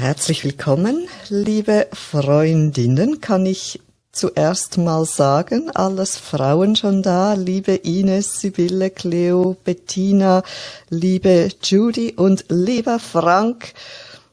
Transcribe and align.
Herzlich 0.00 0.44
willkommen, 0.44 1.08
liebe 1.28 1.86
Freundinnen, 1.92 3.20
kann 3.20 3.44
ich 3.44 3.82
zuerst 4.12 4.78
mal 4.78 5.04
sagen, 5.04 5.70
alles 5.74 6.16
Frauen 6.16 6.74
schon 6.74 7.02
da, 7.02 7.34
liebe 7.34 7.74
Ines, 7.74 8.40
Sibylle, 8.40 8.88
Cleo, 8.88 9.58
Bettina, 9.62 10.42
liebe 10.88 11.50
Judy 11.62 12.14
und 12.16 12.46
lieber 12.48 12.98
Frank. 12.98 13.74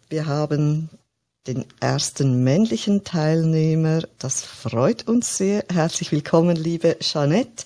Wir 0.07 0.25
haben 0.25 0.88
den 1.47 1.65
ersten 1.81 2.46
männlichen 2.46 3.04
Teilnehmer. 3.04 4.04
Das 4.20 4.44
freut 4.44 5.06
uns 5.06 5.36
sehr. 5.36 5.65
Herzlich 5.70 6.13
willkommen, 6.13 6.56
liebe 6.56 6.96
Jeanette. 7.02 7.65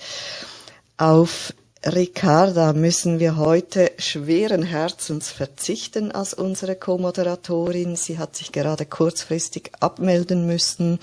Auf 0.98 1.54
Ricarda 1.84 2.74
müssen 2.74 3.20
wir 3.20 3.38
heute 3.38 3.92
schweren 3.98 4.62
Herzens 4.62 5.32
verzichten 5.32 6.12
als 6.12 6.36
unsere 6.36 6.76
Co-Moderatorin. 6.76 7.96
Sie 7.96 8.20
hat 8.20 8.36
sich 8.36 8.52
gerade 8.52 8.86
kurzfristig 8.86 9.72
abmelden 9.80 10.46
müssen. 10.46 11.00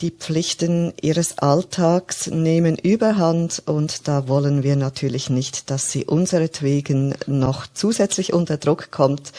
Die 0.00 0.12
Pflichten 0.12 0.94
ihres 1.00 1.38
Alltags 1.38 2.28
nehmen 2.28 2.76
überhand 2.76 3.60
und 3.66 4.06
da 4.06 4.28
wollen 4.28 4.62
wir 4.62 4.76
natürlich 4.76 5.30
nicht, 5.30 5.68
dass 5.68 5.90
sie 5.90 6.04
unseretwegen 6.04 7.16
noch 7.26 7.66
zusätzlich 7.74 8.32
unter 8.32 8.58
Druck 8.58 8.92
kommt. 8.92 9.32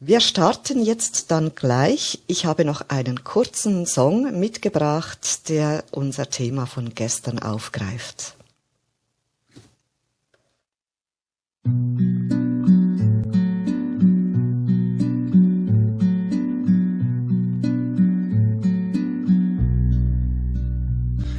Wir 0.00 0.20
starten 0.20 0.82
jetzt 0.82 1.30
dann 1.30 1.54
gleich. 1.54 2.20
Ich 2.26 2.46
habe 2.46 2.64
noch 2.64 2.88
einen 2.88 3.24
kurzen 3.24 3.84
Song 3.84 4.40
mitgebracht, 4.40 5.50
der 5.50 5.84
unser 5.90 6.30
Thema 6.30 6.64
von 6.64 6.94
gestern 6.94 7.38
aufgreift. 7.38 8.36
Thank 11.70 12.32
you. 12.32 12.39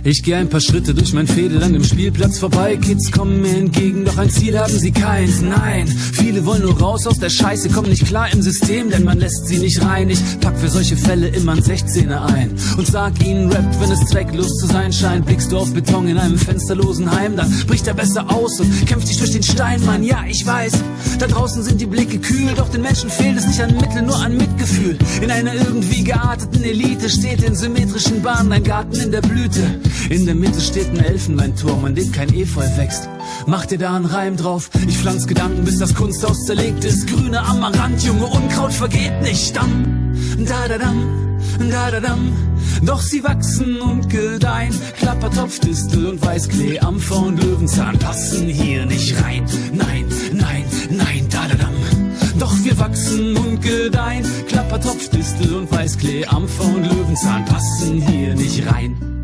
Ich 0.04 0.24
gehe 0.24 0.36
ein 0.36 0.50
paar 0.50 0.62
Schritte 0.62 0.96
durch 0.96 1.14
mein 1.14 1.28
Fädel 1.28 1.62
an 1.62 1.74
dem 1.74 1.84
Spielplatz 1.84 2.40
vorbei. 2.40 2.76
Kids 2.76 3.12
kommen 3.12 3.40
mir 3.44 3.56
entgegen, 3.56 4.04
doch 4.04 4.18
ein 4.18 4.32
Ziel 4.32 4.58
haben 4.58 4.76
sie 4.76 4.92
keins. 4.92 5.42
Nein, 5.42 5.88
viele 5.88 6.44
wollen 6.44 6.64
nur 6.64 6.80
raus 6.80 7.06
aus 7.06 7.20
der 7.20 7.30
Scheiße, 7.30 7.70
kommen 7.70 7.90
nicht 7.90 8.08
klar 8.08 8.34
im 8.34 8.42
System, 8.42 8.90
denn 8.90 9.04
man 9.04 9.20
lässt 9.20 9.46
sie 9.46 9.60
nicht 9.60 9.80
rein. 9.84 10.10
Ich 10.10 10.20
pack 10.40 10.58
für 10.58 10.70
solche 10.70 10.98
Fälle 10.98 11.28
immer 11.28 11.52
ein 11.52 11.62
16er 11.62 12.34
ein 12.34 12.50
und 12.78 12.88
sag 12.88 13.24
ihnen, 13.24 13.52
rappt, 13.52 13.80
wenn 13.80 13.92
es 13.92 14.00
zwecklos 14.08 14.58
zu 14.58 14.66
sein 14.66 14.92
scheint. 14.92 15.28
Blickst 15.28 15.52
du 15.52 15.60
auf 15.60 15.72
Beton 15.72 16.08
in 16.08 16.18
einem 16.18 16.38
fensterlosen 16.38 17.12
Heim, 17.12 17.36
dann 17.36 17.52
bricht 17.68 17.86
er 17.86 17.94
besser 17.94 18.28
aus 18.32 18.60
und 18.60 18.88
kämpft 18.88 19.08
dich 19.08 19.18
durch 19.18 19.32
den 19.32 19.44
Stein, 19.44 19.86
Mann. 19.86 20.04
Ja, 20.04 20.24
ich 20.28 20.44
weiß, 20.44 20.74
da 21.22 21.28
draußen 21.28 21.62
sind 21.62 21.80
die 21.80 21.86
Blicke 21.86 22.18
kühl, 22.18 22.52
doch 22.56 22.70
den 22.70 22.82
Menschen 22.82 23.12
fehlt 23.12 23.38
es 23.38 23.46
nicht 23.46 23.62
an 23.62 23.76
Mitteln, 23.76 24.08
nur 24.08 24.16
an 24.16 24.36
Mitgefühl. 24.36 24.98
In 25.22 25.30
einer 25.30 25.54
irgendwie 25.54 26.04
gearteten 26.04 26.64
Elite 26.64 27.10
steht 27.12 27.44
in 27.44 27.56
symmetrischen 27.56 28.24
Bahnen 28.24 28.52
ein 28.52 28.64
Garten 28.64 29.00
in 29.00 29.12
der 29.12 29.22
Blüte. 29.22 29.80
In 30.10 30.26
der 30.26 30.34
Mitte 30.34 30.60
steht 30.60 30.88
ein 30.90 31.00
Elfenbeinturm, 31.00 31.86
an 31.86 31.94
dem 31.94 32.12
kein 32.12 32.34
Efeu 32.34 32.66
wächst. 32.76 33.08
Mach 33.46 33.68
dir 33.68 33.78
da 33.78 33.96
einen 33.96 34.06
Reim 34.06 34.36
drauf, 34.36 34.72
ich 34.88 34.98
pflanz 34.98 35.28
Gedanken, 35.28 35.64
bis 35.64 35.78
das 35.78 35.94
Kunsthaus 35.94 36.46
zerlegt 36.46 36.84
ist. 36.86 37.06
Grüne 37.08 37.40
Amaranth, 37.40 38.02
junge 38.02 38.26
Unkraut 38.26 38.74
vergeht 38.74 39.22
nicht. 39.22 39.56
Dam, 39.56 40.16
da 40.40 40.68
da 40.68 40.80
dam, 40.80 41.38
da 41.70 41.92
da 41.92 42.00
dam. 42.00 42.51
Doch 42.84 43.02
sie 43.02 43.24
wachsen 43.24 43.80
und 43.80 44.10
gedeihen. 44.10 44.74
Klappertopfdistel 44.98 46.08
und 46.08 46.26
Weißklee, 46.26 46.80
Ampfer 46.80 47.18
und 47.18 47.42
Löwenzahn 47.44 47.98
passen 48.00 48.48
hier 48.48 48.86
nicht 48.86 49.22
rein. 49.24 49.46
Nein, 49.74 50.06
nein, 50.34 50.66
nein, 50.90 51.28
da 51.30 51.48
da 51.48 51.56
dam. 51.56 51.74
Doch 52.40 52.54
wir 52.64 52.78
wachsen 52.80 53.38
und 53.38 53.62
gedeihen. 53.62 54.26
Klappertopfdistel 54.48 55.54
und 55.54 55.72
Weißklee, 55.72 56.26
Ampfer 56.26 56.66
und 56.66 56.84
Löwenzahn 56.84 57.46
passen 57.46 58.02
hier 58.02 58.36
nicht 58.36 58.66
rein. 58.66 59.21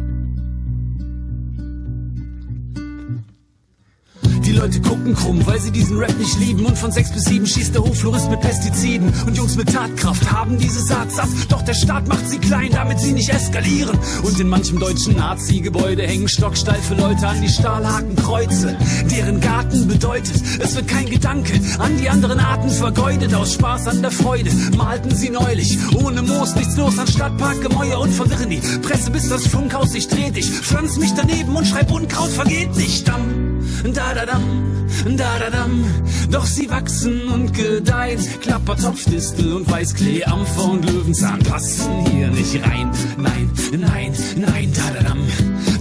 Leute 4.57 4.81
gucken 4.81 5.13
krumm, 5.13 5.45
weil 5.45 5.61
sie 5.61 5.71
diesen 5.71 5.97
Rap 5.97 6.17
nicht 6.17 6.39
lieben. 6.39 6.65
Und 6.65 6.77
von 6.77 6.91
sechs 6.91 7.11
bis 7.11 7.25
sieben 7.25 7.45
schießt 7.45 7.75
der 7.75 7.83
Hochflorist 7.83 8.29
mit 8.29 8.41
Pestiziden. 8.41 9.13
Und 9.25 9.37
Jungs 9.37 9.55
mit 9.55 9.71
Tatkraft 9.71 10.31
haben 10.31 10.57
diese 10.57 10.81
Saat 10.81 11.11
satt. 11.11 11.29
Doch 11.49 11.61
der 11.61 11.75
Staat 11.75 12.07
macht 12.07 12.27
sie 12.27 12.39
klein, 12.39 12.71
damit 12.71 12.99
sie 12.99 13.13
nicht 13.13 13.29
eskalieren. 13.29 13.97
Und 14.23 14.39
in 14.39 14.49
manchem 14.49 14.79
deutschen 14.79 15.15
Nazi-Gebäude 15.15 16.03
hängen 16.03 16.27
stocksteife 16.27 16.95
Leute 16.95 17.27
an 17.27 17.39
die 17.41 17.49
Stahlhakenkreuze. 17.49 18.75
Deren 19.11 19.41
Garten 19.41 19.87
bedeutet, 19.87 20.41
es 20.59 20.75
wird 20.75 20.87
kein 20.87 21.05
Gedanke 21.05 21.53
an 21.77 21.95
die 21.97 22.09
anderen 22.09 22.39
Arten 22.39 22.69
vergeudet. 22.69 23.33
Aus 23.35 23.53
Spaß 23.53 23.87
an 23.87 24.01
der 24.01 24.11
Freude 24.11 24.51
malten 24.75 25.15
sie 25.15 25.29
neulich. 25.29 25.77
Ohne 26.03 26.23
Moos 26.23 26.55
nichts 26.55 26.75
los 26.77 26.97
an 26.97 27.07
Stadtpark, 27.07 27.61
Gemäuer 27.61 27.99
und 27.99 28.11
verwirren 28.11 28.49
die 28.49 28.61
Presse, 28.81 29.11
bis 29.11 29.29
das 29.29 29.45
Funkhaus 29.45 29.91
sich 29.91 30.07
dreht. 30.07 30.35
Ich 30.35 30.49
pflanz 30.49 30.97
mich 30.97 31.11
daneben 31.15 31.55
und 31.55 31.67
schreib 31.67 31.91
Unkraut 31.91 32.29
vergeht 32.29 32.75
nicht. 32.75 33.07
Damm 33.07 33.56
da 33.83 34.13
da 34.13 34.25
dam, 34.25 34.87
da 35.17 35.39
da 35.39 35.49
dam. 35.49 35.83
Doch 36.31 36.45
sie 36.45 36.69
wachsen 36.69 37.27
und 37.29 37.53
gedeihen. 37.53 38.19
Klappertopfdistel 38.41 39.53
und 39.53 39.69
Weißklee, 39.71 40.23
Ampfer 40.25 40.65
und 40.71 40.85
Löwenzahn 40.85 41.39
passen 41.39 42.05
hier 42.11 42.27
nicht 42.29 42.55
rein. 42.65 42.91
Nein, 43.17 43.49
nein, 43.71 44.13
nein, 44.35 44.71
da 44.75 44.93
da 44.93 45.09
dam. 45.09 45.19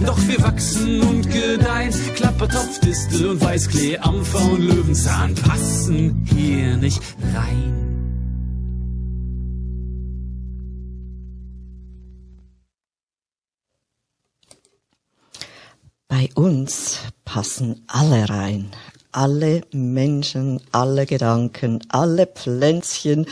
Doch 0.05 0.19
wir 0.27 0.41
wachsen 0.41 1.01
und 1.01 1.29
gedeihen. 1.31 1.93
Klappertopfdistel 2.15 3.27
und 3.27 3.41
Weißklee, 3.41 3.97
Ampfer 3.97 4.51
und 4.51 4.61
Löwenzahn 4.61 5.35
passen 5.35 6.25
hier 6.29 6.77
nicht 6.77 7.01
rein. 7.33 7.86
Bei 16.09 16.29
uns 16.35 16.99
passen 17.25 17.83
alle 17.87 18.29
rein. 18.29 18.71
Alle 19.11 19.63
Menschen, 19.73 20.61
alle 20.71 21.05
Gedanken, 21.05 21.81
alle 21.89 22.27
Pflänzchen 22.27 23.25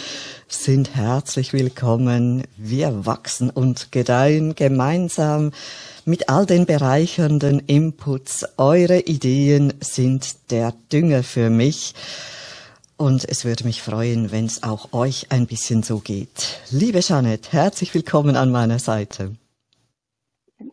sind 0.49 0.93
herzlich 0.93 1.53
willkommen. 1.53 2.43
Wir 2.57 3.05
wachsen 3.05 3.49
und 3.49 3.93
gedeihen 3.93 4.55
gemeinsam 4.55 5.51
mit 6.03 6.27
all 6.27 6.45
den 6.45 6.65
bereichernden 6.65 7.59
Inputs. 7.59 8.45
Eure 8.57 8.99
Ideen 8.99 9.73
sind 9.79 10.51
der 10.51 10.73
Dünger 10.91 11.23
für 11.23 11.49
mich. 11.49 11.93
Und 12.97 13.23
es 13.23 13.45
würde 13.45 13.63
mich 13.63 13.81
freuen, 13.81 14.33
wenn 14.33 14.47
es 14.47 14.63
auch 14.63 14.91
euch 14.91 15.31
ein 15.31 15.47
bisschen 15.47 15.81
so 15.81 15.99
geht. 15.99 16.59
Liebe 16.71 16.99
Jeanette, 16.99 17.53
herzlich 17.53 17.93
willkommen 17.93 18.35
an 18.35 18.51
meiner 18.51 18.79
Seite. 18.79 19.35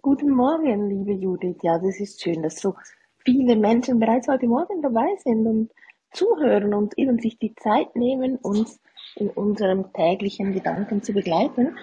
Guten 0.00 0.30
Morgen, 0.30 0.88
liebe 0.88 1.10
Judith. 1.10 1.56
Ja, 1.62 1.76
das 1.76 1.98
ist 1.98 2.22
schön, 2.22 2.40
dass 2.40 2.60
so 2.60 2.76
viele 3.24 3.56
Menschen 3.56 3.98
bereits 3.98 4.28
heute 4.28 4.46
Morgen 4.46 4.80
dabei 4.80 5.08
sind 5.24 5.44
und 5.44 5.70
zuhören 6.12 6.72
und 6.72 6.96
eben 6.96 7.18
sich 7.18 7.36
die 7.40 7.52
Zeit 7.56 7.96
nehmen, 7.96 8.36
uns 8.36 8.78
in 9.16 9.28
unserem 9.30 9.92
täglichen 9.92 10.52
Gedanken 10.52 11.02
zu 11.02 11.12
begleiten. 11.12 11.76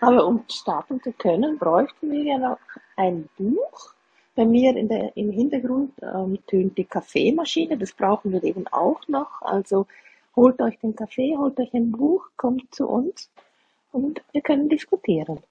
Aber 0.00 0.26
um 0.26 0.44
starten 0.50 1.02
zu 1.02 1.10
können, 1.12 1.56
bräuchten 1.56 2.12
wir 2.12 2.22
ja 2.22 2.36
noch 2.36 2.58
ein 2.96 3.30
Buch. 3.38 3.94
Bei 4.34 4.44
mir 4.44 4.76
in 4.76 4.88
der, 4.88 5.16
im 5.16 5.30
Hintergrund 5.30 5.92
ähm, 6.02 6.38
tönt 6.46 6.76
die 6.76 6.84
Kaffeemaschine, 6.84 7.78
das 7.78 7.94
brauchen 7.94 8.30
wir 8.30 8.44
eben 8.44 8.66
auch 8.66 9.00
noch. 9.08 9.40
Also 9.40 9.86
holt 10.36 10.60
euch 10.60 10.78
den 10.80 10.94
Kaffee, 10.94 11.34
holt 11.38 11.58
euch 11.58 11.72
ein 11.72 11.92
Buch, 11.92 12.26
kommt 12.36 12.74
zu 12.74 12.86
uns 12.86 13.30
und 13.90 14.20
wir 14.32 14.42
können 14.42 14.68
diskutieren. 14.68 15.42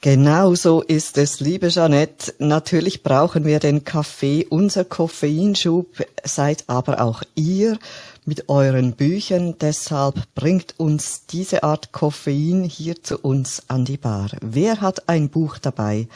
Genau 0.00 0.54
so 0.54 0.80
ist 0.80 1.18
es, 1.18 1.40
liebe 1.40 1.68
Jeanette. 1.68 2.32
Natürlich 2.38 3.02
brauchen 3.02 3.44
wir 3.44 3.58
den 3.58 3.82
Kaffee, 3.82 4.46
unser 4.48 4.84
Koffeinschub, 4.84 5.88
seid 6.22 6.62
aber 6.68 7.00
auch 7.00 7.24
ihr 7.34 7.80
mit 8.24 8.48
euren 8.48 8.92
Büchern. 8.92 9.56
Deshalb 9.60 10.32
bringt 10.36 10.78
uns 10.78 11.26
diese 11.26 11.64
Art 11.64 11.90
Koffein 11.90 12.62
hier 12.62 13.02
zu 13.02 13.18
uns 13.18 13.64
an 13.66 13.84
die 13.84 13.96
Bar. 13.96 14.30
Wer 14.40 14.80
hat 14.80 15.08
ein 15.08 15.30
Buch 15.30 15.58
dabei? 15.58 16.06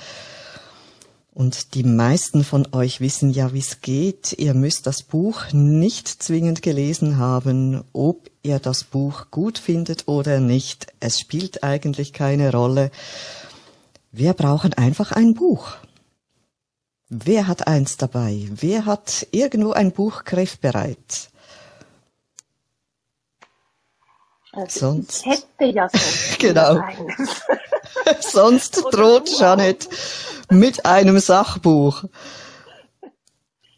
Und 1.35 1.75
die 1.75 1.83
meisten 1.83 2.45
von 2.45 2.69
euch 2.73 3.01
wissen 3.01 3.33
ja, 3.33 3.53
wie 3.53 3.59
es 3.59 3.81
geht. 3.81 4.35
Ihr 4.35 4.55
müsst 4.55 4.87
das 4.87 5.03
Buch 5.03 5.51
nicht 5.53 6.07
zwingend 6.07 6.63
gelesen 6.63 7.17
haben, 7.17 7.83
ob 7.93 8.31
ihr 8.45 8.61
das 8.61 8.85
Buch 8.85 9.27
gut 9.33 9.59
findet 9.59 10.07
oder 10.07 10.39
nicht. 10.39 10.89
Es 11.01 11.19
spielt 11.19 11.65
eigentlich 11.65 12.13
keine 12.13 12.53
Rolle. 12.53 12.93
Wir 14.15 14.35
brauchen 14.35 14.75
einfach 14.75 15.13
ein 15.13 15.33
Buch. 15.33 15.73
Wer 17.09 17.47
hat 17.47 17.67
eins 17.67 17.97
dabei? 17.97 18.47
Wer 18.51 18.85
hat 18.85 19.27
irgendwo 19.31 19.73
ein 19.73 19.91
Buch 19.91 20.25
griffbereit? 20.25 21.31
Also 24.53 24.81
sonst. 24.81 25.25
Ich 25.25 25.33
hätte 25.33 25.65
ja 25.65 25.89
sonst 25.89 26.39
genau. 26.39 26.79
sonst 28.21 28.85
droht 28.93 29.31
Janet 29.39 29.89
mit 30.51 30.85
einem 30.85 31.19
Sachbuch. 31.19 32.05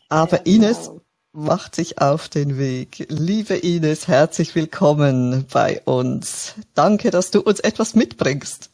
Aber 0.09 0.39
ja, 0.39 0.43
genau. 0.43 0.67
Ines, 0.67 0.91
macht 1.33 1.77
sich 1.77 2.01
auf 2.01 2.29
den 2.29 2.59
Weg. 2.59 3.07
Liebe 3.09 3.55
Ines, 3.55 4.09
herzlich 4.09 4.57
willkommen 4.57 5.47
bei 5.53 5.81
uns. 5.85 6.55
Danke, 6.75 7.13
dass 7.13 7.31
du 7.31 7.41
uns 7.41 7.61
etwas 7.61 7.95
mitbringst. 7.95 8.71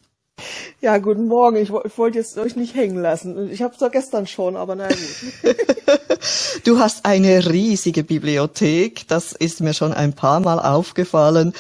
Ja, 0.81 0.99
guten 0.99 1.27
Morgen. 1.27 1.57
Ich, 1.57 1.71
ich 1.71 1.99
wollte 1.99 2.19
jetzt 2.19 2.39
euch 2.39 2.57
nicht 2.57 2.75
hängen 2.75 3.01
lassen. 3.01 3.51
Ich 3.51 3.63
habe 3.63 3.75
es 3.75 3.81
doch 3.81 3.91
gestern 3.91 4.27
schon, 4.27 4.57
aber 4.57 4.75
na 4.75 4.89
gut. 4.89 5.57
du 6.65 6.79
hast 6.79 7.05
eine 7.05 7.51
riesige 7.51 8.03
Bibliothek. 8.03 9.07
Das 9.09 9.33
ist 9.33 9.61
mir 9.61 9.75
schon 9.75 9.93
ein 9.93 10.13
paar 10.13 10.41
Mal 10.41 10.59
aufgefallen. 10.59 11.53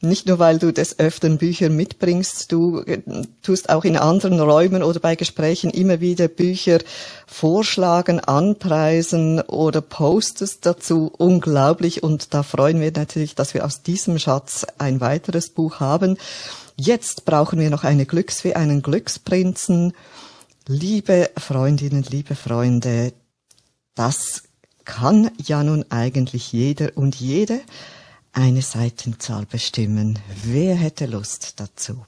Nicht 0.00 0.28
nur, 0.28 0.38
weil 0.38 0.58
du 0.58 0.72
des 0.72 1.00
Öfteren 1.00 1.38
Bücher 1.38 1.70
mitbringst, 1.70 2.52
du 2.52 2.80
äh, 2.82 3.00
tust 3.42 3.68
auch 3.68 3.84
in 3.84 3.96
anderen 3.96 4.38
Räumen 4.38 4.84
oder 4.84 5.00
bei 5.00 5.16
Gesprächen 5.16 5.70
immer 5.70 6.00
wieder 6.00 6.28
Bücher 6.28 6.78
vorschlagen, 7.26 8.20
anpreisen 8.20 9.40
oder 9.40 9.80
postest 9.80 10.66
dazu. 10.66 11.12
Unglaublich. 11.18 12.02
Und 12.04 12.32
da 12.32 12.44
freuen 12.44 12.80
wir 12.80 12.92
natürlich, 12.92 13.34
dass 13.34 13.54
wir 13.54 13.64
aus 13.64 13.82
diesem 13.82 14.18
Schatz 14.18 14.66
ein 14.78 15.00
weiteres 15.00 15.50
Buch 15.50 15.80
haben. 15.80 16.16
Jetzt 16.80 17.24
brauchen 17.24 17.58
wir 17.58 17.70
noch 17.70 17.82
eine 17.82 18.06
Glücksfee, 18.06 18.54
einen 18.54 18.82
Glücksprinzen. 18.82 19.94
Liebe 20.68 21.28
Freundinnen, 21.36 22.04
liebe 22.04 22.36
Freunde, 22.36 23.12
das 23.96 24.44
kann 24.84 25.32
ja 25.38 25.64
nun 25.64 25.84
eigentlich 25.90 26.52
jeder 26.52 26.96
und 26.96 27.16
jede 27.16 27.62
eine 28.32 28.62
Seitenzahl 28.62 29.44
bestimmen. 29.44 30.20
Wer 30.44 30.76
hätte 30.76 31.06
Lust 31.06 31.58
dazu? 31.58 32.04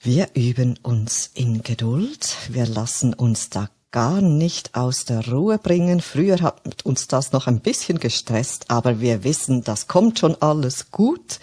Wir 0.00 0.30
üben 0.34 0.76
uns 0.82 1.30
in 1.34 1.62
Geduld. 1.62 2.36
Wir 2.48 2.66
lassen 2.66 3.14
uns 3.14 3.48
da 3.48 3.70
gar 3.92 4.22
nicht 4.22 4.74
aus 4.74 5.04
der 5.04 5.28
Ruhe 5.28 5.58
bringen. 5.58 6.00
Früher 6.00 6.40
hat 6.40 6.84
uns 6.84 7.06
das 7.06 7.32
noch 7.32 7.46
ein 7.46 7.60
bisschen 7.60 8.00
gestresst, 8.00 8.70
aber 8.70 9.00
wir 9.00 9.22
wissen, 9.22 9.62
das 9.62 9.86
kommt 9.86 10.18
schon 10.18 10.34
alles 10.40 10.90
gut. 10.90 11.38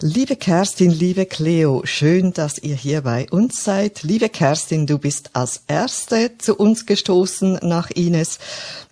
Liebe 0.00 0.36
Kerstin, 0.36 0.90
liebe 0.90 1.26
Cleo, 1.26 1.82
schön, 1.84 2.32
dass 2.32 2.58
ihr 2.58 2.76
hier 2.76 3.02
bei 3.02 3.28
uns 3.30 3.64
seid. 3.64 4.02
Liebe 4.02 4.28
Kerstin, 4.28 4.86
du 4.86 4.98
bist 4.98 5.30
als 5.34 5.62
Erste 5.66 6.36
zu 6.38 6.56
uns 6.56 6.86
gestoßen 6.86 7.60
nach 7.62 7.90
Ines. 7.90 8.38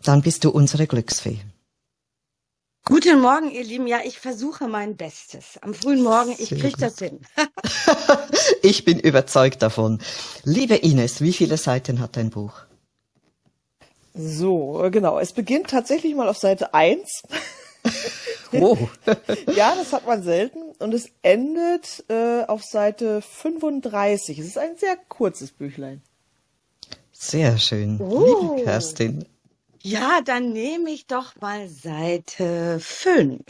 Dann 0.03 0.23
bist 0.23 0.44
du 0.44 0.50
unsere 0.50 0.87
Glücksfee. 0.87 1.39
Guten 2.85 3.21
Morgen, 3.21 3.50
ihr 3.50 3.65
Lieben. 3.65 3.89
Ja, 3.89 3.99
ich 4.05 4.21
versuche 4.21 4.69
mein 4.69 4.97
Bestes. 4.97 5.59
Am 5.61 5.75
frühen 5.75 6.05
Morgen, 6.05 6.35
ich 6.39 6.50
kriege 6.50 6.77
das 6.79 6.99
hin. 6.99 7.21
ich 8.62 8.85
bin 8.85 9.00
überzeugt 9.00 9.62
davon. 9.62 10.00
Liebe 10.44 10.77
Ines, 10.77 11.21
wie 11.21 11.32
viele 11.32 11.56
Seiten 11.56 11.99
hat 11.99 12.17
dein 12.17 12.31
Buch? 12.31 12.53
So, 14.17 14.83
äh, 14.85 14.91
genau. 14.91 15.19
Es 15.19 15.33
beginnt 15.33 15.69
tatsächlich 15.69 16.15
mal 16.15 16.29
auf 16.29 16.39
Seite 16.39 16.75
1. 16.75 17.23
oh. 18.53 18.77
ja, 19.55 19.75
das 19.77 19.93
hat 19.93 20.07
man 20.07 20.23
selten. 20.23 20.63
Und 20.79 20.95
es 20.95 21.11
endet 21.23 22.05
äh, 22.09 22.45
auf 22.45 22.65
Seite 22.65 23.21
35. 23.21 24.39
Es 24.39 24.47
ist 24.47 24.59
ein 24.59 24.77
sehr 24.77 24.97
kurzes 25.09 25.53
Büchlein. 25.53 26.03
Sehr 27.13 27.59
schön. 27.59 28.01
Oh. 28.01 28.53
Liebe 28.53 28.65
Kerstin. 28.65 29.25
Ja, 29.83 30.21
dann 30.25 30.53
nehme 30.53 30.91
ich 30.91 31.07
doch 31.07 31.37
mal 31.41 31.69
Seite 31.69 32.79
5. 32.81 33.43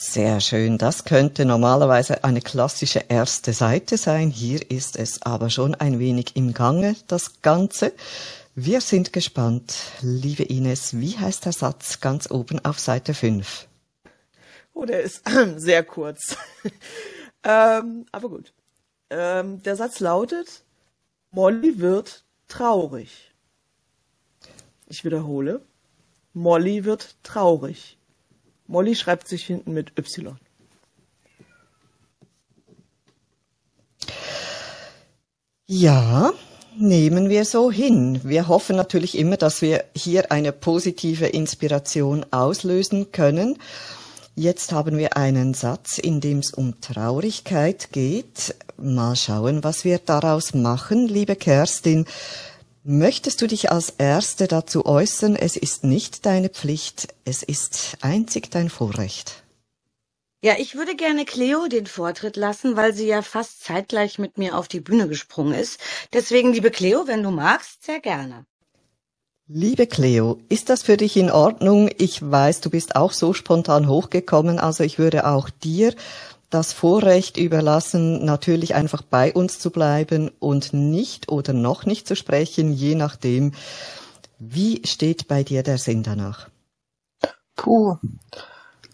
Sehr 0.00 0.40
schön. 0.40 0.78
Das 0.78 1.04
könnte 1.04 1.44
normalerweise 1.44 2.22
eine 2.22 2.40
klassische 2.40 3.00
erste 3.08 3.52
Seite 3.52 3.96
sein. 3.96 4.30
Hier 4.30 4.70
ist 4.70 4.94
es 4.96 5.22
aber 5.22 5.50
schon 5.50 5.74
ein 5.74 5.98
wenig 5.98 6.36
im 6.36 6.54
Gange, 6.54 6.94
das 7.08 7.42
Ganze. 7.42 7.92
Wir 8.54 8.80
sind 8.80 9.12
gespannt. 9.12 9.74
Liebe 10.00 10.44
Ines, 10.44 11.00
wie 11.00 11.18
heißt 11.18 11.46
der 11.46 11.52
Satz 11.52 11.98
ganz 11.98 12.30
oben 12.30 12.64
auf 12.64 12.78
Seite 12.78 13.12
5? 13.12 13.66
Oh, 14.72 14.84
der 14.84 15.00
ist 15.02 15.28
sehr 15.56 15.82
kurz. 15.82 16.36
ähm, 17.42 18.06
aber 18.12 18.28
gut. 18.28 18.52
Ähm, 19.10 19.64
der 19.64 19.74
Satz 19.74 19.98
lautet, 19.98 20.62
Molly 21.32 21.80
wird 21.80 22.24
traurig. 22.46 23.32
Ich 24.86 25.04
wiederhole, 25.04 25.60
Molly 26.34 26.84
wird 26.84 27.16
traurig. 27.24 27.97
Molly 28.68 28.94
schreibt 28.94 29.26
sich 29.26 29.44
hinten 29.44 29.72
mit 29.72 29.98
Y. 29.98 30.36
Ja, 35.66 36.32
nehmen 36.76 37.28
wir 37.28 37.44
so 37.44 37.70
hin. 37.70 38.20
Wir 38.24 38.48
hoffen 38.48 38.76
natürlich 38.76 39.18
immer, 39.18 39.36
dass 39.36 39.60
wir 39.62 39.84
hier 39.94 40.30
eine 40.32 40.52
positive 40.52 41.26
Inspiration 41.26 42.24
auslösen 42.30 43.10
können. 43.10 43.58
Jetzt 44.34 44.72
haben 44.72 44.98
wir 44.98 45.16
einen 45.16 45.52
Satz, 45.52 45.98
in 45.98 46.20
dem 46.20 46.38
es 46.38 46.52
um 46.52 46.80
Traurigkeit 46.80 47.90
geht. 47.90 48.54
Mal 48.76 49.16
schauen, 49.16 49.64
was 49.64 49.84
wir 49.84 49.98
daraus 49.98 50.54
machen, 50.54 51.08
liebe 51.08 51.36
Kerstin. 51.36 52.06
Möchtest 52.90 53.42
du 53.42 53.46
dich 53.46 53.70
als 53.70 53.90
Erste 53.98 54.48
dazu 54.48 54.86
äußern? 54.86 55.36
Es 55.36 55.58
ist 55.58 55.84
nicht 55.84 56.24
deine 56.24 56.48
Pflicht, 56.48 57.14
es 57.26 57.42
ist 57.42 57.98
einzig 58.00 58.50
dein 58.50 58.70
Vorrecht. 58.70 59.44
Ja, 60.42 60.54
ich 60.56 60.74
würde 60.74 60.96
gerne 60.96 61.26
Cleo 61.26 61.66
den 61.66 61.84
Vortritt 61.84 62.36
lassen, 62.36 62.76
weil 62.76 62.94
sie 62.94 63.06
ja 63.06 63.20
fast 63.20 63.62
zeitgleich 63.62 64.18
mit 64.18 64.38
mir 64.38 64.56
auf 64.56 64.68
die 64.68 64.80
Bühne 64.80 65.06
gesprungen 65.06 65.52
ist. 65.52 65.78
Deswegen, 66.14 66.54
liebe 66.54 66.70
Cleo, 66.70 67.06
wenn 67.06 67.22
du 67.22 67.30
magst, 67.30 67.84
sehr 67.84 68.00
gerne. 68.00 68.46
Liebe 69.48 69.86
Cleo, 69.86 70.38
ist 70.48 70.70
das 70.70 70.82
für 70.82 70.96
dich 70.96 71.14
in 71.18 71.30
Ordnung? 71.30 71.90
Ich 71.98 72.22
weiß, 72.22 72.62
du 72.62 72.70
bist 72.70 72.96
auch 72.96 73.12
so 73.12 73.34
spontan 73.34 73.86
hochgekommen, 73.86 74.58
also 74.58 74.82
ich 74.82 74.98
würde 74.98 75.26
auch 75.26 75.50
dir 75.50 75.94
das 76.50 76.72
Vorrecht 76.72 77.36
überlassen, 77.36 78.24
natürlich 78.24 78.74
einfach 78.74 79.02
bei 79.02 79.32
uns 79.32 79.58
zu 79.58 79.70
bleiben 79.70 80.30
und 80.38 80.72
nicht 80.72 81.28
oder 81.28 81.52
noch 81.52 81.84
nicht 81.84 82.08
zu 82.08 82.16
sprechen, 82.16 82.72
je 82.72 82.94
nachdem. 82.94 83.52
Wie 84.38 84.86
steht 84.86 85.28
bei 85.28 85.42
dir 85.42 85.62
der 85.62 85.78
Sinn 85.78 86.02
danach? 86.02 86.48
Puh, 87.56 87.96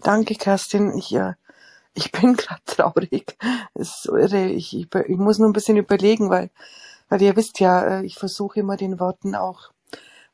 danke 0.03 0.35
Kerstin. 0.35 0.97
Ich, 0.97 1.15
äh, 1.15 1.35
ich 1.95 2.11
bin 2.13 2.35
gerade 2.37 2.63
traurig. 2.67 3.37
Es 3.75 3.89
ist 3.89 4.07
irre. 4.07 4.47
Ich, 4.47 4.77
ich, 4.77 4.89
ich 4.95 5.17
muss 5.17 5.39
nur 5.39 5.49
ein 5.49 5.53
bisschen 5.53 5.77
überlegen, 5.77 6.31
weil, 6.31 6.51
weil 7.09 7.23
ihr 7.23 7.37
wisst 7.37 7.61
ja, 7.61 8.01
äh, 8.01 8.07
ich 8.07 8.17
versuche 8.17 8.61
immer 8.61 8.77
den 8.77 8.99
Worten 8.99 9.35
auch 9.35 9.71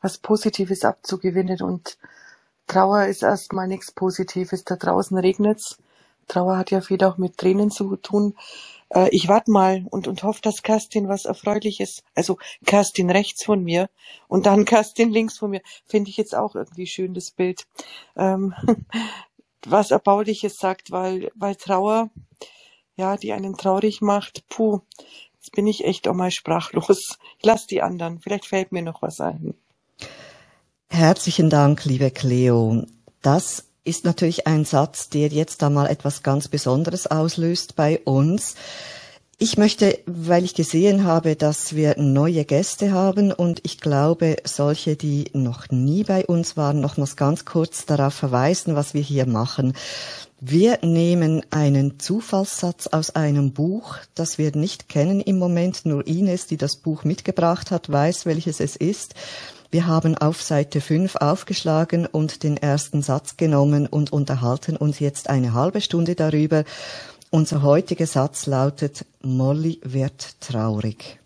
was 0.01 0.19
Positives 0.19 0.85
abzugewinnen 0.85 1.61
und 1.61 1.99
Trauer 2.67 3.07
ist 3.07 3.23
erstmal 3.23 3.67
nichts 3.67 3.91
Positives. 3.91 4.65
Da 4.65 4.77
draußen 4.77 5.19
regnet's 5.19 5.79
Trauer 6.31 6.57
hat 6.57 6.71
ja 6.71 6.81
viel 6.81 7.03
auch 7.05 7.19
mit 7.19 7.37
Tränen 7.37 7.71
zu 7.71 7.97
tun. 7.97 8.37
Äh, 8.91 9.09
ich 9.11 9.29
warte 9.29 9.51
mal 9.51 9.85
und, 9.91 10.07
und 10.07 10.23
hoffe, 10.23 10.41
dass 10.43 10.63
Kerstin 10.63 11.09
was 11.09 11.25
Erfreuliches, 11.25 12.03
also 12.15 12.39
Kerstin 12.65 13.11
rechts 13.11 13.45
von 13.45 13.63
mir 13.65 13.91
und 14.29 14.47
dann 14.47 14.65
Kerstin 14.65 15.11
links 15.11 15.39
von 15.39 15.51
mir, 15.51 15.61
finde 15.85 16.11
ich 16.11 16.17
jetzt 16.17 16.35
auch 16.35 16.55
irgendwie 16.55 16.87
schön, 16.87 17.15
das 17.15 17.33
Bild. 17.33 17.67
Ähm, 18.17 18.55
was 19.67 19.91
Erbauliches 19.91 20.59
sagt, 20.59 20.91
weil, 20.91 21.31
weil 21.35 21.57
Trauer, 21.57 22.11
ja, 22.97 23.17
die 23.17 23.33
einen 23.33 23.57
traurig 23.57 24.01
macht, 24.01 24.49
puh, 24.49 24.81
jetzt 25.35 25.53
bin 25.53 25.67
ich 25.67 25.85
echt 25.85 26.07
auch 26.07 26.15
mal 26.15 26.31
sprachlos. 26.31 27.19
Ich 27.39 27.45
lass 27.45 27.67
die 27.67 27.83
anderen, 27.83 28.21
vielleicht 28.21 28.47
fällt 28.47 28.73
mir 28.73 28.83
noch 28.83 29.03
was 29.03 29.21
ein. 29.21 29.55
Herzlichen 30.89 31.51
Dank, 31.51 31.85
liebe 31.85 32.11
Cleo. 32.11 32.85
Das 33.23 33.70
ist 33.91 34.05
natürlich 34.05 34.47
ein 34.47 34.65
Satz, 34.65 35.09
der 35.09 35.29
jetzt 35.29 35.63
da 35.63 35.69
mal 35.69 35.89
etwas 35.89 36.23
ganz 36.23 36.47
Besonderes 36.47 37.09
auslöst 37.09 37.75
bei 37.75 37.99
uns. 38.05 38.55
Ich 39.37 39.59
möchte, 39.59 39.99
weil 40.07 40.45
ich 40.45 40.55
gesehen 40.55 41.05
habe, 41.05 41.35
dass 41.35 41.75
wir 41.75 41.99
neue 41.99 42.45
Gäste 42.45 42.93
haben 42.93 43.33
und 43.33 43.61
ich 43.65 43.81
glaube, 43.81 44.37
solche, 44.45 44.95
die 44.95 45.31
noch 45.33 45.71
nie 45.71 46.05
bei 46.05 46.25
uns 46.25 46.57
waren, 46.57 46.81
nochmals 46.81 47.17
ganz 47.17 47.45
kurz 47.45 47.85
darauf 47.85 48.15
verweisen, 48.15 48.77
was 48.77 48.95
wir 48.95 49.03
hier 49.03 49.27
machen. 49.27 49.73
Wir 50.41 50.79
nehmen 50.83 51.43
einen 51.51 51.99
Zufallssatz 51.99 52.87
aus 52.87 53.17
einem 53.17 53.53
Buch, 53.53 53.97
das 54.15 54.39
wir 54.39 54.55
nicht 54.55 54.89
kennen 54.89 55.21
im 55.21 55.39
Moment. 55.39 55.85
Nur 55.85 56.07
Ines, 56.07 56.47
die 56.47 56.57
das 56.57 56.77
Buch 56.77 57.03
mitgebracht 57.05 57.71
hat, 57.71 57.91
weiß, 57.91 58.25
welches 58.25 58.61
es 58.61 58.77
ist. 58.77 59.15
Wir 59.73 59.87
haben 59.87 60.17
auf 60.19 60.43
Seite 60.43 60.81
5 60.81 61.17
aufgeschlagen 61.17 62.07
und 62.07 62.43
den 62.43 62.57
ersten 62.57 63.03
Satz 63.03 63.37
genommen 63.37 63.87
und 63.87 64.13
unterhalten 64.13 64.77
uns 64.77 64.99
jetzt 64.99 65.31
eine 65.31 65.55
halbe 65.55 65.81
Stunde 65.81 66.17
darüber. 66.17 66.65
Unser 67.31 67.63
heutiger 67.63 68.07
Satz 68.07 68.47
lautet, 68.47 69.07
Molly 69.23 69.81
wird 69.85 70.41
traurig. 70.41 71.21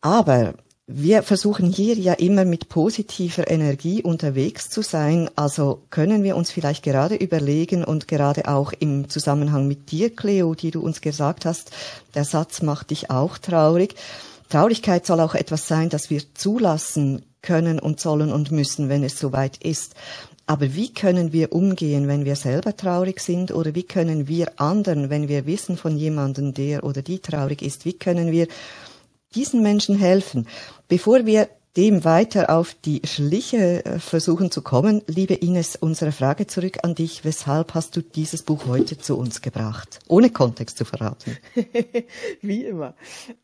Aber 0.00 0.54
Wir 0.94 1.22
versuchen 1.22 1.70
hier 1.72 1.94
ja 1.94 2.12
immer 2.14 2.44
mit 2.44 2.68
positiver 2.68 3.48
Energie 3.48 4.02
unterwegs 4.02 4.68
zu 4.68 4.82
sein. 4.82 5.30
Also 5.36 5.80
können 5.90 6.24
wir 6.24 6.36
uns 6.36 6.50
vielleicht 6.50 6.82
gerade 6.82 7.14
überlegen 7.14 7.84
und 7.84 8.08
gerade 8.08 8.48
auch 8.48 8.72
im 8.78 9.08
Zusammenhang 9.08 9.68
mit 9.68 9.92
dir, 9.92 10.14
Cleo, 10.14 10.54
die 10.54 10.72
du 10.72 10.80
uns 10.82 11.00
gesagt 11.00 11.46
hast, 11.46 11.70
der 12.16 12.24
Satz 12.24 12.62
macht 12.62 12.90
dich 12.90 13.10
auch 13.10 13.38
traurig. 13.38 13.94
Traurigkeit 14.48 15.06
soll 15.06 15.20
auch 15.20 15.34
etwas 15.34 15.68
sein, 15.68 15.88
das 15.88 16.10
wir 16.10 16.22
zulassen 16.34 17.24
können 17.42 17.78
und 17.78 18.00
sollen 18.00 18.32
und 18.32 18.50
müssen, 18.50 18.88
wenn 18.88 19.04
es 19.04 19.18
soweit 19.18 19.58
ist. 19.58 19.94
Aber 20.46 20.74
wie 20.74 20.92
können 20.92 21.32
wir 21.32 21.52
umgehen, 21.52 22.08
wenn 22.08 22.24
wir 22.24 22.36
selber 22.36 22.76
traurig 22.76 23.20
sind 23.20 23.52
oder 23.52 23.74
wie 23.74 23.84
können 23.84 24.28
wir 24.28 24.60
anderen, 24.60 25.10
wenn 25.10 25.28
wir 25.28 25.46
wissen 25.46 25.76
von 25.76 25.96
jemandem, 25.96 26.54
der 26.54 26.84
oder 26.84 27.02
die 27.02 27.20
traurig 27.20 27.62
ist, 27.62 27.84
wie 27.84 27.92
können 27.92 28.32
wir 28.32 28.48
diesen 29.34 29.62
Menschen 29.62 29.96
helfen? 29.96 30.46
Bevor 30.88 31.26
wir 31.26 31.48
dem 31.76 32.04
weiter 32.04 32.50
auf 32.50 32.74
die 32.74 33.00
Schliche 33.04 33.84
äh, 33.84 33.98
versuchen 33.98 34.50
zu 34.50 34.60
kommen, 34.60 35.00
liebe 35.06 35.32
Ines, 35.32 35.74
unsere 35.76 36.12
Frage 36.12 36.46
zurück 36.46 36.80
an 36.82 36.94
dich. 36.94 37.24
Weshalb 37.24 37.72
hast 37.72 37.96
du 37.96 38.02
dieses 38.02 38.42
Buch 38.42 38.66
heute 38.66 38.98
zu 38.98 39.16
uns 39.16 39.40
gebracht? 39.40 40.00
Ohne 40.06 40.28
Kontext 40.28 40.76
zu 40.76 40.84
verraten. 40.84 41.38
Wie 42.42 42.64
immer. 42.64 42.94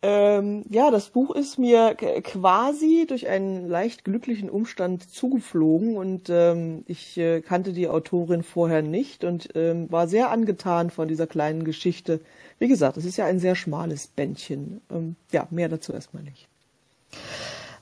Ähm, 0.02 0.64
ja, 0.68 0.90
das 0.90 1.08
Buch 1.08 1.34
ist 1.34 1.58
mir 1.58 1.94
quasi 1.94 3.06
durch 3.08 3.28
einen 3.28 3.66
leicht 3.66 4.04
glücklichen 4.04 4.50
Umstand 4.50 5.10
zugeflogen 5.10 5.96
und 5.96 6.28
ähm, 6.28 6.84
ich 6.86 7.16
äh, 7.16 7.40
kannte 7.40 7.72
die 7.72 7.88
Autorin 7.88 8.42
vorher 8.42 8.82
nicht 8.82 9.24
und 9.24 9.48
ähm, 9.54 9.90
war 9.90 10.06
sehr 10.06 10.30
angetan 10.30 10.90
von 10.90 11.08
dieser 11.08 11.26
kleinen 11.26 11.64
Geschichte. 11.64 12.20
Wie 12.58 12.68
gesagt, 12.68 12.98
es 12.98 13.06
ist 13.06 13.16
ja 13.16 13.24
ein 13.24 13.40
sehr 13.40 13.54
schmales 13.54 14.06
Bändchen. 14.06 14.82
Ähm, 14.90 15.16
ja, 15.32 15.48
mehr 15.50 15.70
dazu 15.70 15.94
erstmal 15.94 16.24
nicht. 16.24 16.46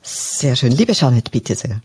Sehr 0.09 0.55
schön. 0.55 0.71
Liebe 0.71 0.93
Janet, 0.93 1.33
bitte 1.33 1.57
sehr. 1.57 1.81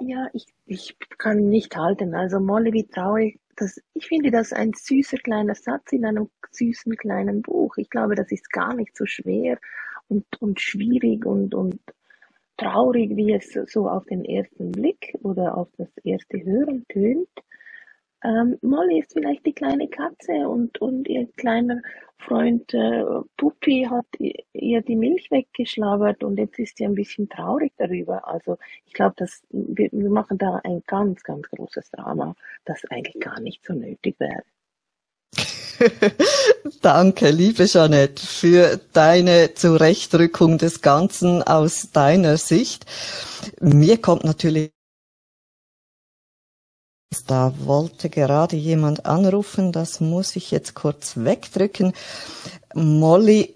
Ja, 0.00 0.26
ich, 0.32 0.46
ich 0.64 0.96
kann 1.18 1.50
nicht 1.50 1.76
halten. 1.76 2.14
Also 2.14 2.40
Molly, 2.40 2.72
wie 2.72 2.86
traurig. 2.86 3.38
Das, 3.56 3.78
ich 3.92 4.06
finde 4.06 4.30
das 4.30 4.54
ein 4.54 4.72
süßer 4.72 5.18
kleiner 5.18 5.54
Satz 5.54 5.92
in 5.92 6.06
einem 6.06 6.30
süßen 6.50 6.96
kleinen 6.96 7.42
Buch. 7.42 7.76
Ich 7.76 7.90
glaube, 7.90 8.14
das 8.14 8.32
ist 8.32 8.50
gar 8.50 8.74
nicht 8.74 8.96
so 8.96 9.04
schwer 9.04 9.58
und, 10.08 10.24
und 10.40 10.62
schwierig 10.62 11.26
und, 11.26 11.54
und 11.54 11.78
traurig, 12.56 13.14
wie 13.16 13.34
es 13.34 13.52
so 13.70 13.86
auf 13.86 14.06
den 14.06 14.24
ersten 14.24 14.72
Blick 14.72 15.14
oder 15.22 15.58
auf 15.58 15.68
das 15.76 15.90
erste 16.04 16.42
Hören 16.42 16.86
tönt. 16.88 17.28
Ähm, 18.24 18.58
Molly 18.62 19.00
ist 19.00 19.12
vielleicht 19.12 19.46
die 19.46 19.52
kleine 19.52 19.88
Katze 19.88 20.48
und, 20.48 20.80
und 20.80 21.08
ihr 21.08 21.28
kleiner 21.36 21.80
Freund 22.18 22.74
äh, 22.74 23.04
Puppi 23.36 23.86
hat 23.88 24.06
ihr 24.52 24.82
die 24.82 24.96
Milch 24.96 25.30
weggeschlabbert 25.30 26.24
und 26.24 26.36
jetzt 26.36 26.58
ist 26.58 26.76
sie 26.76 26.84
ein 26.84 26.94
bisschen 26.94 27.28
traurig 27.28 27.72
darüber. 27.78 28.26
Also 28.26 28.58
ich 28.86 28.92
glaube, 28.92 29.14
dass 29.16 29.42
wir, 29.50 29.88
wir 29.92 30.10
machen 30.10 30.36
da 30.36 30.60
ein 30.64 30.82
ganz, 30.86 31.22
ganz 31.22 31.48
großes 31.48 31.90
Drama, 31.92 32.34
das 32.64 32.84
eigentlich 32.90 33.22
gar 33.22 33.40
nicht 33.40 33.64
so 33.64 33.72
nötig 33.72 34.16
wäre. 34.18 34.42
Danke, 36.82 37.30
liebe 37.30 37.66
Jeanette, 37.66 38.20
für 38.20 38.80
deine 38.92 39.54
Zurechtrückung 39.54 40.58
des 40.58 40.82
Ganzen 40.82 41.44
aus 41.44 41.92
deiner 41.92 42.36
Sicht. 42.36 42.84
Mir 43.60 43.98
kommt 43.98 44.24
natürlich 44.24 44.72
da 47.26 47.54
wollte 47.64 48.10
gerade 48.10 48.56
jemand 48.56 49.06
anrufen, 49.06 49.72
das 49.72 50.00
muss 50.00 50.36
ich 50.36 50.50
jetzt 50.50 50.74
kurz 50.74 51.16
wegdrücken. 51.16 51.92
Molly, 52.74 53.54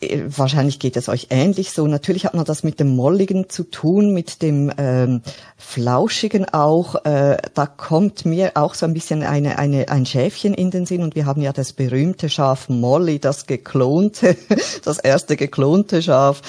äh, 0.00 0.22
wahrscheinlich 0.26 0.78
geht 0.78 0.96
es 0.96 1.10
euch 1.10 1.26
ähnlich 1.28 1.72
so. 1.72 1.86
Natürlich 1.86 2.24
hat 2.24 2.32
man 2.32 2.46
das 2.46 2.62
mit 2.62 2.80
dem 2.80 2.96
Molligen 2.96 3.50
zu 3.50 3.64
tun, 3.64 4.14
mit 4.14 4.40
dem 4.40 4.72
ähm, 4.78 5.20
Flauschigen 5.58 6.46
auch. 6.48 7.04
Äh, 7.04 7.36
da 7.52 7.66
kommt 7.66 8.24
mir 8.24 8.52
auch 8.54 8.72
so 8.72 8.86
ein 8.86 8.94
bisschen 8.94 9.22
eine, 9.22 9.58
eine, 9.58 9.90
ein 9.90 10.06
Schäfchen 10.06 10.54
in 10.54 10.70
den 10.70 10.86
Sinn. 10.86 11.02
Und 11.02 11.14
wir 11.14 11.26
haben 11.26 11.42
ja 11.42 11.52
das 11.52 11.74
berühmte 11.74 12.30
Schaf 12.30 12.70
Molly, 12.70 13.18
das 13.18 13.46
geklonte, 13.46 14.36
das 14.84 14.98
erste 14.98 15.36
geklonte 15.36 16.02
Schaf 16.02 16.40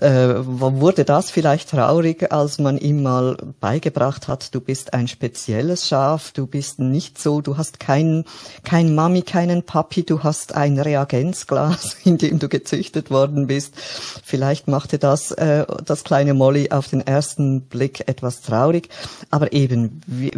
äh, 0.00 0.34
wurde 0.44 1.04
das 1.04 1.30
vielleicht 1.30 1.70
traurig, 1.70 2.32
als 2.32 2.58
man 2.58 2.78
ihm 2.78 3.02
mal 3.02 3.36
beigebracht 3.60 4.28
hat, 4.28 4.54
du 4.54 4.60
bist 4.60 4.94
ein 4.94 5.08
spezielles 5.08 5.88
Schaf, 5.88 6.32
du 6.32 6.46
bist 6.46 6.78
nicht 6.78 7.18
so, 7.18 7.40
du 7.40 7.56
hast 7.56 7.80
kein, 7.80 8.24
kein 8.64 8.94
Mami, 8.94 9.22
keinen 9.22 9.62
Papi, 9.62 10.04
du 10.04 10.22
hast 10.22 10.54
ein 10.54 10.78
Reagenzglas, 10.78 11.96
in 12.04 12.18
dem 12.18 12.38
du 12.38 12.48
gezüchtet 12.48 13.10
worden 13.10 13.46
bist. 13.46 13.74
Vielleicht 13.76 14.68
machte 14.68 14.98
das 14.98 15.32
äh, 15.32 15.64
das 15.84 16.04
kleine 16.04 16.34
Molly 16.34 16.70
auf 16.70 16.88
den 16.88 17.00
ersten 17.00 17.62
Blick 17.62 18.08
etwas 18.08 18.42
traurig, 18.42 18.88
aber 19.30 19.52
eben, 19.52 20.00
wie, 20.06 20.32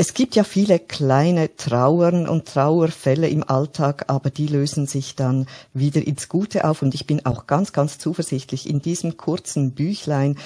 es 0.00 0.14
gibt 0.14 0.36
ja 0.36 0.44
viele 0.44 0.78
kleine 0.78 1.56
Trauern 1.56 2.28
und 2.28 2.46
Trauerfälle 2.46 3.28
im 3.28 3.42
Alltag, 3.42 4.04
aber 4.06 4.30
die 4.30 4.46
lösen 4.46 4.86
sich 4.86 5.16
dann 5.16 5.46
wieder 5.74 6.06
ins 6.06 6.28
Gute 6.28 6.64
auf. 6.64 6.82
Und 6.82 6.94
ich 6.94 7.06
bin 7.06 7.26
auch 7.26 7.48
ganz, 7.48 7.72
ganz 7.72 7.98
zuversichtlich 7.98 8.68
in 8.68 8.80
diesem 8.80 9.16
kurzen 9.16 9.72
Büchlein, 9.72 10.38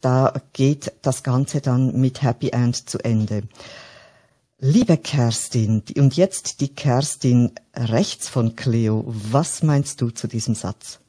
da 0.00 0.32
geht 0.52 0.92
das 1.02 1.22
Ganze 1.22 1.60
dann 1.60 2.00
mit 2.00 2.22
Happy 2.22 2.50
End 2.50 2.88
zu 2.88 2.98
Ende. 2.98 3.42
Liebe 4.58 4.96
Kerstin, 4.96 5.82
und 5.98 6.16
jetzt 6.16 6.60
die 6.60 6.68
Kerstin 6.68 7.52
rechts 7.74 8.28
von 8.28 8.56
Cleo, 8.56 9.04
was 9.06 9.62
meinst 9.62 10.00
du 10.00 10.10
zu 10.10 10.26
diesem 10.26 10.54
Satz? 10.54 11.00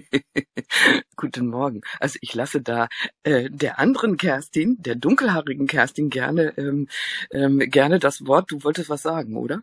Guten 1.16 1.48
Morgen. 1.48 1.80
Also 1.98 2.18
ich 2.22 2.34
lasse 2.34 2.60
da 2.62 2.88
äh, 3.22 3.50
der 3.50 3.78
anderen 3.78 4.16
Kerstin, 4.16 4.76
der 4.80 4.94
dunkelhaarigen 4.96 5.66
Kerstin, 5.66 6.10
gerne 6.10 6.56
ähm, 6.58 6.88
ähm, 7.32 7.58
gerne 7.58 7.98
das 7.98 8.26
Wort. 8.26 8.50
Du 8.50 8.62
wolltest 8.64 8.90
was 8.90 9.02
sagen, 9.02 9.36
oder? 9.36 9.62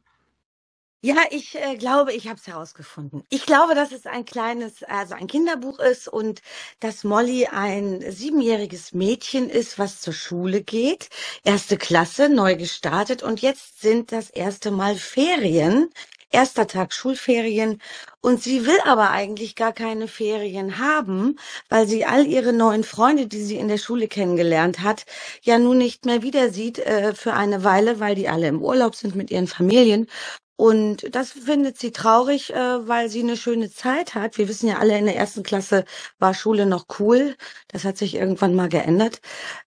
Ja, 1.03 1.17
ich 1.29 1.55
äh, 1.55 1.77
glaube, 1.77 2.11
ich 2.13 2.27
habe 2.27 2.37
es 2.39 2.47
herausgefunden. 2.47 3.23
Ich 3.29 3.45
glaube, 3.45 3.75
dass 3.75 3.91
es 3.91 4.07
ein 4.07 4.25
kleines, 4.25 4.83
also 4.83 5.13
ein 5.13 5.27
Kinderbuch 5.27 5.79
ist 5.79 6.07
und 6.07 6.41
dass 6.79 7.03
Molly 7.03 7.45
ein 7.45 8.01
siebenjähriges 8.11 8.93
Mädchen 8.93 9.47
ist, 9.49 9.77
was 9.77 10.01
zur 10.01 10.13
Schule 10.13 10.63
geht, 10.63 11.09
erste 11.43 11.77
Klasse, 11.77 12.29
neu 12.29 12.55
gestartet 12.55 13.21
und 13.21 13.41
jetzt 13.41 13.79
sind 13.79 14.11
das 14.11 14.31
erste 14.31 14.71
Mal 14.71 14.95
Ferien 14.95 15.89
erster 16.31 16.67
Tag 16.67 16.93
Schulferien 16.93 17.81
und 18.21 18.41
sie 18.43 18.65
will 18.65 18.79
aber 18.85 19.11
eigentlich 19.11 19.55
gar 19.55 19.73
keine 19.73 20.07
Ferien 20.07 20.79
haben, 20.79 21.37
weil 21.69 21.87
sie 21.87 22.05
all 22.05 22.25
ihre 22.27 22.53
neuen 22.53 22.83
Freunde, 22.83 23.27
die 23.27 23.43
sie 23.43 23.57
in 23.57 23.67
der 23.69 23.77
Schule 23.77 24.07
kennengelernt 24.07 24.81
hat, 24.81 25.05
ja 25.41 25.59
nun 25.59 25.77
nicht 25.77 26.05
mehr 26.05 26.21
wieder 26.23 26.49
sieht 26.51 26.79
äh, 26.79 27.13
für 27.15 27.33
eine 27.33 27.63
Weile, 27.63 27.99
weil 27.99 28.15
die 28.15 28.29
alle 28.29 28.47
im 28.47 28.61
Urlaub 28.61 28.95
sind 28.95 29.15
mit 29.15 29.31
ihren 29.31 29.47
Familien 29.47 30.07
und 30.57 31.15
das 31.15 31.31
findet 31.31 31.77
sie 31.79 31.91
traurig, 31.91 32.53
äh, 32.53 32.87
weil 32.87 33.09
sie 33.09 33.21
eine 33.21 33.37
schöne 33.37 33.71
Zeit 33.71 34.15
hat. 34.15 34.37
Wir 34.39 34.47
wissen 34.49 34.67
ja 34.67 34.79
alle, 34.79 34.97
in 34.97 35.05
der 35.05 35.15
ersten 35.15 35.43
Klasse 35.43 35.85
war 36.19 36.33
Schule 36.33 36.65
noch 36.65 36.87
cool. 36.99 37.37
Das 37.69 37.85
hat 37.85 37.97
sich 37.97 38.15
irgendwann 38.15 38.55
mal 38.55 38.69
geändert. 38.69 39.21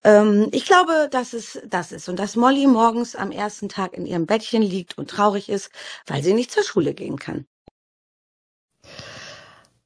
Ähm, 0.05 0.49
ich 0.53 0.67
glaube, 0.67 1.09
dass 1.11 1.33
es 1.33 1.61
das 1.67 1.93
ist. 1.93 2.09
Und 2.09 2.19
dass 2.19 2.37
Molly 2.37 2.67
morgens 2.67 3.17
am 3.17 3.31
ersten 3.33 3.69
Tag 3.69 3.95
in 3.95 4.07
ihrem 4.07 4.27
Bettchen 4.27 4.63
liegt 4.63 4.99
und 4.99 5.11
traurig 5.11 5.49
ist, 5.49 5.71
weil 6.07 6.23
sie 6.25 6.35
nicht 6.35 6.53
zur 6.53 6.65
Schule 6.65 6.95
gehen 6.95 7.19
kann. 7.19 7.47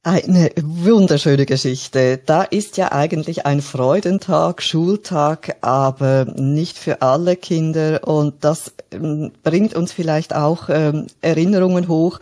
Eine 0.05 0.51
wunderschöne 0.61 1.47
Geschichte. 1.47 2.19
Da 2.23 2.43
ist 2.43 2.77
ja 2.77 2.91
eigentlich 2.91 3.47
ein 3.47 3.59
Freudentag, 3.59 4.61
Schultag, 4.61 5.55
aber 5.61 6.25
nicht 6.25 6.77
für 6.77 7.01
alle 7.01 7.35
Kinder. 7.35 8.01
Und 8.07 8.43
das 8.43 8.71
ähm, 8.91 9.31
bringt 9.41 9.73
uns 9.73 9.91
vielleicht 9.91 10.35
auch 10.35 10.69
ähm, 10.69 11.07
Erinnerungen 11.21 11.87
hoch 11.87 12.19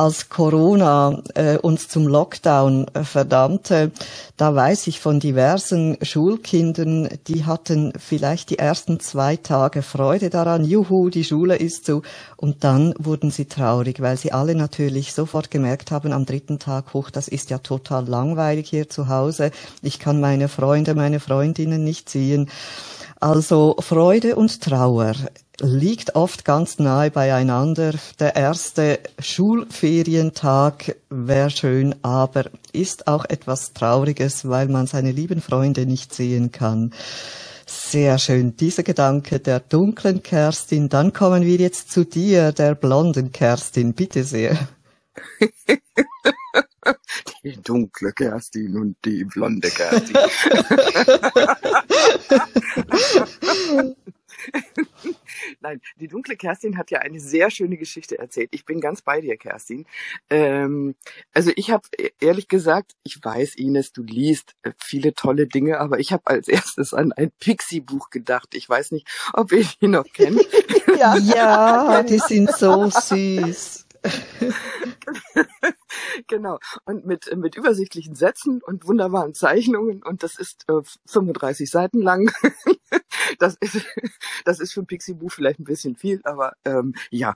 als 0.00 0.30
Corona 0.30 1.22
äh, 1.34 1.58
uns 1.58 1.88
zum 1.88 2.06
Lockdown 2.06 2.86
äh, 2.94 3.04
verdammte, 3.04 3.90
da 4.38 4.54
weiß 4.54 4.86
ich 4.86 4.98
von 4.98 5.20
diversen 5.20 5.98
Schulkindern, 6.00 7.10
die 7.28 7.44
hatten 7.44 7.92
vielleicht 7.98 8.48
die 8.48 8.58
ersten 8.58 8.98
zwei 9.00 9.36
Tage 9.36 9.82
Freude 9.82 10.30
daran, 10.30 10.64
juhu, 10.64 11.10
die 11.10 11.22
Schule 11.22 11.56
ist 11.56 11.84
zu, 11.84 12.00
und 12.38 12.64
dann 12.64 12.94
wurden 12.98 13.30
sie 13.30 13.44
traurig, 13.44 14.00
weil 14.00 14.16
sie 14.16 14.32
alle 14.32 14.54
natürlich 14.54 15.12
sofort 15.12 15.50
gemerkt 15.50 15.90
haben 15.90 16.14
am 16.14 16.24
dritten 16.24 16.58
Tag 16.58 16.94
hoch, 16.94 17.10
das 17.10 17.28
ist 17.28 17.50
ja 17.50 17.58
total 17.58 18.08
langweilig 18.08 18.70
hier 18.70 18.88
zu 18.88 19.08
Hause, 19.08 19.50
ich 19.82 19.98
kann 19.98 20.18
meine 20.18 20.48
Freunde, 20.48 20.94
meine 20.94 21.20
Freundinnen 21.20 21.84
nicht 21.84 22.08
sehen. 22.08 22.48
Also 23.22 23.76
Freude 23.80 24.34
und 24.34 24.62
Trauer 24.62 25.12
liegt 25.60 26.14
oft 26.14 26.44
ganz 26.44 26.78
nahe 26.78 27.10
beieinander. 27.10 27.94
Der 28.18 28.36
erste 28.36 29.00
Schulferientag 29.18 30.96
wäre 31.08 31.50
schön, 31.50 31.94
aber 32.02 32.50
ist 32.72 33.06
auch 33.06 33.24
etwas 33.26 33.72
Trauriges, 33.72 34.48
weil 34.48 34.68
man 34.68 34.86
seine 34.86 35.12
lieben 35.12 35.40
Freunde 35.40 35.86
nicht 35.86 36.14
sehen 36.14 36.52
kann. 36.52 36.92
Sehr 37.66 38.18
schön, 38.18 38.56
dieser 38.56 38.82
Gedanke 38.82 39.38
der 39.38 39.60
dunklen 39.60 40.22
Kerstin. 40.22 40.88
Dann 40.88 41.12
kommen 41.12 41.44
wir 41.44 41.56
jetzt 41.56 41.92
zu 41.92 42.04
dir, 42.04 42.52
der 42.52 42.74
blonden 42.74 43.30
Kerstin. 43.30 43.94
Bitte 43.94 44.24
sehr. 44.24 44.58
Die 47.42 47.60
dunkle 47.62 48.12
Kerstin 48.12 48.76
und 48.76 48.96
die 49.04 49.24
blonde 49.24 49.70
Kerstin. 49.70 50.16
Nein, 55.60 55.80
die 55.96 56.08
dunkle 56.08 56.36
Kerstin 56.36 56.76
hat 56.76 56.90
ja 56.90 57.00
eine 57.00 57.20
sehr 57.20 57.50
schöne 57.50 57.76
Geschichte 57.76 58.18
erzählt. 58.18 58.50
Ich 58.52 58.64
bin 58.64 58.80
ganz 58.80 59.02
bei 59.02 59.20
dir, 59.20 59.36
Kerstin. 59.36 59.86
Ähm, 60.28 60.94
also 61.32 61.52
ich 61.56 61.70
habe 61.70 61.86
ehrlich 62.20 62.48
gesagt, 62.48 62.94
ich 63.02 63.22
weiß, 63.22 63.56
Ines, 63.56 63.92
du 63.92 64.02
liest 64.02 64.54
äh, 64.62 64.72
viele 64.78 65.14
tolle 65.14 65.46
Dinge, 65.46 65.78
aber 65.80 65.98
ich 65.98 66.12
habe 66.12 66.26
als 66.26 66.48
erstes 66.48 66.94
an 66.94 67.12
ein 67.12 67.30
Pixie-Buch 67.40 68.10
gedacht. 68.10 68.54
Ich 68.54 68.68
weiß 68.68 68.92
nicht, 68.92 69.08
ob 69.32 69.52
ihr 69.52 69.66
die 69.80 69.88
noch 69.88 70.04
kennt. 70.12 70.40
ja, 70.98 71.16
ja 71.16 72.02
die 72.08 72.18
sind 72.18 72.50
so 72.52 72.88
süß. 72.88 73.86
genau. 76.26 76.58
Und 76.84 77.06
mit, 77.06 77.34
mit 77.36 77.56
übersichtlichen 77.56 78.14
Sätzen 78.14 78.62
und 78.62 78.86
wunderbaren 78.86 79.34
Zeichnungen. 79.34 80.02
Und 80.02 80.22
das 80.22 80.38
ist 80.38 80.64
äh, 80.68 80.80
35 81.06 81.70
Seiten 81.70 82.00
lang. 82.00 82.30
Das 83.38 83.56
ist, 83.60 83.84
das 84.44 84.60
ist 84.60 84.72
für 84.72 84.80
ein 84.80 84.86
Pixie-Buch 84.86 85.32
vielleicht 85.32 85.60
ein 85.60 85.64
bisschen 85.64 85.96
viel, 85.96 86.20
aber 86.24 86.54
ähm, 86.64 86.94
ja. 87.10 87.34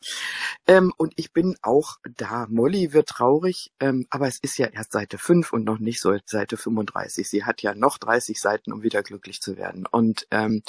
Ähm, 0.67 0.93
und 0.97 1.13
ich 1.17 1.33
bin 1.33 1.57
auch 1.63 1.97
da. 2.17 2.47
Molly 2.49 2.93
wird 2.93 3.09
traurig, 3.09 3.73
ähm, 3.81 4.07
aber 4.11 4.29
es 4.29 4.39
ist 4.41 4.59
ja 4.59 4.67
erst 4.67 4.93
Seite 4.93 5.19
5 5.19 5.53
und 5.53 5.65
noch 5.65 5.79
nicht 5.79 6.01
so 6.01 6.17
Seite 6.27 6.57
35. 6.57 7.29
Sie 7.29 7.45
hat 7.45 7.63
ja 7.63 7.75
noch 7.75 7.99
30 7.99 8.41
Seiten, 8.41 8.73
um 8.73 8.83
wieder 8.83 9.03
glücklich 9.03 9.41
zu 9.41 9.57
werden. 9.57 9.87
Und 9.91 10.27
ähm, 10.31 10.63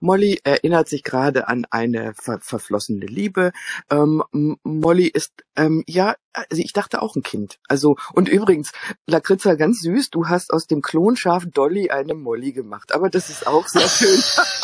Molly 0.00 0.40
erinnert 0.44 0.88
sich 0.88 1.02
gerade 1.02 1.48
an 1.48 1.66
eine 1.70 2.14
ver 2.14 2.40
verflossene 2.40 3.06
Liebe. 3.06 3.52
Ähm, 3.90 4.22
Molly 4.62 5.08
ist, 5.08 5.32
ähm, 5.56 5.84
ja, 5.86 6.14
also 6.32 6.62
ich 6.62 6.72
dachte 6.72 7.02
auch 7.02 7.16
ein 7.16 7.22
Kind. 7.22 7.58
Also, 7.68 7.96
und 8.12 8.28
übrigens, 8.28 8.72
Lakritza, 9.06 9.54
ganz 9.54 9.80
süß, 9.80 10.10
du 10.10 10.28
hast 10.28 10.52
aus 10.52 10.66
dem 10.66 10.82
Klonschaf 10.82 11.44
Dolly 11.46 11.90
eine 11.90 12.14
Molly 12.14 12.52
gemacht. 12.52 12.92
Aber 12.92 13.10
das 13.10 13.30
ist 13.30 13.46
auch 13.46 13.66
sehr 13.66 13.88
schön. 13.88 14.20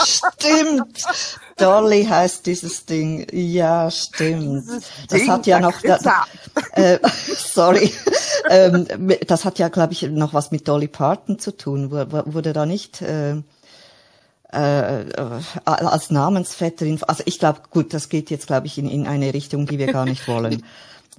Stimmt. 0.06 1.02
Dolly 1.56 2.04
heißt 2.04 2.46
dieses 2.46 2.84
Ding. 2.86 3.26
Ja, 3.32 3.90
stimmt. 3.90 4.66
Das 5.08 5.20
Ding, 5.20 5.30
hat 5.30 5.46
ja 5.46 5.60
noch, 5.60 5.82
äh, 6.72 6.98
sorry, 7.36 7.92
ähm, 8.50 8.86
das 9.26 9.44
hat 9.44 9.58
ja, 9.58 9.68
glaube 9.68 9.92
ich, 9.92 10.02
noch 10.02 10.34
was 10.34 10.50
mit 10.50 10.68
Dolly 10.68 10.88
Parton 10.88 11.38
zu 11.38 11.56
tun. 11.56 11.90
Wurde 11.90 12.52
da 12.52 12.66
nicht, 12.66 13.02
äh, 13.02 13.36
äh, 14.52 15.04
als 15.64 16.10
Namensvetterin, 16.10 17.00
also 17.02 17.22
ich 17.26 17.38
glaube, 17.38 17.60
gut, 17.70 17.92
das 17.92 18.08
geht 18.08 18.30
jetzt, 18.30 18.46
glaube 18.46 18.66
ich, 18.66 18.78
in, 18.78 18.88
in 18.88 19.06
eine 19.06 19.34
Richtung, 19.34 19.66
die 19.66 19.78
wir 19.78 19.92
gar 19.92 20.04
nicht 20.04 20.28
wollen. 20.28 20.62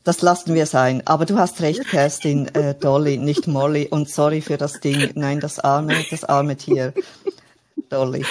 Das 0.07 0.21
lassen 0.21 0.53
wir 0.53 0.65
sein. 0.65 1.01
Aber 1.05 1.25
du 1.25 1.37
hast 1.37 1.59
recht, 1.59 1.85
Kerstin, 1.89 2.47
äh, 2.55 2.73
Dolly, 2.73 3.17
nicht 3.17 3.45
Molly. 3.45 3.87
Und 3.91 4.09
sorry 4.09 4.39
für 4.39 4.55
das 4.55 4.79
Ding. 4.79 5.11
Nein, 5.15 5.41
das 5.41 5.59
arme, 5.59 5.95
das 6.09 6.23
arme 6.23 6.55
Tier. 6.55 6.93
Dolly. 7.89 8.25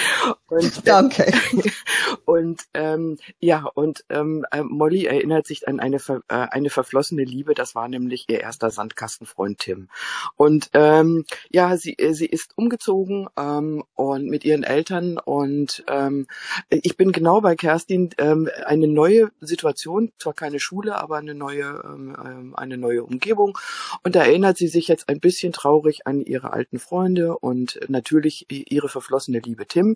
Und, 0.49 0.81
Danke. 0.87 1.31
Und 2.25 2.63
ähm, 2.73 3.17
ja, 3.39 3.65
und 3.73 4.03
ähm, 4.09 4.45
äh, 4.51 4.61
Molly 4.63 5.05
erinnert 5.05 5.45
sich 5.47 5.67
an 5.67 5.79
eine, 5.79 5.99
ver, 5.99 6.21
äh, 6.27 6.47
eine 6.51 6.69
verflossene 6.69 7.23
Liebe, 7.23 7.53
das 7.53 7.75
war 7.75 7.87
nämlich 7.87 8.25
ihr 8.29 8.41
erster 8.41 8.69
Sandkastenfreund 8.69 9.59
Tim. 9.59 9.89
Und 10.35 10.69
ähm, 10.73 11.25
ja, 11.49 11.77
sie, 11.77 11.97
äh, 11.97 12.13
sie 12.13 12.25
ist 12.25 12.57
umgezogen 12.57 13.27
ähm, 13.37 13.83
und 13.95 14.25
mit 14.25 14.45
ihren 14.45 14.63
Eltern 14.63 15.17
und 15.17 15.83
ähm, 15.87 16.27
ich 16.69 16.97
bin 16.97 17.11
genau 17.11 17.41
bei 17.41 17.55
Kerstin, 17.55 18.09
ähm, 18.17 18.49
eine 18.65 18.87
neue 18.87 19.31
Situation, 19.41 20.11
zwar 20.17 20.33
keine 20.33 20.59
Schule, 20.59 20.95
aber 20.97 21.17
eine 21.17 21.33
neue, 21.33 21.81
ähm, 21.85 22.15
ähm 22.25 22.55
eine 22.55 22.77
neue 22.77 23.03
Umgebung. 23.03 23.57
Und 24.03 24.15
da 24.15 24.23
erinnert 24.23 24.57
sie 24.57 24.67
sich 24.67 24.87
jetzt 24.87 25.09
ein 25.09 25.19
bisschen 25.19 25.53
traurig 25.53 26.07
an 26.07 26.21
ihre 26.21 26.53
alten 26.53 26.79
Freunde 26.79 27.37
und 27.37 27.79
natürlich 27.87 28.45
ihre 28.49 28.89
verflossene 28.89 29.39
Liebe 29.39 29.65
Tim. 29.65 29.95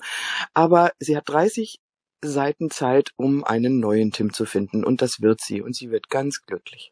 Aber 0.53 0.91
sie 0.99 1.17
hat 1.17 1.29
30 1.29 1.79
Seiten 2.23 2.69
Zeit, 2.69 3.11
um 3.15 3.43
einen 3.43 3.79
neuen 3.79 4.11
Tim 4.11 4.33
zu 4.33 4.45
finden. 4.45 4.83
Und 4.83 5.01
das 5.01 5.21
wird 5.21 5.41
sie. 5.41 5.61
Und 5.61 5.75
sie 5.75 5.91
wird 5.91 6.09
ganz 6.09 6.41
glücklich. 6.45 6.91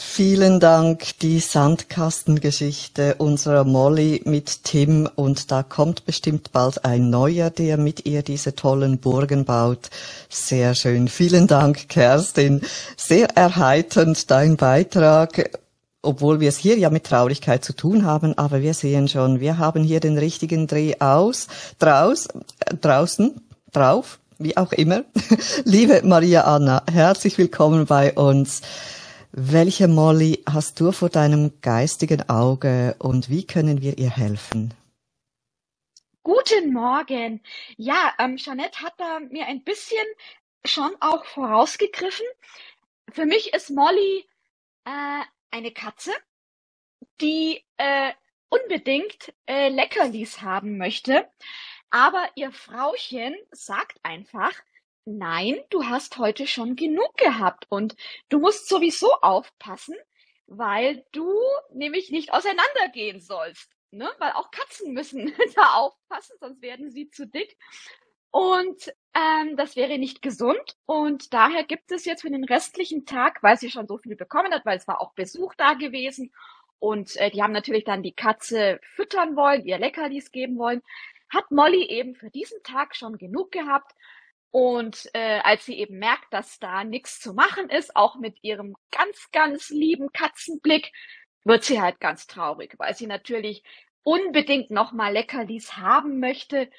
Vielen 0.00 0.60
Dank, 0.60 1.18
die 1.18 1.40
Sandkastengeschichte 1.40 3.16
unserer 3.16 3.64
Molly 3.64 4.22
mit 4.24 4.62
Tim 4.62 5.08
und 5.16 5.50
da 5.50 5.64
kommt 5.64 6.06
bestimmt 6.06 6.52
bald 6.52 6.84
ein 6.84 7.10
neuer, 7.10 7.50
der 7.50 7.78
mit 7.78 8.06
ihr 8.06 8.22
diese 8.22 8.54
tollen 8.54 8.98
Burgen 8.98 9.44
baut. 9.44 9.90
Sehr 10.28 10.76
schön. 10.76 11.08
Vielen 11.08 11.48
Dank, 11.48 11.88
Kerstin. 11.88 12.60
Sehr 12.96 13.36
erheiternd 13.36 14.30
dein 14.30 14.56
Beitrag 14.56 15.50
obwohl 16.02 16.40
wir 16.40 16.48
es 16.48 16.58
hier 16.58 16.78
ja 16.78 16.90
mit 16.90 17.04
Traurigkeit 17.04 17.64
zu 17.64 17.74
tun 17.74 18.04
haben, 18.04 18.36
aber 18.38 18.62
wir 18.62 18.74
sehen 18.74 19.08
schon, 19.08 19.40
wir 19.40 19.58
haben 19.58 19.82
hier 19.82 20.00
den 20.00 20.18
richtigen 20.18 20.66
Dreh 20.66 20.94
aus, 21.00 21.48
draus, 21.78 22.26
äh, 22.26 22.74
draußen, 22.80 23.40
drauf, 23.72 24.20
wie 24.38 24.56
auch 24.56 24.72
immer. 24.72 25.04
Liebe 25.64 26.02
Maria 26.04 26.42
Anna, 26.42 26.82
herzlich 26.90 27.36
willkommen 27.38 27.86
bei 27.86 28.12
uns. 28.12 28.62
Welche 29.32 29.88
Molly 29.88 30.42
hast 30.50 30.80
du 30.80 30.92
vor 30.92 31.10
deinem 31.10 31.60
geistigen 31.60 32.28
Auge 32.28 32.96
und 32.98 33.28
wie 33.28 33.46
können 33.46 33.82
wir 33.82 33.98
ihr 33.98 34.10
helfen? 34.10 34.72
Guten 36.22 36.72
Morgen. 36.72 37.40
Ja, 37.76 38.12
ähm, 38.18 38.36
Jeanette 38.36 38.80
hat 38.80 38.94
da 38.98 39.20
mir 39.20 39.46
ein 39.46 39.64
bisschen 39.64 40.04
schon 40.64 40.90
auch 41.00 41.24
vorausgegriffen. 41.24 42.26
Für 43.12 43.26
mich 43.26 43.54
ist 43.54 43.70
Molly 43.70 44.26
äh, 44.84 45.22
eine 45.50 45.72
Katze, 45.72 46.12
die 47.20 47.64
äh, 47.76 48.12
unbedingt 48.48 49.34
äh, 49.46 49.68
Leckerlis 49.68 50.42
haben 50.42 50.78
möchte, 50.78 51.28
aber 51.90 52.28
ihr 52.34 52.52
Frauchen 52.52 53.36
sagt 53.50 53.98
einfach, 54.02 54.52
nein, 55.04 55.58
du 55.70 55.84
hast 55.84 56.18
heute 56.18 56.46
schon 56.46 56.76
genug 56.76 57.16
gehabt 57.16 57.66
und 57.70 57.96
du 58.28 58.38
musst 58.38 58.68
sowieso 58.68 59.12
aufpassen, 59.22 59.96
weil 60.46 61.04
du 61.12 61.34
nämlich 61.72 62.10
nicht 62.10 62.32
auseinandergehen 62.32 63.20
sollst. 63.20 63.70
Ne? 63.90 64.10
Weil 64.18 64.32
auch 64.32 64.50
Katzen 64.50 64.92
müssen 64.92 65.32
da 65.56 65.74
aufpassen, 65.74 66.36
sonst 66.40 66.60
werden 66.60 66.90
sie 66.90 67.10
zu 67.10 67.26
dick. 67.26 67.56
Und 68.30 68.92
ähm, 69.14 69.56
das 69.56 69.76
wäre 69.76 69.98
nicht 69.98 70.22
gesund. 70.22 70.76
Und 70.86 71.32
daher 71.32 71.64
gibt 71.64 71.90
es 71.92 72.04
jetzt 72.04 72.22
für 72.22 72.30
den 72.30 72.44
restlichen 72.44 73.06
Tag, 73.06 73.42
weil 73.42 73.56
sie 73.58 73.70
schon 73.70 73.86
so 73.86 73.98
viel 73.98 74.16
bekommen 74.16 74.52
hat, 74.52 74.64
weil 74.64 74.78
es 74.78 74.88
war 74.88 75.00
auch 75.00 75.12
Besuch 75.14 75.54
da 75.54 75.74
gewesen. 75.74 76.32
Und 76.78 77.16
äh, 77.16 77.30
die 77.30 77.42
haben 77.42 77.52
natürlich 77.52 77.84
dann 77.84 78.02
die 78.02 78.12
Katze 78.12 78.80
füttern 78.94 79.36
wollen, 79.36 79.64
ihr 79.64 79.78
Leckerlis 79.78 80.30
geben 80.30 80.58
wollen. 80.58 80.82
Hat 81.28 81.50
Molly 81.50 81.84
eben 81.88 82.14
für 82.14 82.30
diesen 82.30 82.62
Tag 82.62 82.94
schon 82.94 83.18
genug 83.18 83.50
gehabt. 83.52 83.92
Und 84.50 85.10
äh, 85.12 85.40
als 85.40 85.66
sie 85.66 85.78
eben 85.78 85.98
merkt, 85.98 86.32
dass 86.32 86.58
da 86.58 86.84
nichts 86.84 87.20
zu 87.20 87.34
machen 87.34 87.68
ist, 87.68 87.96
auch 87.96 88.16
mit 88.16 88.42
ihrem 88.42 88.76
ganz, 88.90 89.30
ganz 89.32 89.70
lieben 89.70 90.10
Katzenblick, 90.12 90.92
wird 91.44 91.64
sie 91.64 91.80
halt 91.80 92.00
ganz 92.00 92.26
traurig, 92.26 92.74
weil 92.78 92.94
sie 92.94 93.06
natürlich 93.06 93.62
unbedingt 94.02 94.70
nochmal 94.70 95.12
Leckerlis 95.12 95.76
haben 95.76 96.18
möchte. 96.18 96.70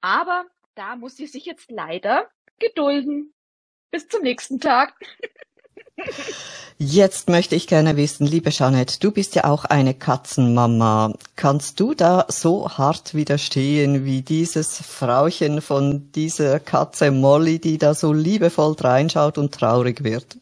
Aber 0.00 0.46
da 0.78 0.94
muss 0.94 1.16
sie 1.16 1.26
sich 1.26 1.44
jetzt 1.44 1.72
leider 1.72 2.28
gedulden. 2.60 3.34
Bis 3.90 4.06
zum 4.06 4.22
nächsten 4.22 4.60
Tag. 4.60 4.94
Jetzt 6.78 7.28
möchte 7.28 7.56
ich 7.56 7.66
gerne 7.66 7.96
wissen, 7.96 8.24
liebe 8.24 8.50
Jeanette, 8.50 9.00
du 9.00 9.10
bist 9.10 9.34
ja 9.34 9.44
auch 9.44 9.64
eine 9.64 9.94
Katzenmama. 9.94 11.12
Kannst 11.34 11.80
du 11.80 11.94
da 11.94 12.26
so 12.28 12.68
hart 12.70 13.14
widerstehen 13.14 14.04
wie 14.04 14.22
dieses 14.22 14.78
Frauchen 14.78 15.60
von 15.60 16.12
dieser 16.12 16.60
Katze 16.60 17.10
Molly, 17.10 17.58
die 17.58 17.78
da 17.78 17.94
so 17.94 18.12
liebevoll 18.12 18.76
reinschaut 18.78 19.38
und 19.38 19.52
traurig 19.52 20.04
wird? 20.04 20.38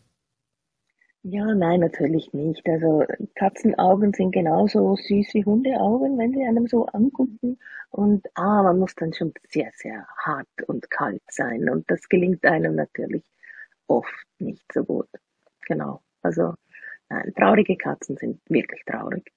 Ja, 1.29 1.45
nein, 1.57 1.81
natürlich 1.81 2.33
nicht. 2.33 2.69
Also 2.69 3.05
Katzenaugen 3.35 4.13
sind 4.13 4.31
genauso 4.31 4.95
süß 4.95 5.35
wie 5.35 5.45
Hundeaugen, 5.45 6.17
wenn 6.19 6.33
sie 6.33 6.45
einem 6.45 6.69
so 6.69 6.87
angucken. 6.87 7.59
Und 7.91 8.29
ah, 8.35 8.63
man 8.63 8.79
muss 8.79 8.95
dann 8.95 9.13
schon 9.13 9.33
sehr, 9.49 9.73
sehr 9.75 10.07
hart 10.19 10.47
und 10.69 10.89
kalt 10.89 11.23
sein. 11.29 11.69
Und 11.69 11.91
das 11.91 12.09
gelingt 12.09 12.45
einem 12.45 12.77
natürlich 12.77 13.25
oft 13.89 14.25
nicht 14.39 14.73
so 14.73 14.85
gut. 14.85 15.09
Genau. 15.67 16.01
Also 16.23 16.55
nein, 17.09 17.33
traurige 17.37 17.77
Katzen 17.77 18.17
sind 18.17 18.41
wirklich 18.49 18.85
traurig. 18.85 19.33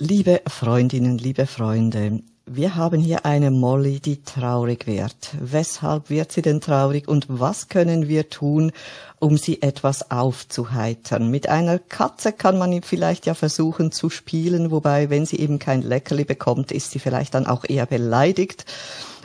Liebe 0.00 0.40
Freundinnen, 0.48 1.18
liebe 1.18 1.46
Freunde, 1.46 2.24
wir 2.50 2.76
haben 2.76 3.00
hier 3.00 3.24
eine 3.24 3.50
Molly, 3.50 4.00
die 4.00 4.22
traurig 4.22 4.86
wird. 4.86 5.16
Weshalb 5.40 6.10
wird 6.10 6.32
sie 6.32 6.42
denn 6.42 6.60
traurig 6.60 7.08
und 7.08 7.26
was 7.28 7.68
können 7.68 8.08
wir 8.08 8.30
tun, 8.30 8.72
um 9.18 9.36
sie 9.36 9.62
etwas 9.62 10.10
aufzuheitern? 10.10 11.30
Mit 11.30 11.48
einer 11.48 11.78
Katze 11.78 12.32
kann 12.32 12.58
man 12.58 12.82
vielleicht 12.82 13.26
ja 13.26 13.34
versuchen 13.34 13.92
zu 13.92 14.10
spielen, 14.10 14.70
wobei, 14.70 15.10
wenn 15.10 15.26
sie 15.26 15.38
eben 15.38 15.58
kein 15.58 15.82
Leckerli 15.82 16.24
bekommt, 16.24 16.72
ist 16.72 16.90
sie 16.90 16.98
vielleicht 16.98 17.34
dann 17.34 17.46
auch 17.46 17.64
eher 17.68 17.86
beleidigt 17.86 18.64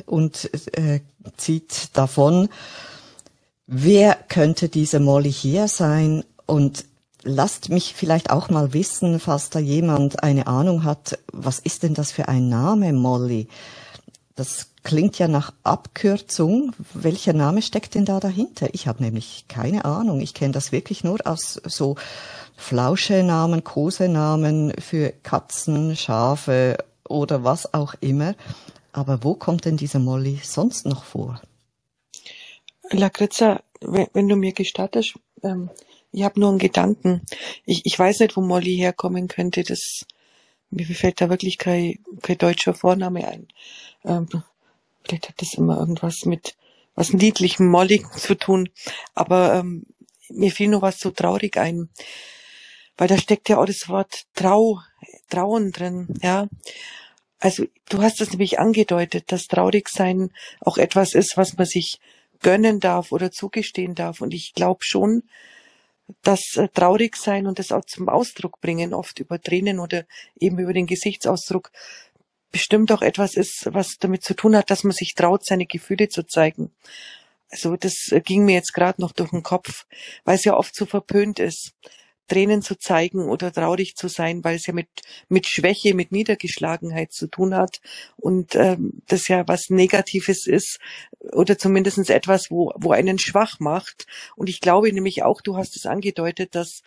und 0.05 0.49
äh, 0.77 0.99
zieht 1.37 1.95
davon. 1.97 2.49
Wer 3.67 4.15
könnte 4.27 4.69
diese 4.69 4.99
Molly 4.99 5.31
hier 5.31 5.67
sein? 5.67 6.23
Und 6.45 6.85
lasst 7.23 7.69
mich 7.69 7.93
vielleicht 7.93 8.29
auch 8.29 8.49
mal 8.49 8.73
wissen, 8.73 9.19
falls 9.19 9.49
da 9.49 9.59
jemand 9.59 10.23
eine 10.23 10.47
Ahnung 10.47 10.83
hat, 10.83 11.19
was 11.31 11.59
ist 11.59 11.83
denn 11.83 11.93
das 11.93 12.11
für 12.11 12.27
ein 12.27 12.49
Name, 12.49 12.93
Molly? 12.93 13.47
Das 14.35 14.71
klingt 14.83 15.19
ja 15.19 15.27
nach 15.27 15.53
Abkürzung. 15.63 16.73
Welcher 16.93 17.33
Name 17.33 17.61
steckt 17.61 17.95
denn 17.95 18.05
da 18.05 18.19
dahinter? 18.19 18.73
Ich 18.73 18.87
habe 18.87 19.03
nämlich 19.03 19.45
keine 19.47 19.85
Ahnung. 19.85 20.21
Ich 20.21 20.33
kenne 20.33 20.53
das 20.53 20.71
wirklich 20.71 21.03
nur 21.03 21.19
aus 21.25 21.61
so 21.65 21.95
Flauschenamen, 22.57 23.63
Kosenamen 23.63 24.73
für 24.79 25.11
Katzen, 25.23 25.95
Schafe 25.95 26.77
oder 27.07 27.43
was 27.43 27.73
auch 27.73 27.93
immer. 27.99 28.35
Aber 28.91 29.23
wo 29.23 29.35
kommt 29.35 29.65
denn 29.65 29.77
diese 29.77 29.99
Molly 29.99 30.39
sonst 30.43 30.85
noch 30.85 31.03
vor? 31.03 31.41
Lakritza, 32.89 33.61
wenn, 33.81 34.07
wenn 34.13 34.27
du 34.27 34.35
mir 34.35 34.53
gestattest, 34.53 35.15
ähm, 35.43 35.69
ich 36.13 36.23
habe 36.23 36.39
nur 36.39 36.49
einen 36.49 36.59
Gedanken. 36.59 37.21
Ich, 37.65 37.85
ich 37.85 37.97
weiß 37.97 38.19
nicht, 38.19 38.37
wo 38.37 38.41
Molly 38.41 38.77
herkommen 38.77 39.27
könnte. 39.27 39.63
Das, 39.63 40.05
mir 40.69 40.85
fällt 40.85 41.19
da 41.19 41.29
wirklich 41.29 41.57
kein, 41.57 41.99
kein 42.21 42.37
deutscher 42.37 42.75
Vorname 42.75 43.27
ein. 43.27 43.47
Ähm, 44.05 44.27
vielleicht 45.03 45.29
hat 45.29 45.41
das 45.41 45.55
immer 45.55 45.79
irgendwas 45.79 46.25
mit 46.25 46.55
was 46.95 47.13
niedlichem 47.13 47.67
Molly 47.67 48.05
zu 48.15 48.35
tun. 48.35 48.69
Aber 49.15 49.55
ähm, 49.55 49.87
mir 50.29 50.51
fiel 50.51 50.69
nur 50.69 50.83
was 50.83 50.99
so 50.99 51.09
traurig 51.09 51.57
ein. 51.57 51.89
Weil 52.95 53.07
da 53.07 53.17
steckt 53.17 53.49
ja 53.49 53.57
auch 53.57 53.65
das 53.65 53.89
Wort 53.89 54.25
Trau, 54.35 54.79
Trauen 55.29 55.71
drin, 55.71 56.13
ja. 56.21 56.47
Also 57.39 57.65
du 57.89 58.01
hast 58.03 58.21
es 58.21 58.29
nämlich 58.29 58.59
angedeutet, 58.59 59.31
dass 59.31 59.47
traurig 59.47 59.89
sein 59.89 60.31
auch 60.61 60.77
etwas 60.77 61.15
ist, 61.15 61.37
was 61.37 61.57
man 61.57 61.65
sich 61.65 61.99
gönnen 62.41 62.79
darf 62.79 63.11
oder 63.11 63.31
zugestehen 63.31 63.95
darf. 63.95 64.21
Und 64.21 64.33
ich 64.33 64.53
glaube 64.53 64.83
schon, 64.83 65.23
dass 66.21 66.55
äh, 66.55 66.67
traurig 66.69 67.15
sein 67.15 67.47
und 67.47 67.59
das 67.59 67.71
auch 67.71 67.85
zum 67.85 68.09
Ausdruck 68.09 68.61
bringen, 68.61 68.93
oft 68.93 69.19
über 69.19 69.41
Tränen 69.41 69.79
oder 69.79 70.05
eben 70.39 70.59
über 70.59 70.73
den 70.73 70.87
Gesichtsausdruck, 70.87 71.71
bestimmt 72.51 72.91
auch 72.91 73.01
etwas 73.01 73.35
ist, 73.35 73.67
was 73.73 73.97
damit 73.99 74.23
zu 74.23 74.35
tun 74.35 74.55
hat, 74.55 74.69
dass 74.69 74.83
man 74.83 74.93
sich 74.93 75.15
traut, 75.15 75.45
seine 75.45 75.65
Gefühle 75.65 76.09
zu 76.09 76.23
zeigen. 76.23 76.71
Also 77.49 77.75
das 77.77 78.11
äh, 78.11 78.21
ging 78.21 78.45
mir 78.45 78.55
jetzt 78.55 78.73
gerade 78.73 79.01
noch 79.01 79.11
durch 79.11 79.31
den 79.31 79.43
Kopf, 79.43 79.85
weil 80.23 80.35
es 80.35 80.45
ja 80.45 80.55
oft 80.55 80.75
so 80.75 80.85
verpönt 80.85 81.39
ist. 81.39 81.73
Tränen 82.27 82.61
zu 82.61 82.75
zeigen 82.75 83.29
oder 83.29 83.51
traurig 83.51 83.95
zu 83.95 84.07
sein, 84.07 84.43
weil 84.43 84.55
es 84.55 84.65
ja 84.65 84.73
mit, 84.73 84.87
mit 85.29 85.47
Schwäche, 85.47 85.93
mit 85.93 86.11
Niedergeschlagenheit 86.11 87.11
zu 87.11 87.27
tun 87.27 87.55
hat 87.55 87.81
und 88.15 88.55
ähm, 88.55 89.01
das 89.07 89.27
ja 89.27 89.47
was 89.47 89.69
Negatives 89.69 90.47
ist 90.47 90.79
oder 91.19 91.57
zumindestens 91.57 92.09
etwas, 92.09 92.49
wo, 92.49 92.71
wo 92.75 92.91
einen 92.91 93.19
schwach 93.19 93.59
macht. 93.59 94.07
Und 94.35 94.49
ich 94.49 94.61
glaube 94.61 94.91
nämlich 94.93 95.23
auch, 95.23 95.41
du 95.41 95.57
hast 95.57 95.75
es 95.75 95.85
angedeutet, 95.85 96.55
dass 96.55 96.81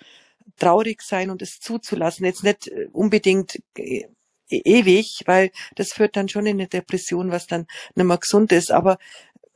traurig 0.56 1.02
sein 1.02 1.30
und 1.30 1.42
es 1.42 1.60
zuzulassen, 1.60 2.24
jetzt 2.24 2.44
nicht 2.44 2.68
äh, 2.68 2.88
unbedingt 2.92 3.60
äh, 3.76 4.04
ewig, 4.48 5.22
weil 5.26 5.50
das 5.74 5.92
führt 5.92 6.16
dann 6.16 6.28
schon 6.28 6.46
in 6.46 6.58
eine 6.58 6.68
Depression, 6.68 7.30
was 7.30 7.46
dann 7.46 7.66
nicht 7.94 8.06
mehr 8.06 8.18
gesund 8.18 8.52
ist, 8.52 8.70
aber 8.70 8.98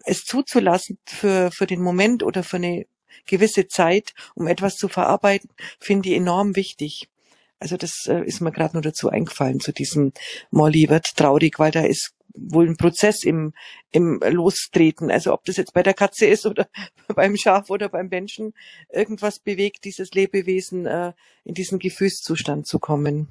es 0.05 0.25
zuzulassen 0.25 0.99
für, 1.07 1.51
für 1.53 1.67
den 1.67 1.81
Moment 1.83 2.23
oder 2.23 2.43
für 2.43 2.57
eine 2.57 2.87
gewisse 3.27 3.69
Zeit, 3.69 4.15
um 4.35 4.47
etwas 4.47 4.77
zu 4.77 4.89
verarbeiten, 4.89 5.51
finde 5.79 6.09
ich 6.11 6.17
enorm 6.17 6.57
wichtig. 6.57 7.09
Also 7.59 7.77
das 7.77 8.07
äh, 8.07 8.25
ist 8.25 8.41
mir 8.41 8.53
gerade 8.53 8.75
nur 8.75 8.83
dazu 8.83 9.11
eingefallen, 9.11 9.61
zu 9.61 9.73
diesem 9.73 10.13
Molly 10.51 10.89
wird 10.89 11.15
traurig, 11.17 11.59
weil 11.59 11.71
da 11.71 11.83
ist 11.83 12.15
wohl 12.35 12.67
ein 12.67 12.77
Prozess 12.77 13.23
im, 13.25 13.53
im 13.91 14.21
Lostreten. 14.21 15.11
Also 15.11 15.33
ob 15.33 15.45
das 15.45 15.57
jetzt 15.57 15.75
bei 15.75 15.83
der 15.83 15.95
Katze 15.95 16.27
ist 16.27 16.47
oder 16.47 16.69
beim 17.15 17.37
Schaf 17.37 17.71
oder 17.71 17.89
beim 17.89 18.09
Menschen, 18.09 18.55
irgendwas 18.91 19.39
bewegt 19.39 19.85
dieses 19.85 20.13
Lebewesen, 20.13 20.87
äh, 20.87 21.13
in 21.45 21.55
diesen 21.55 21.79
Gefühlszustand 21.79 22.67
zu 22.67 22.79
kommen. 22.79 23.29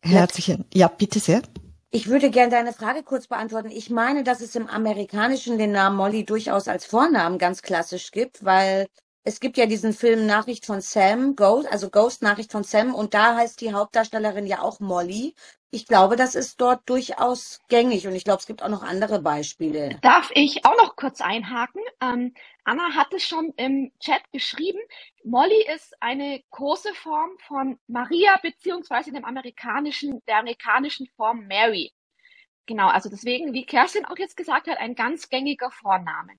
Herzlichen, 0.00 0.64
ja, 0.72 0.88
bitte 0.88 1.18
sehr. 1.18 1.42
Ich 1.90 2.08
würde 2.08 2.30
gerne 2.30 2.50
deine 2.50 2.72
Frage 2.74 3.02
kurz 3.02 3.28
beantworten. 3.28 3.70
Ich 3.70 3.88
meine, 3.90 4.22
dass 4.22 4.40
es 4.42 4.54
im 4.54 4.68
Amerikanischen 4.68 5.56
den 5.58 5.72
Namen 5.72 5.96
Molly 5.96 6.24
durchaus 6.24 6.68
als 6.68 6.84
Vornamen 6.84 7.38
ganz 7.38 7.62
klassisch 7.62 8.10
gibt, 8.10 8.44
weil 8.44 8.88
es 9.28 9.40
gibt 9.40 9.58
ja 9.58 9.66
diesen 9.66 9.92
Film 9.92 10.24
Nachricht 10.24 10.64
von 10.64 10.80
Sam, 10.80 11.36
Ghost, 11.36 11.70
also 11.70 11.90
Ghost 11.90 12.22
Nachricht 12.22 12.50
von 12.50 12.64
Sam, 12.64 12.94
und 12.94 13.12
da 13.12 13.36
heißt 13.36 13.60
die 13.60 13.74
Hauptdarstellerin 13.74 14.46
ja 14.46 14.62
auch 14.62 14.80
Molly. 14.80 15.34
Ich 15.70 15.86
glaube, 15.86 16.16
das 16.16 16.34
ist 16.34 16.58
dort 16.62 16.88
durchaus 16.88 17.60
gängig 17.68 18.06
und 18.06 18.14
ich 18.14 18.24
glaube, 18.24 18.38
es 18.38 18.46
gibt 18.46 18.62
auch 18.62 18.70
noch 18.70 18.82
andere 18.82 19.20
Beispiele. 19.20 19.98
Darf 20.00 20.30
ich 20.32 20.64
auch 20.64 20.76
noch 20.78 20.96
kurz 20.96 21.20
einhaken? 21.20 21.82
Ähm, 22.00 22.32
Anna 22.64 22.94
hat 22.94 23.12
es 23.12 23.22
schon 23.22 23.52
im 23.58 23.92
Chat 24.00 24.22
geschrieben. 24.32 24.80
Molly 25.24 25.62
ist 25.74 25.94
eine 26.00 26.42
große 26.50 26.94
Form 26.94 27.32
von 27.46 27.78
Maria 27.86 28.38
beziehungsweise 28.42 29.12
dem 29.12 29.26
amerikanischen, 29.26 30.22
der 30.26 30.38
amerikanischen 30.38 31.06
Form 31.16 31.46
Mary. 31.46 31.92
Genau, 32.64 32.88
also 32.88 33.10
deswegen, 33.10 33.52
wie 33.52 33.66
Kerstin 33.66 34.06
auch 34.06 34.16
jetzt 34.16 34.38
gesagt 34.38 34.68
hat, 34.68 34.78
ein 34.78 34.94
ganz 34.94 35.28
gängiger 35.28 35.70
Vorname. 35.70 36.32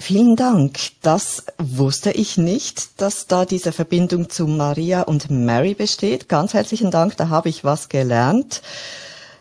Vielen 0.00 0.36
Dank. 0.36 0.78
Das 1.02 1.44
wusste 1.58 2.12
ich 2.12 2.38
nicht, 2.38 3.00
dass 3.00 3.26
da 3.26 3.44
diese 3.44 3.72
Verbindung 3.72 4.30
zu 4.30 4.46
Maria 4.46 5.02
und 5.02 5.28
Mary 5.28 5.74
besteht. 5.74 6.28
Ganz 6.28 6.54
herzlichen 6.54 6.92
Dank, 6.92 7.16
da 7.16 7.28
habe 7.30 7.48
ich 7.48 7.64
was 7.64 7.88
gelernt. 7.88 8.62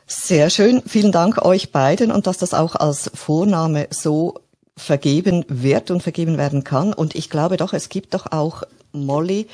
Sehr 0.08 0.50
schön. 0.50 0.82
Vielen 0.86 1.12
Dank 1.12 1.46
euch 1.46 1.72
beiden 1.72 2.12
und 2.12 2.26
dass 2.26 2.39
das 2.39 2.56
auch 2.56 2.76
als 2.76 3.12
Vorname 3.13 3.88
so 3.91 4.39
vergeben 4.76 5.46
wird 5.48 5.91
und 5.91 6.02
vergeben 6.02 6.38
werden 6.38 6.63
kann. 6.63 6.91
Und 6.91 7.13
ich 7.13 7.30
glaube 7.30 7.58
doch, 7.58 7.74
es 7.74 7.89
gibt 7.89 8.15
doch 8.15 8.32
auch 8.32 8.63
Molly 8.91 9.48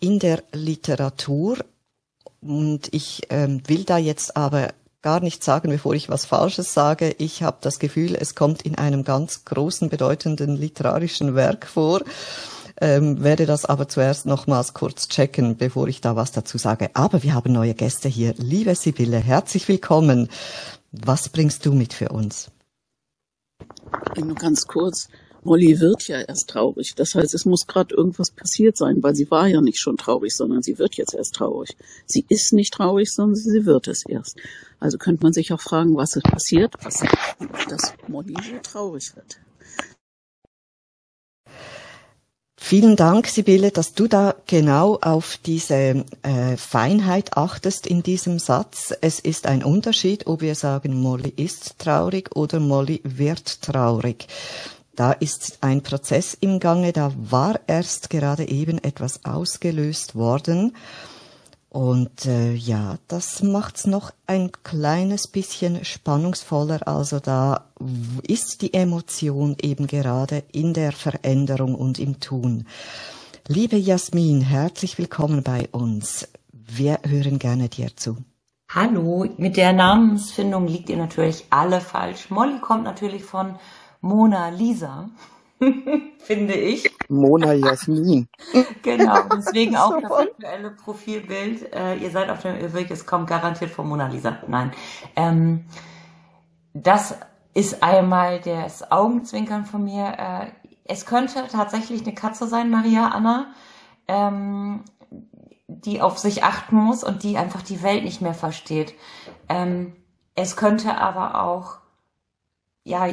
in 0.00 0.18
der 0.18 0.42
Literatur. 0.52 1.58
Und 2.40 2.88
ich 2.92 3.22
ähm, 3.30 3.62
will 3.66 3.84
da 3.84 3.98
jetzt 3.98 4.36
aber 4.36 4.68
gar 5.02 5.20
nicht 5.20 5.44
sagen, 5.44 5.70
bevor 5.70 5.94
ich 5.94 6.08
was 6.08 6.24
Falsches 6.24 6.74
sage. 6.74 7.14
Ich 7.18 7.42
habe 7.42 7.58
das 7.60 7.78
Gefühl, 7.78 8.16
es 8.16 8.34
kommt 8.34 8.62
in 8.62 8.76
einem 8.76 9.04
ganz 9.04 9.44
großen, 9.44 9.88
bedeutenden 9.88 10.56
literarischen 10.56 11.34
Werk 11.34 11.66
vor. 11.66 12.02
Ähm, 12.80 13.22
werde 13.22 13.46
das 13.46 13.64
aber 13.64 13.88
zuerst 13.88 14.26
nochmals 14.26 14.72
kurz 14.72 15.08
checken, 15.08 15.56
bevor 15.56 15.88
ich 15.88 16.00
da 16.00 16.14
was 16.16 16.32
dazu 16.32 16.58
sage. 16.58 16.90
Aber 16.94 17.22
wir 17.22 17.34
haben 17.34 17.52
neue 17.52 17.74
Gäste 17.74 18.08
hier. 18.08 18.34
Liebe 18.38 18.74
Sibylle, 18.74 19.18
herzlich 19.18 19.66
willkommen. 19.68 20.28
Was 20.92 21.28
bringst 21.28 21.66
du 21.66 21.72
mit 21.72 21.92
für 21.92 22.10
uns? 22.10 22.50
Nur 24.16 24.34
ganz 24.34 24.66
kurz. 24.66 25.08
Molly 25.48 25.80
wird 25.80 26.06
ja 26.08 26.20
erst 26.20 26.50
traurig. 26.50 26.94
Das 26.94 27.14
heißt, 27.14 27.32
es 27.32 27.46
muss 27.46 27.66
gerade 27.66 27.94
irgendwas 27.94 28.30
passiert 28.30 28.76
sein, 28.76 29.02
weil 29.02 29.14
sie 29.14 29.30
war 29.30 29.46
ja 29.46 29.62
nicht 29.62 29.80
schon 29.80 29.96
traurig, 29.96 30.36
sondern 30.36 30.62
sie 30.62 30.78
wird 30.78 30.96
jetzt 30.96 31.14
erst 31.14 31.36
traurig. 31.36 31.74
Sie 32.04 32.26
ist 32.28 32.52
nicht 32.52 32.74
traurig, 32.74 33.10
sondern 33.10 33.36
sie 33.36 33.64
wird 33.64 33.88
es 33.88 34.04
erst. 34.04 34.36
Also 34.78 34.98
könnte 34.98 35.22
man 35.22 35.32
sich 35.32 35.50
auch 35.54 35.60
fragen, 35.60 35.96
was 35.96 36.16
ist 36.16 36.24
passiert, 36.24 36.74
was, 36.82 37.02
dass 37.70 37.94
Molly 38.08 38.34
so 38.34 38.58
traurig 38.62 39.16
wird. 39.16 39.40
Vielen 42.60 42.96
Dank, 42.96 43.28
Sibylle, 43.28 43.70
dass 43.70 43.94
du 43.94 44.08
da 44.08 44.34
genau 44.46 44.98
auf 45.00 45.38
diese 45.46 46.04
äh, 46.22 46.56
Feinheit 46.58 47.34
achtest 47.38 47.86
in 47.86 48.02
diesem 48.02 48.38
Satz. 48.38 48.92
Es 49.00 49.20
ist 49.20 49.46
ein 49.46 49.64
Unterschied, 49.64 50.26
ob 50.26 50.42
wir 50.42 50.54
sagen, 50.54 51.00
Molly 51.00 51.32
ist 51.34 51.78
traurig 51.78 52.36
oder 52.36 52.60
Molly 52.60 53.00
wird 53.04 53.62
traurig. 53.62 54.26
Da 54.98 55.12
ist 55.12 55.58
ein 55.60 55.84
Prozess 55.84 56.34
im 56.34 56.58
Gange, 56.58 56.92
da 56.92 57.12
war 57.16 57.60
erst 57.68 58.10
gerade 58.10 58.48
eben 58.48 58.78
etwas 58.78 59.24
ausgelöst 59.24 60.16
worden. 60.16 60.74
Und 61.68 62.26
äh, 62.26 62.52
ja, 62.54 62.96
das 63.06 63.44
macht's 63.44 63.86
noch 63.86 64.10
ein 64.26 64.50
kleines 64.64 65.28
bisschen 65.28 65.84
spannungsvoller. 65.84 66.88
Also 66.88 67.20
da 67.20 67.66
ist 68.26 68.60
die 68.60 68.74
Emotion 68.74 69.56
eben 69.62 69.86
gerade 69.86 70.42
in 70.50 70.74
der 70.74 70.90
Veränderung 70.90 71.76
und 71.76 72.00
im 72.00 72.18
Tun. 72.18 72.66
Liebe 73.46 73.76
Jasmin, 73.76 74.40
herzlich 74.40 74.98
willkommen 74.98 75.44
bei 75.44 75.68
uns. 75.70 76.26
Wir 76.50 76.98
hören 77.04 77.38
gerne 77.38 77.68
dir 77.68 77.94
zu. 77.94 78.16
Hallo, 78.74 79.26
mit 79.36 79.56
der 79.56 79.72
Namensfindung 79.72 80.66
liegt 80.66 80.90
ihr 80.90 80.96
natürlich 80.96 81.44
alle 81.50 81.80
falsch. 81.80 82.30
Molly 82.30 82.58
kommt 82.58 82.82
natürlich 82.82 83.22
von 83.22 83.54
Mona 84.00 84.48
Lisa. 84.48 85.10
finde 86.18 86.54
ich. 86.54 86.90
Mona 87.08 87.52
Jasmin. 87.52 88.28
genau, 88.82 89.22
deswegen 89.34 89.76
auch 89.76 90.00
das 90.00 90.10
aktuelle 90.10 90.70
Profilbild. 90.70 91.72
Äh, 91.72 91.96
ihr 91.96 92.10
seid 92.10 92.30
auf 92.30 92.42
dem 92.42 92.72
Weg, 92.74 92.90
es 92.90 93.06
kommt 93.06 93.28
garantiert 93.28 93.70
von 93.70 93.88
Mona 93.88 94.08
Lisa. 94.08 94.38
Nein. 94.46 94.72
Ähm, 95.16 95.64
das 96.74 97.16
ist 97.54 97.82
einmal 97.82 98.40
das 98.40 98.90
Augenzwinkern 98.90 99.64
von 99.64 99.84
mir. 99.84 100.06
Äh, 100.18 100.46
es 100.84 101.06
könnte 101.06 101.46
tatsächlich 101.50 102.02
eine 102.02 102.14
Katze 102.14 102.46
sein, 102.46 102.70
Maria 102.70 103.08
Anna, 103.08 103.52
ähm, 104.06 104.84
die 105.66 106.00
auf 106.00 106.18
sich 106.18 106.44
achten 106.44 106.76
muss 106.76 107.04
und 107.04 107.22
die 107.22 107.36
einfach 107.36 107.62
die 107.62 107.82
Welt 107.82 108.04
nicht 108.04 108.20
mehr 108.20 108.34
versteht. 108.34 108.94
Ähm, 109.48 109.94
es 110.34 110.56
könnte 110.56 110.98
aber 110.98 111.42
auch 111.42 111.78
ja, 112.84 113.06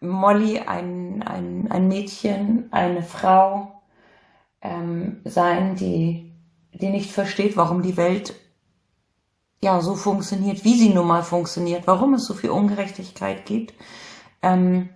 Molly 0.00 0.60
ein, 0.60 1.22
ein, 1.22 1.70
ein 1.70 1.88
Mädchen, 1.88 2.68
eine 2.72 3.02
Frau 3.02 3.82
ähm, 4.62 5.20
sein, 5.24 5.76
die, 5.76 6.32
die 6.72 6.90
nicht 6.90 7.10
versteht, 7.10 7.56
warum 7.56 7.82
die 7.82 7.96
Welt 7.96 8.34
ja 9.60 9.80
so 9.80 9.94
funktioniert, 9.96 10.64
wie 10.64 10.78
sie 10.78 10.90
nun 10.90 11.06
mal 11.06 11.22
funktioniert, 11.22 11.86
warum 11.86 12.14
es 12.14 12.26
so 12.26 12.34
viel 12.34 12.50
Ungerechtigkeit 12.50 13.44
gibt, 13.44 13.74
ähm, 14.42 14.88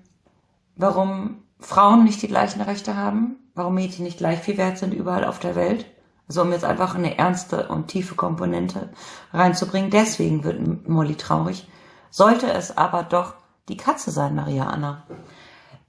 warum 0.77 1.43
Frauen 1.59 2.05
nicht 2.05 2.23
die 2.23 2.29
gleichen 2.29 2.61
Rechte 2.61 2.97
haben, 2.97 3.37
warum 3.55 3.75
Mädchen 3.75 4.05
nicht 4.05 4.19
gleich 4.19 4.41
viel 4.41 4.57
wert 4.57 4.79
sind 4.79 4.95
überall 4.95 5.25
auf 5.25 5.39
der 5.39 5.57
Welt. 5.57 5.87
Also 6.29 6.43
um 6.43 6.53
jetzt 6.53 6.65
einfach 6.65 6.95
eine 6.95 7.19
ernste 7.19 7.69
und 7.69 7.89
tiefe 7.89 8.15
Komponente 8.15 8.91
reinzubringen. 9.33 9.91
Deswegen 9.91 10.45
wird 10.45 10.89
Molly 10.89 11.17
traurig. 11.17 11.69
Sollte 12.11 12.51
es 12.51 12.77
aber 12.77 13.03
doch 13.03 13.35
die 13.69 13.77
Katze 13.77 14.11
sein, 14.11 14.35
Maria 14.35 14.67
Anna, 14.67 15.05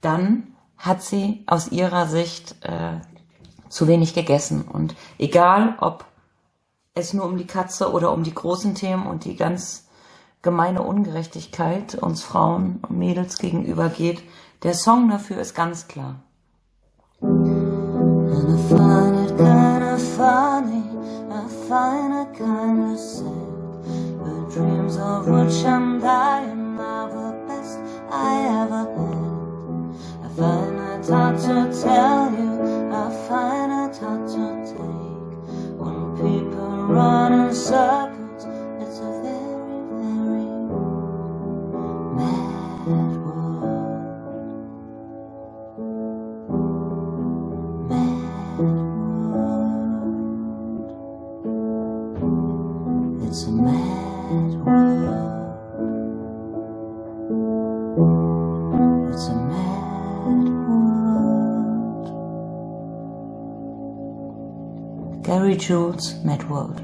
dann 0.00 0.54
hat 0.76 1.02
sie 1.02 1.44
aus 1.46 1.68
ihrer 1.68 2.06
Sicht 2.06 2.56
äh, 2.62 3.00
zu 3.68 3.88
wenig 3.88 4.14
gegessen. 4.14 4.62
Und 4.62 4.94
egal, 5.18 5.76
ob 5.80 6.04
es 6.94 7.12
nur 7.12 7.24
um 7.24 7.36
die 7.36 7.46
Katze 7.46 7.90
oder 7.92 8.12
um 8.12 8.22
die 8.22 8.34
großen 8.34 8.74
Themen 8.74 9.06
und 9.06 9.24
die 9.24 9.36
ganz 9.36 9.88
gemeine 10.42 10.82
Ungerechtigkeit 10.82 11.94
uns 11.94 12.22
Frauen 12.22 12.80
und 12.88 12.98
Mädels 12.98 13.38
gegenüber 13.38 13.88
geht, 13.88 14.22
der 14.62 14.74
Song 14.74 15.08
dafür 15.08 15.38
ist 15.38 15.54
ganz 15.54 15.88
klar. 15.88 16.20
Dreams 24.54 24.96
of 24.98 25.26
which 25.26 25.66
I'm 25.66 26.00
dying 26.00 26.64
best 26.76 27.33
I 28.16 28.62
ever 28.62 28.84
had. 28.96 29.34
I 30.24 30.28
find 30.36 30.76
it 30.78 31.10
hard 31.10 31.36
to 31.46 31.82
tell 31.82 32.30
you, 32.32 32.50
I 32.92 33.10
find 33.26 33.70
it 33.72 33.96
hard 33.98 34.28
to 34.28 34.44
take. 34.70 35.34
When 35.80 36.00
people 36.16 36.86
run 36.94 37.32
and 37.32 37.56
circles, 37.56 38.13
Gary 65.24 65.56
Jules, 65.56 66.16
Mad 66.22 66.46
World. 66.50 66.82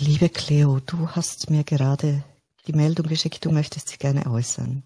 Liebe 0.00 0.30
Cleo, 0.30 0.80
du 0.86 1.06
hast 1.10 1.50
mir 1.50 1.64
gerade 1.64 2.24
die 2.66 2.72
Meldung 2.72 3.08
geschickt, 3.08 3.44
du 3.44 3.50
möchtest 3.50 3.90
dich 3.90 3.98
gerne 3.98 4.26
äußern. 4.26 4.84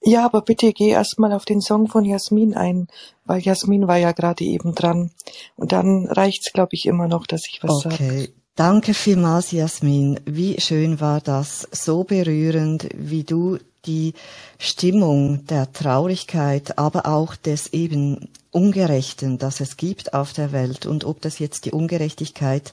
Ja, 0.00 0.26
aber 0.26 0.42
bitte 0.42 0.72
geh 0.72 0.90
erstmal 0.90 1.32
auf 1.32 1.44
den 1.44 1.60
Song 1.60 1.88
von 1.88 2.04
Jasmin 2.04 2.54
ein, 2.54 2.86
weil 3.24 3.40
Jasmin 3.40 3.88
war 3.88 3.96
ja 3.96 4.12
gerade 4.12 4.44
eben 4.44 4.76
dran. 4.76 5.10
Und 5.56 5.72
dann 5.72 6.06
reicht's, 6.06 6.52
glaube 6.52 6.74
ich, 6.74 6.86
immer 6.86 7.08
noch, 7.08 7.26
dass 7.26 7.48
ich 7.48 7.60
was 7.64 7.80
sage. 7.80 7.94
Okay. 7.94 8.28
Danke 8.54 8.94
vielmals, 8.94 9.50
Jasmin. 9.50 10.20
Wie 10.24 10.60
schön 10.60 11.00
war 11.00 11.20
das, 11.20 11.68
so 11.72 12.04
berührend, 12.04 12.88
wie 12.94 13.24
du 13.24 13.58
die 13.86 14.14
Stimmung 14.58 15.46
der 15.46 15.72
Traurigkeit, 15.72 16.78
aber 16.78 17.06
auch 17.06 17.36
des 17.36 17.72
eben 17.72 18.28
Ungerechten, 18.50 19.38
das 19.38 19.60
es 19.60 19.76
gibt 19.76 20.14
auf 20.14 20.32
der 20.32 20.52
Welt 20.52 20.86
und 20.86 21.04
ob 21.04 21.20
das 21.20 21.38
jetzt 21.38 21.64
die 21.64 21.72
Ungerechtigkeit 21.72 22.72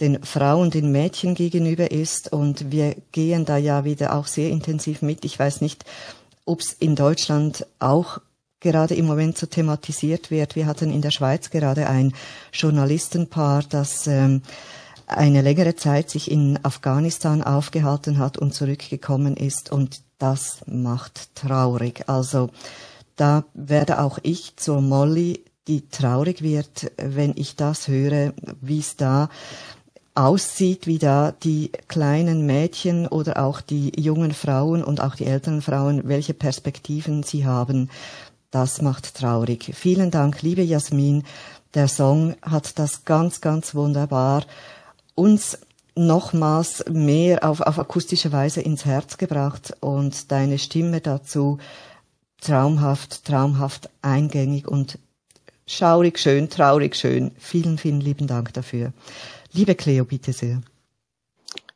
den 0.00 0.22
Frauen, 0.24 0.70
den 0.70 0.92
Mädchen 0.92 1.34
gegenüber 1.34 1.90
ist 1.90 2.32
und 2.32 2.70
wir 2.70 2.96
gehen 3.12 3.44
da 3.44 3.56
ja 3.56 3.84
wieder 3.84 4.14
auch 4.14 4.26
sehr 4.26 4.50
intensiv 4.50 5.00
mit. 5.00 5.24
Ich 5.24 5.38
weiß 5.38 5.60
nicht, 5.62 5.84
ob 6.44 6.60
es 6.60 6.72
in 6.72 6.96
Deutschland 6.96 7.66
auch 7.78 8.18
gerade 8.60 8.94
im 8.94 9.06
Moment 9.06 9.38
so 9.38 9.46
thematisiert 9.46 10.30
wird. 10.30 10.56
Wir 10.56 10.66
hatten 10.66 10.90
in 10.90 11.02
der 11.02 11.10
Schweiz 11.10 11.50
gerade 11.50 11.88
ein 11.88 12.12
Journalistenpaar, 12.52 13.62
das 13.68 14.06
ähm, 14.06 14.42
eine 15.06 15.40
längere 15.40 15.76
Zeit 15.76 16.10
sich 16.10 16.30
in 16.30 16.58
Afghanistan 16.62 17.42
aufgehalten 17.42 18.18
hat 18.18 18.38
und 18.38 18.54
zurückgekommen 18.54 19.36
ist 19.36 19.70
und 19.70 20.02
das 20.18 20.60
macht 20.66 21.34
traurig. 21.34 22.08
Also 22.08 22.50
da 23.16 23.44
werde 23.54 24.00
auch 24.00 24.18
ich 24.22 24.56
zur 24.56 24.80
Molly, 24.80 25.44
die 25.68 25.88
traurig 25.88 26.42
wird, 26.42 26.92
wenn 26.96 27.32
ich 27.36 27.56
das 27.56 27.88
höre, 27.88 28.32
wie 28.60 28.78
es 28.78 28.96
da 28.96 29.28
aussieht, 30.14 30.86
wie 30.86 30.98
da 30.98 31.32
die 31.32 31.70
kleinen 31.88 32.46
Mädchen 32.46 33.06
oder 33.06 33.42
auch 33.42 33.60
die 33.60 33.92
jungen 34.00 34.32
Frauen 34.32 34.82
und 34.82 35.00
auch 35.00 35.14
die 35.14 35.26
älteren 35.26 35.60
Frauen, 35.60 36.08
welche 36.08 36.34
Perspektiven 36.34 37.22
sie 37.22 37.44
haben, 37.44 37.90
das 38.50 38.80
macht 38.80 39.14
traurig. 39.14 39.72
Vielen 39.74 40.10
Dank, 40.10 40.40
liebe 40.40 40.62
Jasmin. 40.62 41.24
Der 41.74 41.88
Song 41.88 42.36
hat 42.40 42.78
das 42.78 43.04
ganz, 43.04 43.42
ganz 43.42 43.74
wunderbar 43.74 44.44
uns 45.14 45.58
nochmals 45.96 46.84
mehr 46.88 47.42
auf, 47.42 47.60
auf 47.60 47.78
akustische 47.78 48.30
Weise 48.30 48.60
ins 48.60 48.84
Herz 48.84 49.16
gebracht 49.16 49.74
und 49.80 50.30
deine 50.30 50.58
Stimme 50.58 51.00
dazu 51.00 51.58
traumhaft, 52.40 53.24
traumhaft 53.24 53.88
eingängig 54.02 54.68
und 54.68 54.98
schaurig 55.66 56.18
schön, 56.18 56.48
traurig 56.50 56.94
schön. 56.94 57.32
Vielen, 57.38 57.78
vielen 57.78 58.00
lieben 58.00 58.26
Dank 58.26 58.52
dafür. 58.52 58.92
Liebe 59.52 59.74
Cleo, 59.74 60.04
bitte 60.04 60.32
sehr. 60.32 60.60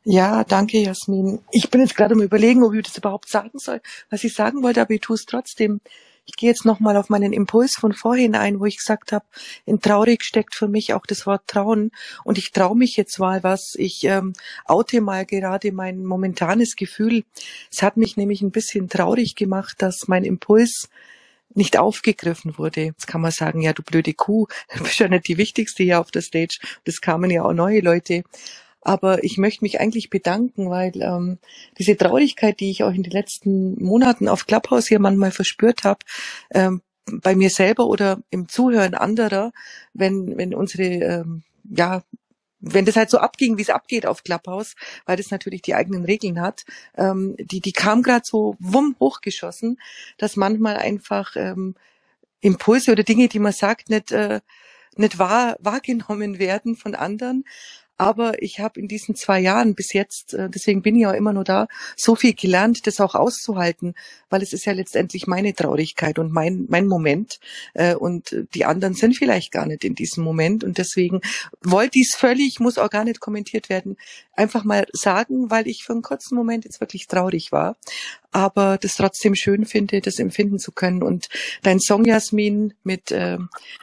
Ja, 0.03 0.43
danke, 0.43 0.79
Jasmin. 0.79 1.39
Ich 1.51 1.69
bin 1.69 1.81
jetzt 1.81 1.95
gerade 1.95 2.15
am 2.15 2.21
überlegen, 2.21 2.63
ob 2.63 2.73
ich 2.73 2.85
das 2.85 2.97
überhaupt 2.97 3.29
sagen 3.29 3.51
soll, 3.59 3.81
was 4.09 4.23
ich 4.23 4.33
sagen 4.33 4.63
wollte, 4.63 4.81
aber 4.81 4.91
ich 4.91 5.01
tue 5.01 5.15
es 5.15 5.25
trotzdem. 5.25 5.81
Ich 6.25 6.35
gehe 6.35 6.49
jetzt 6.49 6.65
nochmal 6.65 6.97
auf 6.97 7.09
meinen 7.09 7.33
Impuls 7.33 7.75
von 7.75 7.93
vorhin 7.93 8.35
ein, 8.35 8.59
wo 8.59 8.65
ich 8.65 8.77
gesagt 8.77 9.11
habe, 9.11 9.25
in 9.65 9.81
traurig 9.81 10.23
steckt 10.23 10.55
für 10.55 10.67
mich 10.67 10.93
auch 10.93 11.05
das 11.05 11.25
Wort 11.25 11.47
trauen. 11.47 11.91
Und 12.23 12.37
ich 12.37 12.51
traue 12.51 12.77
mich 12.77 12.95
jetzt 12.95 13.19
mal 13.19 13.43
was. 13.43 13.73
Ich 13.75 14.03
ähm, 14.03 14.33
oute 14.65 15.01
mal 15.01 15.25
gerade 15.25 15.71
mein 15.71 16.05
momentanes 16.05 16.75
Gefühl. 16.75 17.23
Es 17.71 17.81
hat 17.81 17.97
mich 17.97 18.17
nämlich 18.17 18.41
ein 18.41 18.51
bisschen 18.51 18.87
traurig 18.87 19.35
gemacht, 19.35 19.81
dass 19.81 20.07
mein 20.07 20.23
Impuls 20.23 20.89
nicht 21.53 21.77
aufgegriffen 21.77 22.57
wurde. 22.57 22.81
Jetzt 22.81 23.07
kann 23.07 23.21
man 23.21 23.31
sagen, 23.31 23.61
ja, 23.61 23.73
du 23.73 23.83
blöde 23.83 24.13
Kuh, 24.13 24.47
du 24.75 24.83
bist 24.83 24.99
ja 24.99 25.07
nicht 25.07 25.27
die 25.27 25.37
Wichtigste 25.37 25.83
hier 25.83 25.99
auf 25.99 26.11
der 26.11 26.21
Stage. 26.21 26.59
Das 26.85 27.01
kamen 27.01 27.31
ja 27.31 27.43
auch 27.43 27.53
neue 27.53 27.81
Leute. 27.81 28.23
Aber 28.81 29.23
ich 29.23 29.37
möchte 29.37 29.63
mich 29.63 29.79
eigentlich 29.79 30.09
bedanken, 30.09 30.69
weil 30.69 30.91
ähm, 31.01 31.37
diese 31.77 31.95
Traurigkeit, 31.95 32.59
die 32.59 32.71
ich 32.71 32.83
auch 32.83 32.93
in 32.93 33.03
den 33.03 33.11
letzten 33.11 33.81
Monaten 33.83 34.27
auf 34.27 34.47
Clubhouse 34.47 34.87
hier 34.87 34.99
manchmal 34.99 35.31
verspürt 35.31 35.83
habe, 35.83 35.99
ähm, 36.51 36.81
bei 37.05 37.35
mir 37.35 37.49
selber 37.49 37.87
oder 37.87 38.19
im 38.29 38.47
Zuhören 38.47 38.95
anderer, 38.95 39.51
wenn, 39.93 40.37
wenn 40.37 40.55
unsere 40.55 40.83
ähm, 40.83 41.43
ja, 41.69 42.03
wenn 42.61 42.85
das 42.85 42.95
halt 42.95 43.09
so 43.09 43.17
abging, 43.17 43.57
wie 43.57 43.63
es 43.63 43.69
abgeht 43.69 44.05
auf 44.05 44.23
Clubhouse, 44.23 44.75
weil 45.05 45.17
das 45.17 45.31
natürlich 45.31 45.63
die 45.63 45.73
eigenen 45.73 46.05
Regeln 46.05 46.39
hat, 46.39 46.63
ähm, 46.95 47.35
die, 47.39 47.59
die 47.59 47.71
kam 47.71 48.03
gerade 48.03 48.25
so 48.25 48.55
wumm 48.59 48.95
hochgeschossen, 48.99 49.79
dass 50.17 50.35
manchmal 50.35 50.77
einfach 50.77 51.35
ähm, 51.35 51.75
Impulse 52.39 52.91
oder 52.91 53.03
Dinge, 53.03 53.27
die 53.27 53.39
man 53.39 53.51
sagt, 53.51 53.89
nicht, 53.89 54.11
äh, 54.11 54.41
nicht 54.95 55.17
wahr, 55.17 55.57
wahrgenommen 55.59 56.39
werden 56.39 56.75
von 56.75 56.95
anderen. 56.95 57.45
Aber 58.01 58.41
ich 58.41 58.59
habe 58.59 58.79
in 58.79 58.87
diesen 58.87 59.13
zwei 59.13 59.39
Jahren 59.39 59.75
bis 59.75 59.93
jetzt, 59.93 60.33
äh, 60.33 60.49
deswegen 60.49 60.81
bin 60.81 60.95
ich 60.95 61.05
auch 61.05 61.13
immer 61.13 61.33
nur 61.33 61.43
da, 61.43 61.67
so 61.95 62.15
viel 62.15 62.33
gelernt, 62.33 62.87
das 62.87 62.99
auch 62.99 63.13
auszuhalten, 63.13 63.93
weil 64.31 64.41
es 64.41 64.53
ist 64.53 64.65
ja 64.65 64.73
letztendlich 64.73 65.27
meine 65.27 65.53
Traurigkeit 65.53 66.17
und 66.17 66.31
mein, 66.31 66.65
mein 66.67 66.87
Moment. 66.87 67.39
Äh, 67.75 67.93
und 67.93 68.35
die 68.55 68.65
anderen 68.65 68.95
sind 68.95 69.15
vielleicht 69.15 69.51
gar 69.51 69.67
nicht 69.67 69.83
in 69.83 69.93
diesem 69.93 70.23
Moment. 70.23 70.63
Und 70.63 70.79
deswegen 70.79 71.21
wollte 71.61 71.99
ich 71.99 72.07
es 72.11 72.15
völlig, 72.17 72.59
muss 72.59 72.79
auch 72.79 72.89
gar 72.89 73.03
nicht 73.03 73.19
kommentiert 73.19 73.69
werden, 73.69 73.97
einfach 74.33 74.63
mal 74.63 74.87
sagen, 74.93 75.51
weil 75.51 75.67
ich 75.67 75.83
für 75.83 75.93
einen 75.93 76.01
kurzen 76.01 76.33
Moment 76.33 76.65
jetzt 76.65 76.81
wirklich 76.81 77.05
traurig 77.05 77.51
war 77.51 77.77
aber 78.31 78.77
das 78.77 78.95
trotzdem 78.95 79.35
schön 79.35 79.65
finde, 79.65 80.01
das 80.01 80.19
empfinden 80.19 80.59
zu 80.59 80.71
können. 80.71 81.03
Und 81.03 81.29
dein 81.63 81.79
Song, 81.79 82.05
Jasmin, 82.05 82.73
mit, 82.83 83.11
äh, 83.11 83.37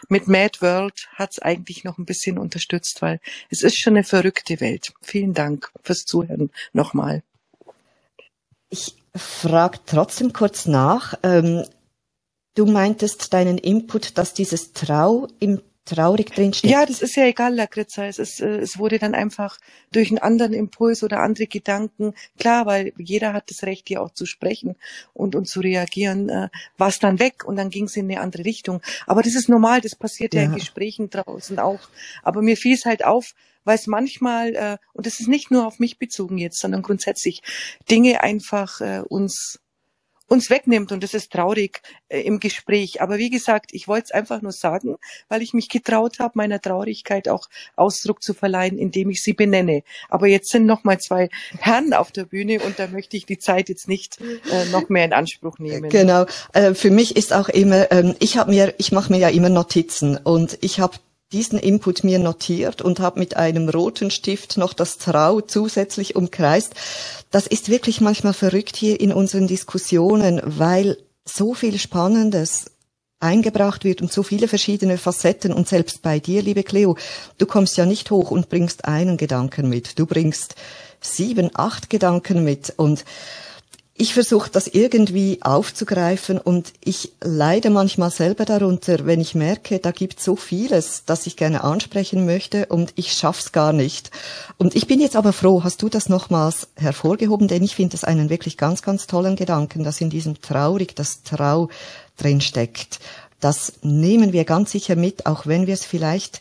mit 0.09 0.27
Mad 0.29 0.61
World 0.61 1.09
hat's 1.15 1.39
eigentlich 1.39 1.85
noch 1.85 1.99
ein 1.99 2.07
bisschen 2.07 2.39
unterstützt, 2.39 3.03
weil 3.03 3.21
es 3.51 3.63
ist 3.63 3.79
schon 3.79 3.95
eine 3.95 4.05
verrückte 4.05 4.61
Welt. 4.61 4.93
Vielen 5.03 5.35
Dank 5.35 5.71
fürs 5.83 6.05
Zuhören 6.05 6.51
nochmal. 6.73 7.23
Ich 8.71 8.97
frage 9.15 9.79
trotzdem 9.87 10.33
kurz 10.33 10.67
nach. 10.67 11.15
Ähm, 11.23 11.65
du 12.55 12.67
meintest 12.67 13.33
deinen 13.33 13.59
Input, 13.59 14.19
dass 14.19 14.35
dieses 14.35 14.73
Trau 14.73 15.29
im 15.39 15.61
traurig 15.89 16.33
drinsteckt. 16.33 16.71
Ja, 16.71 16.87
das 16.87 17.03
ist 17.03 17.17
ja 17.17 17.25
egal, 17.25 17.55
Lakritza. 17.55 18.07
Es, 18.07 18.19
ist, 18.19 18.41
äh, 18.41 18.59
es 18.59 18.79
wurde 18.79 18.99
dann 18.99 19.15
einfach 19.15 19.59
durch 19.93 20.11
einen 20.11 20.19
anderen 20.19 20.53
Impuls 20.53 21.03
oder 21.03 21.21
andere 21.21 21.47
Gedanken, 21.47 22.15
klar, 22.39 22.67
weil 22.67 22.93
jeder 22.99 23.33
hat 23.33 23.51
das 23.51 23.63
Recht, 23.63 23.89
hier 23.89 24.03
auch 24.03 24.11
zu 24.11 24.27
sprechen 24.27 24.77
und, 25.15 25.35
und 25.35 25.47
zu 25.47 25.61
reagieren, 25.61 26.29
äh, 26.29 26.49
war 26.77 26.89
es 26.89 26.99
dann 26.99 27.19
weg 27.19 27.45
und 27.45 27.57
dann 27.57 27.71
ging 27.71 27.85
es 27.85 27.97
in 27.97 28.11
eine 28.11 28.21
andere 28.21 28.45
Richtung. 28.45 28.81
Aber 29.07 29.23
das 29.23 29.35
ist 29.35 29.49
normal, 29.49 29.81
das 29.81 29.97
passiert 29.97 30.35
ja, 30.35 30.43
ja 30.43 30.49
in 30.49 30.55
Gesprächen 30.55 31.11
draußen 31.11 31.59
auch. 31.59 31.89
Aber 32.23 32.43
mir 32.43 32.57
fiel 32.57 32.75
es 32.75 32.85
halt 32.85 33.05
auf, 33.05 33.35
weil 33.65 33.77
es 33.77 33.87
manchmal, 33.87 34.55
äh, 34.55 34.77
und 34.93 35.07
das 35.07 35.21
ist 35.21 35.29
nicht 35.29 35.51
nur 35.51 35.67
auf 35.67 35.79
mich 35.79 35.99
bezogen 35.99 36.39
jetzt, 36.39 36.59
sondern 36.59 36.83
grundsätzlich 36.83 37.43
Dinge 37.91 38.23
einfach 38.23 38.81
äh, 38.81 39.03
uns 39.07 39.61
uns 40.29 40.51
wegnimmt 40.51 40.93
und 40.93 41.03
das 41.03 41.15
ist 41.15 41.33
traurig 41.33 41.81
äh, 42.09 42.21
im 42.21 42.39
Gespräch. 42.39 43.01
Aber 43.01 43.19
wie 43.19 43.31
gesagt, 43.31 43.71
ich 43.73 43.89
wollte 43.89 44.05
es 44.07 44.11
einfach 44.13 44.43
nur 44.43 44.53
sagen, 44.53 44.97
weil 45.29 45.43
ich 45.43 45.55
mich 45.55 45.69
getraut 45.69 46.19
habe, 46.21 46.33
meiner 46.37 46.61
Traurigkeit 46.61 47.29
auch 47.29 47.49
Ausdruck 47.77 48.23
zu 48.23 48.35
verleihen, 48.35 48.79
indem 48.79 49.11
ich 49.11 49.23
sie 49.23 49.33
benenne. 49.33 49.83
Aber 50.09 50.27
jetzt 50.27 50.51
sind 50.51 50.67
noch 50.67 50.85
mal 50.85 51.01
zwei 51.01 51.31
Herren 51.59 51.95
auf 51.95 52.13
der 52.13 52.25
Bühne 52.25 52.61
und 52.61 52.79
da 52.79 52.87
möchte 52.87 53.17
ich 53.17 53.27
die 53.27 53.39
Zeit 53.39 53.69
jetzt 53.69 53.89
nicht 53.89 54.21
äh, 54.21 54.67
noch 54.71 54.89
mehr 54.89 55.05
in 55.05 55.13
Anspruch 55.13 55.59
nehmen. 55.59 55.89
Genau. 55.91 56.27
Äh, 56.53 56.75
für 56.75 56.91
mich 56.91 57.17
ist 57.17 57.33
auch 57.33 57.49
immer, 57.49 57.91
ähm, 57.91 58.15
ich 58.21 58.37
habe 58.37 58.51
mir, 58.51 58.75
ich 58.79 58.93
mache 58.93 59.13
mir 59.13 59.19
ja 59.19 59.29
immer 59.29 59.49
Notizen 59.49 60.17
und 60.17 60.59
ich 60.61 60.81
habe 60.81 60.99
diesen 61.33 61.59
Input 61.59 62.05
mir 62.05 62.19
notiert 62.19 62.81
und 62.81 63.01
habe 63.01 63.19
mit 63.19 63.37
einem 63.37 63.69
roten 63.69 64.11
Stift 64.11 64.57
noch 64.57 64.73
das 64.73 64.97
Trau 64.97 65.41
zusätzlich 65.41 66.17
umkreist. 66.17 66.75
Das 67.31 67.47
ist 67.47 67.69
wirklich 67.69 68.01
manchmal 68.01 68.33
verrückt 68.33 68.77
hier 68.77 69.01
in 69.01 69.13
unseren 69.13 69.47
Diskussionen, 69.47 70.41
weil 70.45 70.97
so 71.27 71.53
viel 71.53 71.79
Spannendes 71.79 72.71
eingebracht 73.21 73.85
wird 73.85 74.01
und 74.01 74.13
so 74.13 74.23
viele 74.23 74.49
verschiedene 74.49 74.97
Facetten 74.97 75.53
und 75.53 75.69
selbst 75.69 76.03
bei 76.03 76.19
dir, 76.19 76.41
liebe 76.41 76.63
Cleo, 76.63 76.97
du 77.37 77.47
kommst 77.47 77.77
ja 77.77 77.85
nicht 77.85 78.11
hoch 78.11 78.31
und 78.31 78.49
bringst 78.49 78.85
einen 78.85 79.17
Gedanken 79.17 79.69
mit, 79.69 79.99
du 79.99 80.07
bringst 80.07 80.55
sieben, 81.01 81.51
acht 81.55 81.91
Gedanken 81.91 82.45
mit 82.45 82.73
und 82.77 83.05
ich 84.01 84.15
versuche 84.15 84.49
das 84.49 84.69
irgendwie 84.69 85.41
aufzugreifen 85.43 86.39
und 86.39 86.73
ich 86.85 87.13
leide 87.21 87.69
manchmal 87.69 88.13
selber 88.13 88.45
darunter, 88.45 89.07
wenn 89.07 89.21
ich 89.21 89.35
merke, 89.35 89.81
da 89.81 89.91
gibt 89.91 90.21
so 90.21 90.37
vieles, 90.37 91.03
das 91.05 91.27
ich 91.27 91.37
gerne 91.37 91.65
ansprechen 91.65 92.25
möchte 92.25 92.67
und 92.67 92.93
ich 92.95 93.13
schaff's 93.13 93.51
gar 93.51 93.73
nicht. 93.73 94.13
Und 94.57 94.77
ich 94.77 94.87
bin 94.87 95.01
jetzt 95.01 95.17
aber 95.17 95.33
froh, 95.33 95.65
hast 95.65 95.83
du 95.83 95.89
das 95.89 96.09
nochmals 96.09 96.69
hervorgehoben, 96.77 97.49
denn 97.49 97.65
ich 97.65 97.75
finde 97.75 97.93
das 97.93 98.05
einen 98.05 98.31
wirklich 98.31 98.57
ganz, 98.57 98.83
ganz 98.83 99.09
tollen 99.09 99.35
Gedanken, 99.35 99.83
dass 99.83 100.01
in 100.01 100.11
diesem 100.11 100.41
Traurig 100.41 100.95
das 100.95 101.25
Trau 101.25 101.69
drin 102.17 102.41
steckt. 102.41 103.01
Das 103.41 103.73
nehmen 103.83 104.33
wir 104.33 104.45
ganz 104.45 104.71
sicher 104.71 104.95
mit, 104.95 105.27
auch 105.27 105.47
wenn 105.47 105.67
wir 105.67 105.75
es 105.75 105.85
vielleicht 105.85 106.41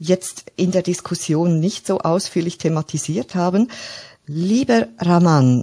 jetzt 0.00 0.46
in 0.56 0.72
der 0.72 0.82
Diskussion 0.82 1.60
nicht 1.60 1.86
so 1.86 2.00
ausführlich 2.00 2.58
thematisiert 2.58 3.36
haben. 3.36 3.68
Lieber 4.26 4.88
Raman, 4.98 5.62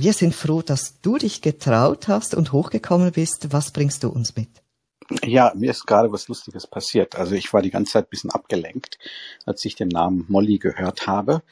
wir 0.00 0.12
sind 0.12 0.34
froh, 0.34 0.62
dass 0.62 1.00
du 1.00 1.18
dich 1.18 1.42
getraut 1.42 2.06
hast 2.08 2.34
und 2.34 2.52
hochgekommen 2.52 3.10
bist. 3.12 3.52
Was 3.52 3.72
bringst 3.72 4.04
du 4.04 4.08
uns 4.08 4.36
mit? 4.36 4.48
Ja, 5.24 5.52
mir 5.56 5.70
ist 5.70 5.86
gerade 5.86 6.12
was 6.12 6.28
Lustiges 6.28 6.66
passiert. 6.66 7.16
Also 7.16 7.34
ich 7.34 7.52
war 7.52 7.62
die 7.62 7.70
ganze 7.70 7.92
Zeit 7.92 8.06
ein 8.06 8.10
bisschen 8.10 8.30
abgelenkt, 8.30 8.98
als 9.44 9.64
ich 9.64 9.74
den 9.74 9.88
Namen 9.88 10.24
Molly 10.28 10.58
gehört 10.58 11.06
habe, 11.06 11.42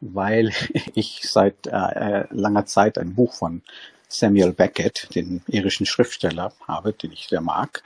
weil 0.00 0.52
ich 0.94 1.20
seit 1.22 1.66
äh, 1.66 2.24
langer 2.30 2.66
Zeit 2.66 2.98
ein 2.98 3.14
Buch 3.14 3.34
von 3.34 3.62
Samuel 4.08 4.52
Beckett, 4.52 5.14
den 5.14 5.42
irischen 5.46 5.86
Schriftsteller, 5.86 6.52
habe, 6.66 6.94
den 6.94 7.12
ich 7.12 7.28
sehr 7.28 7.42
mag. 7.42 7.82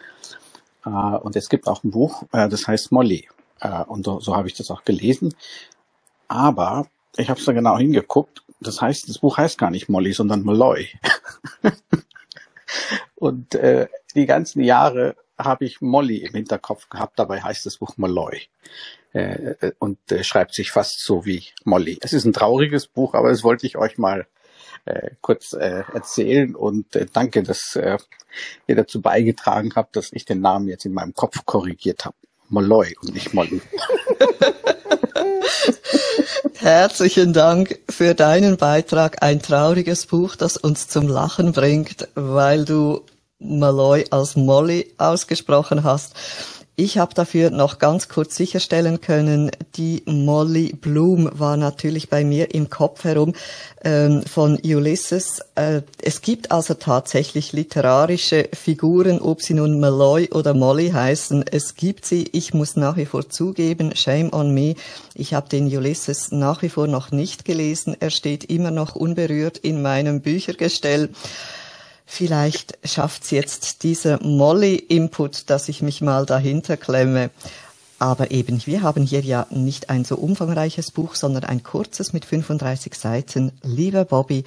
Äh, 0.87 0.89
und 0.89 1.37
es 1.37 1.49
gibt 1.49 1.67
auch 1.67 1.85
ein 1.85 1.91
Buch, 1.91 2.23
äh, 2.33 2.49
das 2.49 2.67
heißt 2.67 2.93
Molly. 2.93 3.29
Äh, 3.61 3.83
und 3.85 4.05
so, 4.05 4.21
so 4.21 4.37
habe 4.37 4.49
ich 4.49 4.55
das 4.55 4.71
auch 4.71 4.85
gelesen. 4.85 5.35
Aber 6.29 6.87
ich 7.17 7.29
habe 7.29 7.41
es 7.41 7.47
da 7.47 7.53
genau 7.53 7.77
hingeguckt 7.77 8.43
das 8.61 8.81
heißt, 8.81 9.09
das 9.09 9.19
Buch 9.19 9.39
heißt 9.39 9.59
gar 9.59 9.71
nicht 9.71 9.89
Molly, 9.89 10.13
sondern 10.13 10.43
Molloy. 10.43 10.89
und 13.15 13.55
äh, 13.55 13.89
die 14.15 14.27
ganzen 14.27 14.63
Jahre 14.63 15.17
habe 15.39 15.65
ich 15.65 15.81
Molly 15.81 16.19
im 16.19 16.35
Hinterkopf 16.35 16.89
gehabt, 16.89 17.19
dabei 17.19 17.41
heißt 17.41 17.65
das 17.67 17.79
Buch 17.79 17.97
Molloy. 17.97 18.43
Äh, 19.15 19.55
äh, 19.61 19.73
und 19.79 19.99
äh, 20.13 20.25
schreibt 20.25 20.55
sich 20.55 20.71
fast 20.71 21.01
so 21.01 21.25
wie 21.25 21.45
Molly. 21.65 21.99
Es 22.03 22.13
ist 22.13 22.25
ein 22.25 22.33
trauriges 22.33 22.87
Buch, 22.87 23.15
aber 23.15 23.31
das 23.31 23.43
wollte 23.43 23.67
ich 23.67 23.79
euch 23.79 23.97
mal 23.97 24.27
äh, 24.85 25.11
kurz 25.21 25.53
äh, 25.55 25.85
erzählen 25.93 26.55
und 26.55 26.95
äh, 26.97 27.07
danke, 27.13 27.43
dass 27.43 27.77
äh, 27.77 27.99
ihr 28.67 28.77
dazu 28.77 29.01
beigetragen 29.01 29.73
habt, 29.75 29.97
dass 29.97 30.13
ich 30.13 30.25
den 30.25 30.41
Namen 30.41 30.69
jetzt 30.69 30.85
in 30.85 30.93
meinem 30.93 31.15
Kopf 31.15 31.45
korrigiert 31.47 32.05
habe. 32.05 32.17
Molloy 32.49 32.95
und 33.03 33.15
nicht 33.15 33.35
Molly. 33.35 33.61
Herzlichen 36.55 37.33
Dank 37.33 37.79
für 37.89 38.15
deinen 38.15 38.57
Beitrag. 38.57 39.23
Ein 39.23 39.41
trauriges 39.41 40.07
Buch, 40.07 40.37
das 40.37 40.57
uns 40.57 40.89
zum 40.89 41.09
Lachen 41.09 41.53
bringt, 41.53 42.09
weil 42.15 42.65
du 42.65 43.03
Malloy 43.39 44.05
als 44.11 44.37
Molly 44.37 44.93
ausgesprochen 44.99 45.85
hast. 45.85 46.15
Ich 46.81 46.97
habe 46.97 47.13
dafür 47.13 47.51
noch 47.51 47.81
ganz 47.81 48.09
kurz 48.09 48.37
sicherstellen 48.37 49.01
können, 49.01 49.51
die 49.75 50.05
Molly 50.07 50.73
Bloom 50.81 51.29
war 51.33 51.57
natürlich 51.57 52.09
bei 52.09 52.23
mir 52.23 52.55
im 52.55 52.71
Kopf 52.71 53.03
herum 53.03 53.35
ähm, 53.83 54.23
von 54.23 54.57
Ulysses. 54.63 55.41
Äh, 55.57 55.83
es 56.01 56.21
gibt 56.21 56.53
also 56.53 56.75
tatsächlich 56.75 57.53
literarische 57.53 58.49
Figuren, 58.53 59.19
ob 59.21 59.43
sie 59.43 59.55
nun 59.55 59.81
Malloy 59.81 60.29
oder 60.31 60.55
Molly 60.55 60.91
heißen. 60.91 61.45
Es 61.51 61.75
gibt 61.75 62.05
sie. 62.05 62.29
Ich 62.31 62.55
muss 62.55 62.77
nach 62.77 62.97
wie 62.97 63.07
vor 63.07 63.29
zugeben, 63.29 63.97
shame 63.97 64.33
on 64.33 64.55
me. 64.55 64.77
Ich 65.17 65.35
habe 65.35 65.49
den 65.49 65.67
Ulysses 65.67 66.31
nach 66.31 66.63
wie 66.63 66.69
vor 66.69 66.87
noch 66.87 67.11
nicht 67.11 67.45
gelesen. 67.45 67.97
Er 67.99 68.11
steht 68.11 68.45
immer 68.45 68.71
noch 68.71 68.95
unberührt 68.95 69.59
in 69.59 69.83
meinem 69.83 70.21
Büchergestell. 70.21 71.09
Vielleicht 72.11 72.79
schafft's 72.85 73.31
jetzt 73.31 73.83
dieser 73.83 74.19
Molly-Input, 74.25 75.51
dass 75.51 75.69
ich 75.69 75.83
mich 75.83 76.01
mal 76.01 76.25
dahinter 76.25 76.79
klemme. 76.79 77.29
Aber 77.99 78.31
eben, 78.31 78.65
wir 78.65 78.83
haben 78.83 79.05
hier 79.05 79.21
ja 79.21 79.47
nicht 79.51 79.91
ein 79.91 80.07
so 80.07 80.17
umfangreiches 80.17 80.91
Buch, 80.91 81.15
sondern 81.15 81.45
ein 81.45 81.63
kurzes 81.63 82.15
mit 82.15 82.25
35 82.25 82.95
Seiten. 82.95 83.53
Lieber 83.63 84.07
Bobby, 84.07 84.45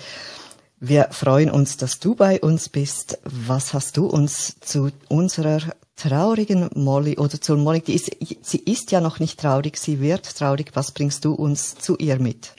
wir 0.80 1.10
freuen 1.12 1.52
uns, 1.52 1.78
dass 1.78 2.00
du 2.00 2.16
bei 2.16 2.42
uns 2.42 2.68
bist. 2.68 3.20
Was 3.26 3.76
hast 3.76 3.96
du 3.96 4.08
uns 4.08 4.60
zu 4.60 4.90
unserer 5.08 5.62
traurigen 5.96 6.68
Molly 6.74 7.20
oder 7.20 7.40
zur 7.40 7.58
Molly, 7.58 7.82
die 7.82 7.94
ist, 7.94 8.10
sie 8.42 8.58
ist 8.58 8.90
ja 8.92 9.02
noch 9.02 9.20
nicht 9.20 9.40
traurig, 9.40 9.78
sie 9.78 10.02
wird 10.02 10.36
traurig. 10.36 10.72
Was 10.74 10.92
bringst 10.94 11.24
du 11.26 11.34
uns 11.34 11.76
zu 11.76 11.96
ihr 11.98 12.18
mit? 12.18 12.56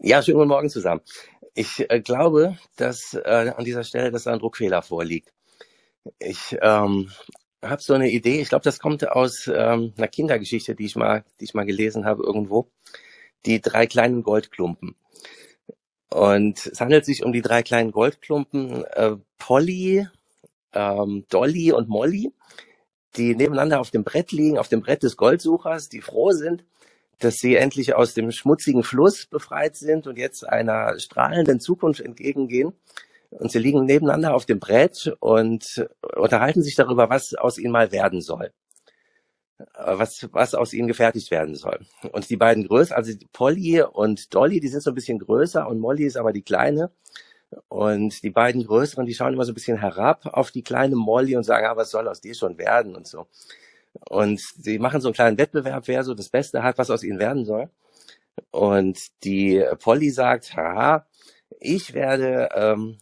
Ja, 0.00 0.22
schönen 0.22 0.36
guten 0.36 0.48
Morgen 0.48 0.68
zusammen. 0.68 1.00
Ich 1.54 1.90
äh, 1.90 2.00
glaube, 2.00 2.56
dass 2.76 3.14
äh, 3.14 3.52
an 3.56 3.64
dieser 3.64 3.84
Stelle, 3.84 4.10
dass 4.10 4.26
ein 4.26 4.38
Druckfehler 4.38 4.82
vorliegt. 4.82 5.32
Ich 6.18 6.56
ähm, 6.60 7.10
habe 7.62 7.82
so 7.82 7.94
eine 7.94 8.10
Idee. 8.10 8.40
Ich 8.40 8.48
glaube, 8.48 8.64
das 8.64 8.78
kommt 8.78 9.06
aus 9.08 9.46
ähm, 9.46 9.92
einer 9.96 10.08
Kindergeschichte, 10.08 10.74
die 10.74 10.86
ich 10.86 10.96
mal, 10.96 11.24
die 11.40 11.44
ich 11.44 11.54
mal 11.54 11.66
gelesen 11.66 12.04
habe 12.04 12.22
irgendwo. 12.22 12.70
Die 13.44 13.60
drei 13.60 13.86
kleinen 13.86 14.22
Goldklumpen. 14.22 14.96
Und 16.08 16.66
es 16.66 16.80
handelt 16.80 17.04
sich 17.04 17.24
um 17.24 17.32
die 17.32 17.42
drei 17.42 17.62
kleinen 17.62 17.90
Goldklumpen 17.90 18.84
äh, 18.84 19.16
Polly, 19.38 20.06
ähm, 20.72 21.24
Dolly 21.28 21.72
und 21.72 21.88
Molly, 21.88 22.32
die 23.16 23.34
nebeneinander 23.34 23.80
auf 23.80 23.90
dem 23.90 24.04
Brett 24.04 24.32
liegen, 24.32 24.58
auf 24.58 24.68
dem 24.68 24.82
Brett 24.82 25.02
des 25.02 25.16
Goldsuchers, 25.16 25.88
die 25.88 26.00
froh 26.00 26.32
sind, 26.32 26.64
dass 27.24 27.38
sie 27.38 27.56
endlich 27.56 27.94
aus 27.94 28.14
dem 28.14 28.30
schmutzigen 28.30 28.82
Fluss 28.82 29.26
befreit 29.26 29.76
sind 29.76 30.06
und 30.06 30.18
jetzt 30.18 30.48
einer 30.48 30.98
strahlenden 30.98 31.60
Zukunft 31.60 32.00
entgegengehen. 32.00 32.72
Und 33.30 33.50
sie 33.50 33.58
liegen 33.58 33.84
nebeneinander 33.86 34.34
auf 34.34 34.44
dem 34.44 34.60
Brett 34.60 35.14
und 35.20 35.88
unterhalten 36.16 36.62
sich 36.62 36.74
darüber, 36.74 37.08
was 37.08 37.34
aus 37.34 37.58
ihnen 37.58 37.72
mal 37.72 37.90
werden 37.90 38.20
soll. 38.20 38.52
Was, 39.74 40.28
was 40.32 40.54
aus 40.54 40.72
ihnen 40.72 40.88
gefertigt 40.88 41.30
werden 41.30 41.54
soll. 41.54 41.80
Und 42.10 42.28
die 42.28 42.36
beiden 42.36 42.66
größer, 42.66 42.96
also 42.96 43.12
Polly 43.32 43.80
und 43.80 44.34
Dolly, 44.34 44.60
die 44.60 44.68
sind 44.68 44.82
so 44.82 44.90
ein 44.90 44.94
bisschen 44.94 45.18
größer 45.18 45.68
und 45.68 45.78
Molly 45.78 46.04
ist 46.04 46.16
aber 46.16 46.32
die 46.32 46.42
kleine. 46.42 46.90
Und 47.68 48.22
die 48.22 48.30
beiden 48.30 48.66
größeren, 48.66 49.06
die 49.06 49.14
schauen 49.14 49.34
immer 49.34 49.44
so 49.44 49.52
ein 49.52 49.54
bisschen 49.54 49.78
herab 49.78 50.26
auf 50.26 50.50
die 50.50 50.62
kleine 50.62 50.96
Molly 50.96 51.36
und 51.36 51.44
sagen, 51.44 51.66
ah, 51.66 51.76
was 51.76 51.90
soll 51.90 52.08
aus 52.08 52.20
dir 52.20 52.34
schon 52.34 52.58
werden 52.58 52.96
und 52.96 53.06
so. 53.06 53.26
Und 54.08 54.40
sie 54.40 54.78
machen 54.78 55.00
so 55.00 55.08
einen 55.08 55.14
kleinen 55.14 55.38
Wettbewerb, 55.38 55.86
wer 55.86 56.04
so 56.04 56.14
das 56.14 56.28
Beste 56.28 56.62
hat, 56.62 56.78
was 56.78 56.90
aus 56.90 57.04
ihnen 57.04 57.18
werden 57.18 57.44
soll. 57.44 57.70
Und 58.50 58.98
die 59.24 59.64
Polly 59.80 60.10
sagt, 60.10 60.56
haha, 60.56 61.06
ich 61.60 61.94
werde, 61.94 62.48
ähm, 62.54 62.98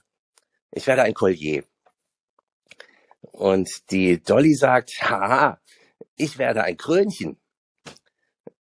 ich 0.73 0.87
werde 0.87 1.03
ein 1.03 1.15
Collier. 1.15 1.65
Und 3.33 3.91
die 3.91 4.23
Dolly 4.23 4.55
sagt, 4.55 4.91
haha, 5.03 5.61
ich 6.17 6.39
werde 6.39 6.65
ein 6.65 6.77
Krönchen. 6.77 7.39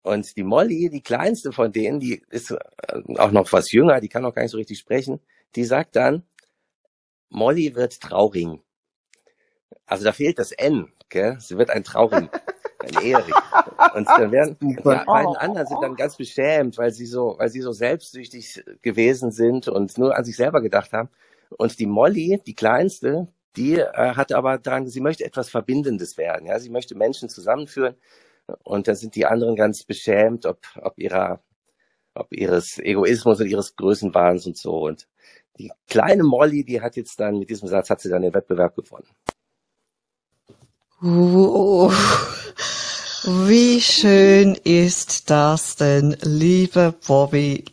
Und 0.03 0.37
die 0.37 0.43
Molly, 0.43 0.91
die 0.91 1.03
kleinste 1.03 1.53
von 1.53 1.73
denen, 1.73 2.01
die 2.01 2.23
ist 2.31 2.51
äh, 2.51 2.57
auch 3.19 3.31
noch 3.31 3.53
was 3.53 3.71
jünger, 3.71 4.01
die 4.01 4.09
kann 4.09 4.23
noch 4.23 4.35
gar 4.35 4.43
nicht 4.43 4.51
so 4.51 4.59
richtig 4.59 4.79
sprechen, 4.79 5.21
die 5.55 5.65
sagt 5.65 5.97
dann, 5.97 6.25
Molly 7.29 7.75
wird 7.75 8.01
Trauring. 8.01 8.63
Also 9.87 10.05
da 10.05 10.13
fehlt 10.13 10.39
das 10.39 10.53
N, 10.53 10.93
gell? 11.13 11.37
Sie 11.39 11.57
wird 11.57 11.71
ein 11.71 11.85
Trauring. 11.85 12.29
Ein 12.83 13.01
Erik. 13.05 13.35
Und 13.95 14.09
dann 14.09 14.33
werden, 14.33 14.57
die 14.61 14.75
beiden 14.75 15.37
anderen 15.37 15.69
sind 15.69 15.81
dann 15.81 15.95
ganz 15.95 16.17
beschämt, 16.17 16.79
weil 16.79 16.91
sie 16.91 17.07
so, 17.07 17.37
weil 17.39 17.49
sie 17.49 17.61
so 17.61 17.71
selbstsüchtig 17.71 18.65
gewesen 18.83 19.31
sind 19.31 19.69
und 19.69 19.97
nur 19.99 20.17
an 20.17 20.25
sich 20.25 20.35
selber 20.35 20.61
gedacht 20.61 20.93
haben. 20.93 21.09
Und 21.51 21.79
die 21.79 21.87
Molly, 21.87 22.43
die 22.45 22.57
kleinste, 22.57 23.29
die 23.57 23.79
äh, 23.79 24.15
hat 24.17 24.33
aber 24.33 24.59
daran, 24.59 24.89
sie 24.89 25.01
möchte 25.01 25.25
etwas 25.25 25.49
Verbindendes 25.49 26.17
werden. 26.17 26.47
Ja, 26.47 26.59
sie 26.59 26.71
möchte 26.71 26.97
Menschen 26.97 27.29
zusammenführen. 27.29 27.95
Und 28.65 28.89
da 28.89 28.95
sind 28.95 29.15
die 29.15 29.27
anderen 29.27 29.55
ganz 29.55 29.85
beschämt, 29.85 30.47
ob, 30.47 30.59
ob 30.81 30.99
ihrer, 30.99 31.41
ob 32.15 32.33
ihres 32.33 32.79
Egoismus 32.79 33.41
und 33.41 33.47
ihres 33.47 33.77
Größenwahns 33.77 34.47
und 34.47 34.57
so. 34.57 34.87
Und 34.87 35.07
die 35.59 35.71
kleine 35.89 36.25
Molly, 36.25 36.65
die 36.65 36.81
hat 36.81 36.97
jetzt 36.97 37.21
dann, 37.21 37.39
mit 37.39 37.51
diesem 37.51 37.69
Satz 37.69 37.91
hat 37.91 38.01
sie 38.01 38.09
dann 38.09 38.23
den 38.23 38.35
Wettbewerb 38.35 38.75
gewonnen. 38.75 39.07
Oh, 41.05 41.91
wie 43.25 43.81
schön 43.81 44.55
ist 44.55 45.31
das 45.31 45.75
denn, 45.75 46.17
lieber 46.23 46.95
Bobby. 47.05 47.65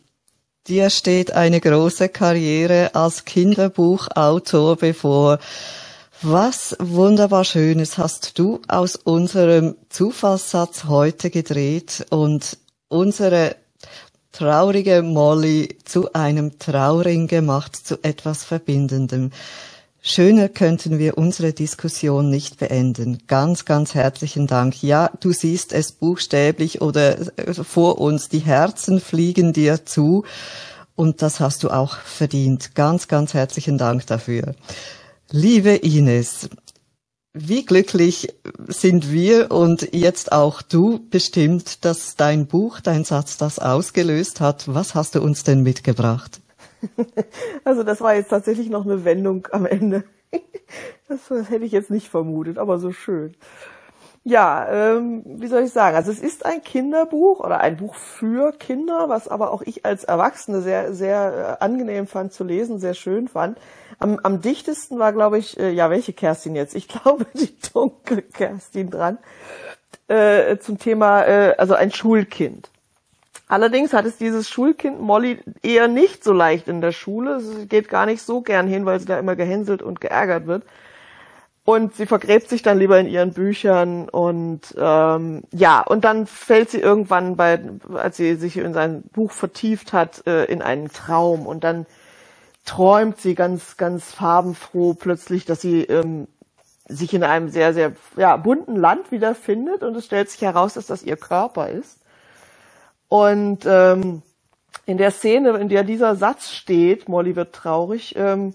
Dir 0.68 0.90
steht 0.90 1.34
eine 1.34 1.62
große 1.62 2.10
Karriere 2.10 2.96
als 2.96 3.26
Kinderbuchautor 3.26 4.78
bevor. 4.78 5.38
Was 6.24 6.76
wunderbar 6.80 7.46
Schönes 7.46 8.00
hast 8.00 8.40
du 8.40 8.64
aus 8.68 8.96
unserem 8.96 9.76
Zufallssatz 9.90 10.86
heute 10.86 11.30
gedreht 11.30 12.08
und 12.10 12.58
unsere 12.88 13.58
traurige 14.32 15.04
Molly 15.04 15.78
zu 15.86 16.14
einem 16.14 16.58
Trauring 16.58 17.28
gemacht, 17.28 17.76
zu 17.76 18.00
etwas 18.02 18.44
Verbindendem. 18.44 19.30
Schöner 20.12 20.50
könnten 20.50 20.98
wir 20.98 21.20
unsere 21.20 21.54
Diskussion 21.54 22.32
nicht 22.32 22.58
beenden. 22.58 23.20
Ganz, 23.28 23.66
ganz 23.66 23.94
herzlichen 23.94 24.48
Dank. 24.48 24.82
Ja, 24.82 25.12
du 25.20 25.32
siehst 25.32 25.72
es 25.72 25.92
buchstäblich 25.92 26.82
oder 26.82 27.16
vor 27.52 28.02
uns. 28.02 28.28
Die 28.28 28.40
Herzen 28.40 29.02
fliegen 29.02 29.54
dir 29.54 29.86
zu. 29.86 30.26
Und 30.96 31.22
das 31.22 31.40
hast 31.40 31.62
du 31.62 31.70
auch 31.70 31.98
verdient. 31.98 32.74
Ganz, 32.74 33.08
ganz 33.08 33.36
herzlichen 33.36 33.78
Dank 33.78 34.08
dafür. 34.08 34.56
Liebe 35.30 35.76
Ines, 35.76 36.50
wie 37.34 37.64
glücklich 37.64 38.34
sind 38.68 39.12
wir 39.12 39.52
und 39.52 39.94
jetzt 39.94 40.32
auch 40.32 40.64
du 40.64 41.08
bestimmt, 41.12 41.86
dass 41.86 42.16
dein 42.16 42.48
Buch, 42.48 42.80
dein 42.80 43.04
Satz 43.04 43.38
das 43.38 43.60
ausgelöst 43.60 44.42
hat. 44.42 44.74
Was 44.74 44.96
hast 44.96 45.14
du 45.14 45.22
uns 45.22 45.44
denn 45.44 45.62
mitgebracht? 45.62 46.42
Also 47.64 47.84
das 47.84 48.02
war 48.02 48.16
jetzt 48.16 48.30
tatsächlich 48.30 48.70
noch 48.70 48.86
eine 48.86 49.06
Wendung 49.06 49.48
am 49.52 49.66
Ende. 49.66 50.04
Das, 51.08 51.28
hätte 51.50 51.66
ich 51.66 51.72
jetzt 51.72 51.90
nicht 51.90 52.08
vermutet, 52.08 52.60
aber 52.60 52.78
so 52.78 52.92
schön. 52.92 53.36
Ja, 54.24 54.68
ähm, 54.70 55.24
wie 55.26 55.48
soll 55.48 55.64
ich 55.64 55.72
sagen? 55.72 55.96
Also 55.96 56.12
es 56.12 56.20
ist 56.20 56.46
ein 56.46 56.62
Kinderbuch 56.62 57.40
oder 57.40 57.62
ein 57.62 57.78
Buch 57.78 57.96
für 57.96 58.52
Kinder, 58.52 59.10
was 59.10 59.28
aber 59.28 59.52
auch 59.52 59.64
ich 59.64 59.86
als 59.86 60.04
Erwachsene 60.04 60.62
sehr, 60.62 60.94
sehr 60.94 61.58
äh, 61.60 61.64
angenehm 61.64 62.06
fand 62.06 62.32
zu 62.32 62.44
lesen, 62.44 62.80
sehr 62.80 62.94
schön 62.94 63.28
fand. 63.28 63.58
Am, 63.98 64.20
am 64.22 64.42
dichtesten 64.42 65.00
war, 65.00 65.14
glaube 65.14 65.40
ich, 65.40 65.60
äh, 65.60 65.72
ja, 65.72 65.90
welche 65.90 66.14
Kerstin 66.14 66.56
jetzt? 66.56 66.76
Ich 66.76 66.88
glaube, 66.90 67.26
die 67.34 67.56
dunkle 67.74 68.22
Kerstin 68.22 68.92
dran, 68.92 69.18
äh, 70.08 70.58
zum 70.58 70.78
Thema, 70.78 71.24
äh, 71.24 71.56
also 71.58 71.74
ein 71.74 71.92
Schulkind. 71.92 72.70
Allerdings 73.50 73.94
hat 73.94 74.06
es 74.06 74.18
dieses 74.18 74.48
Schulkind 74.48 75.02
Molly 75.02 75.40
eher 75.64 75.88
nicht 75.88 76.24
so 76.24 76.34
leicht 76.34 76.68
in 76.68 76.82
der 76.82 76.92
Schule. 76.92 77.40
Sie 77.40 77.68
geht 77.68 77.90
gar 77.90 78.06
nicht 78.06 78.22
so 78.22 78.42
gern 78.42 78.68
hin, 78.68 78.86
weil 78.86 79.00
sie 79.00 79.08
da 79.08 79.18
immer 79.18 79.36
gehänselt 79.36 79.82
und 79.82 80.00
geärgert 80.00 80.46
wird. 80.46 80.64
Und 81.66 81.96
sie 81.96 82.06
vergräbt 82.06 82.48
sich 82.48 82.62
dann 82.62 82.78
lieber 82.78 83.00
in 83.00 83.08
ihren 83.08 83.34
Büchern 83.34 84.08
und 84.08 84.62
ähm, 84.78 85.44
ja, 85.52 85.82
und 85.82 86.04
dann 86.04 86.28
fällt 86.28 86.70
sie 86.70 86.80
irgendwann 86.80 87.36
bei, 87.36 87.60
als 87.96 88.18
sie 88.18 88.36
sich 88.36 88.58
in 88.58 88.74
sein 88.74 89.04
Buch 89.14 89.32
vertieft 89.32 89.94
hat, 89.94 90.26
äh, 90.28 90.46
in 90.46 90.62
einen 90.62 90.90
Traum 90.90 91.46
und 91.46 91.64
dann 91.64 91.86
träumt 92.66 93.20
sie 93.20 93.36
ganz, 93.36 93.78
ganz 93.78 94.12
farbenfroh 94.12 94.94
plötzlich, 94.94 95.46
dass 95.46 95.62
sie 95.62 95.84
ähm, 95.84 96.28
sich 96.88 97.14
in 97.14 97.24
einem 97.24 97.50
sehr, 97.50 97.74
sehr 97.74 97.94
ja, 98.16 98.38
bunten 98.38 98.76
Land 98.76 99.12
wiederfindet 99.12 99.84
und 99.84 99.96
es 99.96 100.06
stellt 100.06 100.30
sich 100.30 100.42
heraus, 100.42 100.74
dass 100.76 100.88
das 100.88 101.04
ihr 101.04 101.18
Körper 101.18 101.70
ist. 101.70 102.00
Und 103.10 103.66
ähm, 103.66 104.22
in 104.86 104.98
der 104.98 105.12
Szene, 105.12 105.58
in 105.58 105.70
der 105.70 105.84
dieser 105.84 106.16
Satz 106.16 106.52
steht, 106.52 107.10
Molly 107.10 107.36
wird 107.36 107.54
traurig, 107.54 108.16
ähm, 108.16 108.54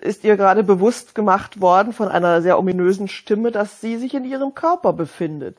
ist 0.00 0.24
ihr 0.24 0.36
gerade 0.36 0.62
bewusst 0.62 1.14
gemacht 1.14 1.60
worden 1.60 1.92
von 1.92 2.08
einer 2.08 2.42
sehr 2.42 2.58
ominösen 2.58 3.08
Stimme, 3.08 3.50
dass 3.50 3.80
sie 3.80 3.96
sich 3.96 4.14
in 4.14 4.24
ihrem 4.24 4.54
Körper 4.54 4.92
befindet. 4.92 5.56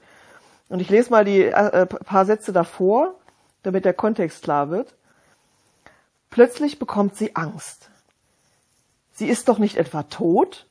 Und 0.67 0.81
ich 0.81 0.89
lese 0.89 1.09
mal 1.09 1.25
die 1.25 1.43
äh, 1.45 1.85
paar 1.85 2.25
Sätze 2.25 2.53
davor, 2.53 3.15
damit 3.63 3.85
der 3.85 3.93
Kontext 3.93 4.43
klar 4.43 4.69
wird. 4.69 4.93
Plötzlich 6.29 6.77
bekommt 6.77 7.15
sie 7.15 7.35
Angst. 7.35 7.89
Sie 9.13 9.27
ist 9.27 9.49
doch 9.49 9.57
nicht 9.57 9.77
etwa 9.77 10.03
tot? 10.03 10.67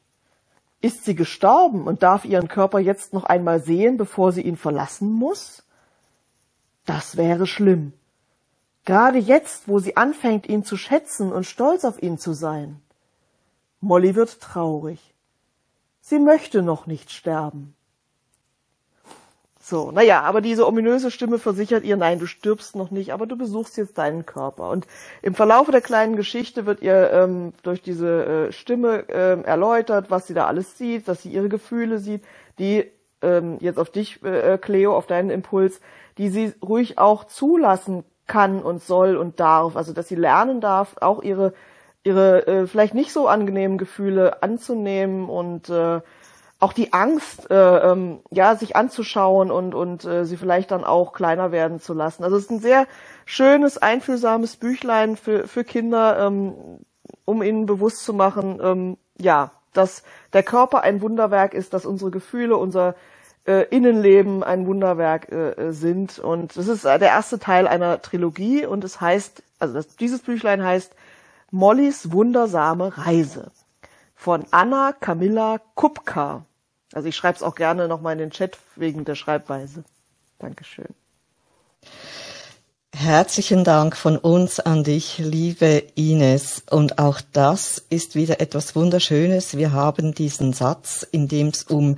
Ist 0.80 1.04
sie 1.04 1.16
gestorben 1.16 1.86
und 1.88 2.04
darf 2.04 2.24
ihren 2.24 2.46
Körper 2.46 2.78
jetzt 2.78 3.12
noch 3.12 3.24
einmal 3.24 3.60
sehen, 3.60 3.96
bevor 3.96 4.30
sie 4.30 4.42
ihn 4.42 4.56
verlassen 4.56 5.10
muss? 5.10 5.64
Das 6.88 7.18
wäre 7.18 7.46
schlimm. 7.46 7.92
Gerade 8.86 9.18
jetzt, 9.18 9.68
wo 9.68 9.78
sie 9.78 9.98
anfängt, 9.98 10.48
ihn 10.48 10.64
zu 10.64 10.78
schätzen 10.78 11.30
und 11.30 11.44
stolz 11.44 11.84
auf 11.84 12.02
ihn 12.02 12.16
zu 12.16 12.32
sein. 12.32 12.80
Molly 13.82 14.14
wird 14.14 14.40
traurig. 14.40 14.98
Sie 16.00 16.18
möchte 16.18 16.62
noch 16.62 16.86
nicht 16.86 17.12
sterben. 17.12 17.74
So, 19.60 19.90
naja, 19.90 20.22
aber 20.22 20.40
diese 20.40 20.66
ominöse 20.66 21.10
Stimme 21.10 21.38
versichert 21.38 21.84
ihr, 21.84 21.98
nein, 21.98 22.20
du 22.20 22.26
stirbst 22.26 22.74
noch 22.74 22.90
nicht, 22.90 23.12
aber 23.12 23.26
du 23.26 23.36
besuchst 23.36 23.76
jetzt 23.76 23.98
deinen 23.98 24.24
Körper. 24.24 24.70
Und 24.70 24.86
im 25.20 25.34
Verlaufe 25.34 25.72
der 25.72 25.82
kleinen 25.82 26.16
Geschichte 26.16 26.64
wird 26.64 26.80
ihr 26.80 27.10
ähm, 27.12 27.52
durch 27.64 27.82
diese 27.82 28.48
äh, 28.48 28.52
Stimme 28.52 29.04
ähm, 29.10 29.44
erläutert, 29.44 30.10
was 30.10 30.26
sie 30.26 30.32
da 30.32 30.46
alles 30.46 30.78
sieht, 30.78 31.06
dass 31.06 31.20
sie 31.20 31.30
ihre 31.30 31.50
Gefühle 31.50 31.98
sieht, 31.98 32.24
die 32.58 32.90
ähm, 33.22 33.58
jetzt 33.60 33.78
auf 33.78 33.90
dich, 33.90 34.22
äh, 34.22 34.58
Cleo, 34.58 34.96
auf 34.96 35.06
deinen 35.06 35.30
Impuls, 35.30 35.80
die 36.18 36.28
sie 36.28 36.54
ruhig 36.62 36.98
auch 36.98 37.24
zulassen 37.24 38.04
kann 38.26 38.62
und 38.62 38.82
soll 38.82 39.16
und 39.16 39.40
darf. 39.40 39.76
Also 39.76 39.92
dass 39.92 40.08
sie 40.08 40.16
lernen 40.16 40.60
darf, 40.60 40.96
auch 41.00 41.22
ihre 41.22 41.52
ihre 42.04 42.46
äh, 42.46 42.66
vielleicht 42.66 42.94
nicht 42.94 43.12
so 43.12 43.28
angenehmen 43.28 43.78
Gefühle 43.78 44.42
anzunehmen 44.42 45.28
und 45.28 45.68
äh, 45.68 46.00
auch 46.60 46.72
die 46.72 46.92
Angst, 46.92 47.50
äh, 47.50 47.54
ähm, 47.54 48.20
ja, 48.30 48.56
sich 48.56 48.74
anzuschauen 48.74 49.50
und 49.50 49.74
und 49.74 50.04
äh, 50.04 50.24
sie 50.24 50.36
vielleicht 50.36 50.70
dann 50.70 50.84
auch 50.84 51.12
kleiner 51.12 51.52
werden 51.52 51.80
zu 51.80 51.94
lassen. 51.94 52.24
Also 52.24 52.36
es 52.36 52.44
ist 52.44 52.50
ein 52.50 52.60
sehr 52.60 52.86
schönes, 53.26 53.78
einfühlsames 53.78 54.56
Büchlein 54.56 55.16
für 55.16 55.46
für 55.46 55.64
Kinder, 55.64 56.18
ähm, 56.26 56.54
um 57.24 57.42
ihnen 57.42 57.66
bewusst 57.66 58.04
zu 58.04 58.12
machen, 58.12 58.58
ähm, 58.62 58.96
ja, 59.18 59.52
dass 59.78 60.02
der 60.32 60.42
Körper 60.42 60.82
ein 60.82 61.00
Wunderwerk 61.00 61.54
ist, 61.54 61.72
dass 61.72 61.86
unsere 61.86 62.10
Gefühle, 62.10 62.56
unser 62.56 62.94
äh, 63.46 63.66
Innenleben 63.74 64.44
ein 64.44 64.66
Wunderwerk 64.66 65.32
äh, 65.32 65.72
sind. 65.72 66.18
Und 66.18 66.56
das 66.56 66.68
ist 66.68 66.84
der 66.84 67.00
erste 67.00 67.38
Teil 67.38 67.66
einer 67.66 68.02
Trilogie 68.02 68.66
und 68.66 68.84
es 68.84 69.00
heißt, 69.00 69.42
also 69.58 69.74
das, 69.74 69.96
dieses 69.96 70.20
Büchlein 70.20 70.62
heißt 70.62 70.92
Mollys 71.50 72.12
wundersame 72.12 72.98
Reise 72.98 73.50
von 74.14 74.44
Anna 74.50 74.92
Camilla 74.92 75.60
Kupka. 75.74 76.44
Also 76.92 77.08
ich 77.08 77.16
schreibe 77.16 77.36
es 77.36 77.42
auch 77.42 77.54
gerne 77.54 77.88
nochmal 77.88 78.14
in 78.14 78.18
den 78.18 78.30
Chat 78.30 78.58
wegen 78.76 79.04
der 79.04 79.14
Schreibweise. 79.14 79.84
Dankeschön. 80.38 80.94
Herzlichen 83.00 83.62
Dank 83.62 83.96
von 83.96 84.16
uns 84.16 84.58
an 84.58 84.82
dich, 84.82 85.18
liebe 85.18 85.84
Ines. 85.94 86.64
Und 86.68 86.98
auch 86.98 87.20
das 87.32 87.80
ist 87.90 88.16
wieder 88.16 88.40
etwas 88.40 88.74
Wunderschönes. 88.74 89.56
Wir 89.56 89.70
haben 89.70 90.14
diesen 90.14 90.52
Satz, 90.52 91.06
in 91.08 91.28
dem 91.28 91.46
es 91.46 91.62
um 91.62 91.94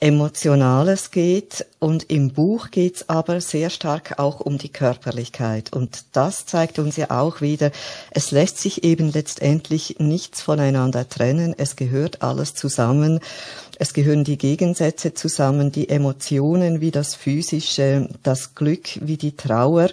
Emotionales 0.00 1.10
geht. 1.10 1.64
Und 1.78 2.10
im 2.10 2.34
Buch 2.34 2.70
geht 2.70 2.96
es 2.96 3.08
aber 3.08 3.40
sehr 3.40 3.70
stark 3.70 4.18
auch 4.18 4.40
um 4.40 4.58
die 4.58 4.68
Körperlichkeit. 4.68 5.72
Und 5.72 6.04
das 6.12 6.44
zeigt 6.44 6.78
uns 6.78 6.98
ja 6.98 7.10
auch 7.10 7.40
wieder, 7.40 7.70
es 8.10 8.30
lässt 8.30 8.58
sich 8.58 8.84
eben 8.84 9.10
letztendlich 9.10 9.96
nichts 9.98 10.42
voneinander 10.42 11.08
trennen. 11.08 11.54
Es 11.56 11.74
gehört 11.74 12.20
alles 12.20 12.54
zusammen. 12.54 13.20
Es 13.78 13.94
gehören 13.94 14.24
die 14.24 14.36
Gegensätze 14.36 15.14
zusammen, 15.14 15.72
die 15.72 15.88
Emotionen 15.88 16.82
wie 16.82 16.90
das 16.90 17.14
Physische, 17.14 18.10
das 18.22 18.54
Glück 18.54 18.98
wie 19.00 19.16
die 19.16 19.38
Trauer. 19.38 19.88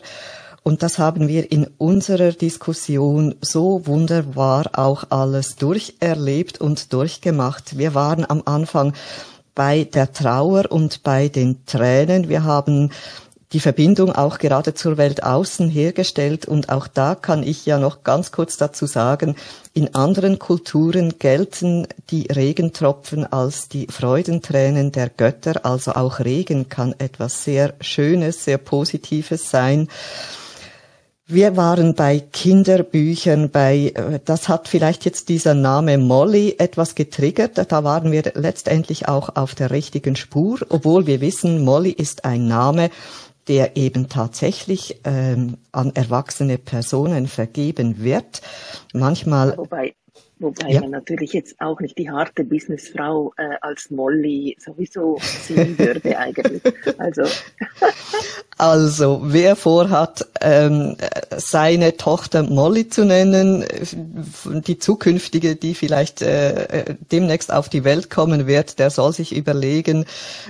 Und 0.64 0.84
das 0.84 1.00
haben 1.00 1.28
wir 1.28 1.52
in 1.52 1.68
unserer 1.78 2.32
Diskussion 2.32 3.36
so 3.42 3.88
wunderbar 3.88 4.70
auch 4.74 5.06
alles 5.10 5.56
durcherlebt 5.56 6.62
und 6.62 6.94
durchgemacht. 6.94 7.78
Wir 7.78 7.96
waren 7.96 8.30
am 8.30 8.44
Anfang 8.46 8.94
bei 9.56 9.84
der 9.86 10.14
Trauer 10.14 10.72
und 10.72 11.04
bei 11.04 11.30
den 11.30 11.66
Tränen. 11.66 12.30
Wir 12.30 12.44
haben 12.44 12.92
die 13.54 13.60
Verbindung 13.60 14.14
auch 14.14 14.38
gerade 14.38 14.74
zur 14.74 14.98
Welt 14.98 15.24
außen 15.24 15.70
hergestellt. 15.70 16.46
Und 16.46 16.70
auch 16.70 16.88
da 16.88 17.16
kann 17.16 17.44
ich 17.44 17.66
ja 17.66 17.80
noch 17.80 18.04
ganz 18.04 18.32
kurz 18.32 18.58
dazu 18.58 18.86
sagen, 18.86 19.36
in 19.74 19.94
anderen 19.94 20.40
Kulturen 20.40 21.18
gelten 21.20 21.88
die 22.12 22.28
Regentropfen 22.28 23.26
als 23.26 23.68
die 23.68 23.88
Freudentränen 23.88 24.92
der 24.92 25.10
Götter. 25.10 25.66
Also 25.66 25.94
auch 25.94 26.20
Regen 26.20 26.70
kann 26.70 26.96
etwas 26.98 27.44
sehr 27.44 27.74
Schönes, 27.82 28.46
sehr 28.46 28.58
Positives 28.58 29.50
sein. 29.50 29.90
Wir 31.34 31.56
waren 31.56 31.96
bei 31.96 32.20
Kinderbüchern, 32.20 33.52
bei, 33.52 33.94
äh, 33.96 34.20
das 34.26 34.50
hat 34.50 34.68
vielleicht 34.68 35.06
jetzt 35.06 35.30
dieser 35.30 35.54
Name 35.54 35.98
Molly 35.98 36.56
etwas 36.58 36.94
getriggert. 36.94 37.58
Da 37.72 37.84
waren 37.86 38.12
wir 38.12 38.34
letztendlich 38.36 39.08
auch 39.08 39.38
auf 39.38 39.56
der 39.56 39.72
richtigen 39.72 40.18
Spur, 40.18 40.60
obwohl 40.68 41.08
wir 41.08 41.22
wissen, 41.22 41.64
Molly 41.64 41.92
ist 41.92 42.26
ein 42.26 42.50
Name, 42.50 42.90
der 43.48 43.78
eben 43.78 44.10
tatsächlich 44.10 45.00
ähm, 45.06 45.56
an 45.72 45.94
erwachsene 45.96 46.58
Personen 46.58 47.28
vergeben 47.28 48.04
wird. 48.04 48.42
Manchmal. 48.92 49.58
Wobei, 49.58 49.94
Wobei 50.42 50.72
Ja. 50.72 50.82
man 50.82 50.90
natürlich 50.90 51.34
jetzt 51.34 51.62
auch 51.62 51.80
nicht 51.80 51.98
die 52.00 52.10
harte 52.10 52.44
Businessfrau 52.44 53.32
äh, 53.38 53.58
als 53.62 53.92
Molly 53.92 54.58
sowieso 54.60 55.20
sehen 55.48 55.78
würde 55.78 56.18
eigentlich. 56.18 56.62
Also 56.98 57.24
Also, 58.62 59.22
wer 59.24 59.56
vorhat, 59.56 60.28
ähm, 60.40 60.96
seine 61.36 61.98
Tochter 61.98 62.44
Molly 62.44 62.90
zu 62.90 63.06
nennen, 63.06 63.66
die 64.46 64.78
zukünftige, 64.78 65.56
die 65.56 65.74
vielleicht 65.74 66.22
äh, 66.22 66.94
demnächst 67.12 67.52
auf 67.52 67.70
die 67.70 67.84
Welt 67.84 68.12
kommen 68.12 68.46
wird, 68.46 68.78
der 68.78 68.92
soll 68.92 69.14
sich 69.14 69.36
überlegen, 69.36 70.06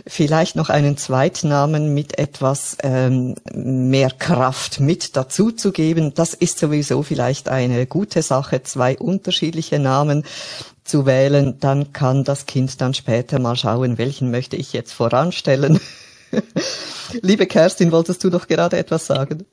vielleicht 0.06 0.58
noch 0.58 0.68
einen 0.70 0.98
Zweitnamen 0.98 1.94
mit 1.94 2.20
etwas 2.20 2.78
ähm, 2.84 3.36
mehr 3.54 4.10
Kraft 4.10 4.82
mit 4.82 5.16
dazu 5.16 5.52
zu 5.52 5.72
geben. 5.72 6.14
Das 6.14 6.34
ist 6.34 6.60
sowieso 6.60 7.04
vielleicht 7.04 7.48
eine 7.48 7.86
gute 7.86 8.24
Sache, 8.24 8.62
zwei 8.64 8.98
unterschiedliche 8.98 9.80
Namen 9.82 10.24
zu 10.84 11.06
wählen. 11.06 11.58
Dann 11.60 11.94
kann 11.94 12.24
das 12.24 12.46
Kind 12.46 12.82
dann 12.82 12.94
später 12.94 13.40
mal 13.40 13.56
schauen, 13.56 13.98
welchen 13.98 14.32
möchte 14.32 14.56
ich 14.56 14.74
jetzt 14.74 14.94
voranstellen. 14.94 15.80
Liebe 17.22 17.46
Kerstin, 17.48 17.92
wolltest 17.92 18.24
du 18.24 18.30
doch 18.30 18.48
gerade 18.48 18.78
etwas 18.78 19.06
sagen? 19.06 19.46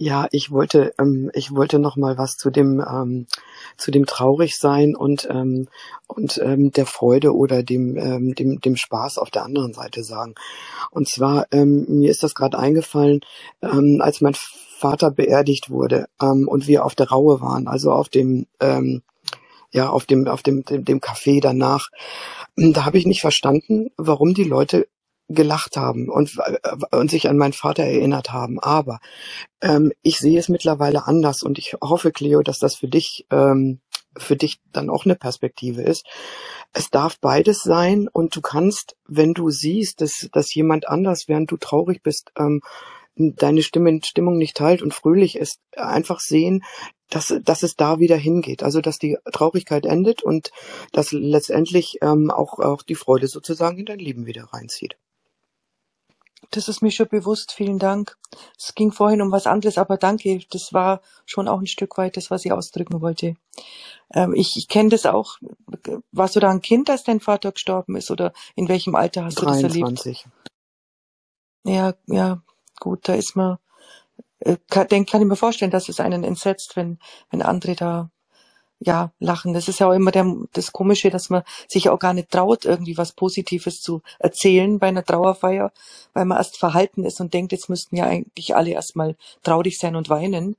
Ja, 0.00 0.28
ich 0.30 0.52
wollte, 0.52 0.94
ähm, 1.00 1.28
ich 1.34 1.50
wollte 1.50 1.80
noch 1.80 1.96
mal 1.96 2.16
was 2.16 2.36
zu 2.36 2.50
dem, 2.50 2.80
ähm, 2.80 3.26
zu 3.76 3.90
dem 3.90 4.06
Traurigsein 4.06 4.94
und 4.94 5.26
ähm, 5.28 5.66
und 6.06 6.38
ähm, 6.38 6.70
der 6.70 6.86
Freude 6.86 7.34
oder 7.34 7.64
dem, 7.64 7.96
ähm, 7.96 8.34
dem, 8.36 8.60
dem 8.60 8.76
Spaß 8.76 9.18
auf 9.18 9.30
der 9.30 9.44
anderen 9.44 9.74
Seite 9.74 10.04
sagen. 10.04 10.36
Und 10.92 11.08
zwar 11.08 11.46
ähm, 11.50 11.84
mir 11.88 12.12
ist 12.12 12.22
das 12.22 12.36
gerade 12.36 12.56
eingefallen, 12.60 13.22
ähm, 13.60 14.00
als 14.00 14.20
mein 14.20 14.36
Vater 14.36 15.10
beerdigt 15.10 15.68
wurde 15.68 16.06
ähm, 16.22 16.46
und 16.46 16.68
wir 16.68 16.84
auf 16.84 16.94
der 16.94 17.08
Raue 17.08 17.40
waren, 17.40 17.66
also 17.66 17.90
auf 17.90 18.08
dem 18.08 18.46
ähm, 18.60 19.02
ja 19.72 19.88
auf 19.90 20.06
dem 20.06 20.26
auf 20.28 20.42
dem 20.42 20.64
dem, 20.64 20.84
dem 20.84 21.00
Café 21.00 21.40
danach. 21.40 21.88
Da 22.56 22.84
habe 22.84 22.98
ich 22.98 23.06
nicht 23.06 23.20
verstanden, 23.20 23.88
warum 23.96 24.34
die 24.34 24.44
Leute 24.44 24.88
gelacht 25.28 25.76
haben 25.76 26.08
und, 26.08 26.38
äh, 26.38 26.96
und 26.96 27.10
sich 27.10 27.28
an 27.28 27.36
meinen 27.36 27.52
Vater 27.52 27.84
erinnert 27.84 28.32
haben. 28.32 28.58
Aber 28.58 28.98
ähm, 29.60 29.92
ich 30.02 30.18
sehe 30.18 30.38
es 30.38 30.48
mittlerweile 30.48 31.06
anders 31.06 31.42
und 31.42 31.58
ich 31.58 31.74
hoffe, 31.82 32.12
Cleo, 32.12 32.42
dass 32.42 32.58
das 32.58 32.76
für 32.76 32.88
dich 32.88 33.26
ähm, 33.30 33.80
für 34.16 34.36
dich 34.36 34.60
dann 34.72 34.90
auch 34.90 35.04
eine 35.04 35.14
Perspektive 35.14 35.82
ist. 35.82 36.06
Es 36.72 36.90
darf 36.90 37.20
beides 37.20 37.62
sein 37.62 38.08
und 38.12 38.34
du 38.34 38.40
kannst, 38.40 38.96
wenn 39.06 39.34
du 39.34 39.50
siehst, 39.50 40.00
dass, 40.00 40.28
dass 40.32 40.54
jemand 40.54 40.88
anders, 40.88 41.28
während 41.28 41.50
du 41.50 41.56
traurig 41.56 42.02
bist, 42.02 42.32
ähm, 42.36 42.60
deine 43.16 43.62
Stimme, 43.62 44.00
Stimmung 44.04 44.38
nicht 44.38 44.56
teilt 44.56 44.82
und 44.82 44.94
fröhlich 44.94 45.36
ist, 45.36 45.60
einfach 45.76 46.20
sehen, 46.20 46.62
dass, 47.10 47.34
dass 47.42 47.62
es 47.62 47.76
da 47.76 47.98
wieder 47.98 48.16
hingeht. 48.16 48.62
Also 48.62 48.80
dass 48.80 48.98
die 48.98 49.18
Traurigkeit 49.32 49.86
endet 49.86 50.22
und 50.22 50.50
dass 50.92 51.12
letztendlich 51.12 51.98
ähm, 52.02 52.30
auch, 52.30 52.58
auch 52.58 52.82
die 52.82 52.94
Freude 52.94 53.28
sozusagen 53.28 53.78
in 53.78 53.86
dein 53.86 53.98
Leben 53.98 54.26
wieder 54.26 54.44
reinzieht. 54.44 54.96
Das 56.50 56.68
ist 56.68 56.82
mir 56.82 56.90
schon 56.90 57.08
bewusst. 57.08 57.52
Vielen 57.52 57.78
Dank. 57.78 58.16
Es 58.56 58.74
ging 58.74 58.92
vorhin 58.92 59.20
um 59.20 59.32
was 59.32 59.46
anderes, 59.46 59.76
aber 59.76 59.96
danke. 59.96 60.40
Das 60.50 60.72
war 60.72 61.02
schon 61.26 61.48
auch 61.48 61.60
ein 61.60 61.66
Stück 61.66 61.98
weit 61.98 62.16
das, 62.16 62.30
was 62.30 62.44
ich 62.44 62.52
ausdrücken 62.52 63.00
wollte. 63.00 63.34
Ähm, 64.14 64.34
ich 64.34 64.56
ich 64.56 64.68
kenne 64.68 64.88
das 64.88 65.04
auch. 65.04 65.38
Warst 66.12 66.36
du 66.36 66.40
da 66.40 66.50
ein 66.50 66.62
Kind, 66.62 66.88
als 66.88 67.04
dein 67.04 67.20
Vater 67.20 67.52
gestorben 67.52 67.96
ist? 67.96 68.10
Oder 68.10 68.32
in 68.54 68.68
welchem 68.68 68.94
Alter 68.94 69.24
hast 69.24 69.40
du 69.40 69.46
das 69.46 69.62
erlebt? 69.62 69.84
23. 69.84 70.26
Ja, 71.64 71.94
ja, 72.06 72.42
gut, 72.80 73.08
da 73.08 73.14
ist 73.14 73.36
man, 73.36 73.58
kann, 74.68 74.88
denk, 74.88 75.10
kann 75.10 75.20
ich 75.20 75.26
mir 75.26 75.36
vorstellen, 75.36 75.70
dass 75.70 75.88
es 75.88 76.00
einen 76.00 76.24
entsetzt, 76.24 76.76
wenn, 76.76 76.98
wenn 77.30 77.42
andere 77.42 77.74
da, 77.74 78.10
ja, 78.80 79.12
lachen. 79.18 79.54
Das 79.54 79.68
ist 79.68 79.80
ja 79.80 79.88
auch 79.88 79.92
immer 79.92 80.12
der, 80.12 80.32
das 80.52 80.72
Komische, 80.72 81.10
dass 81.10 81.30
man 81.30 81.42
sich 81.66 81.88
auch 81.88 81.98
gar 81.98 82.14
nicht 82.14 82.30
traut, 82.30 82.64
irgendwie 82.64 82.96
was 82.96 83.12
Positives 83.12 83.80
zu 83.80 84.02
erzählen 84.18 84.78
bei 84.78 84.88
einer 84.88 85.04
Trauerfeier, 85.04 85.72
weil 86.12 86.24
man 86.24 86.38
erst 86.38 86.58
verhalten 86.58 87.04
ist 87.04 87.20
und 87.20 87.34
denkt, 87.34 87.52
jetzt 87.52 87.68
müssten 87.68 87.96
ja 87.96 88.04
eigentlich 88.04 88.54
alle 88.54 88.70
erstmal 88.70 89.16
traurig 89.42 89.78
sein 89.78 89.96
und 89.96 90.08
weinen. 90.08 90.56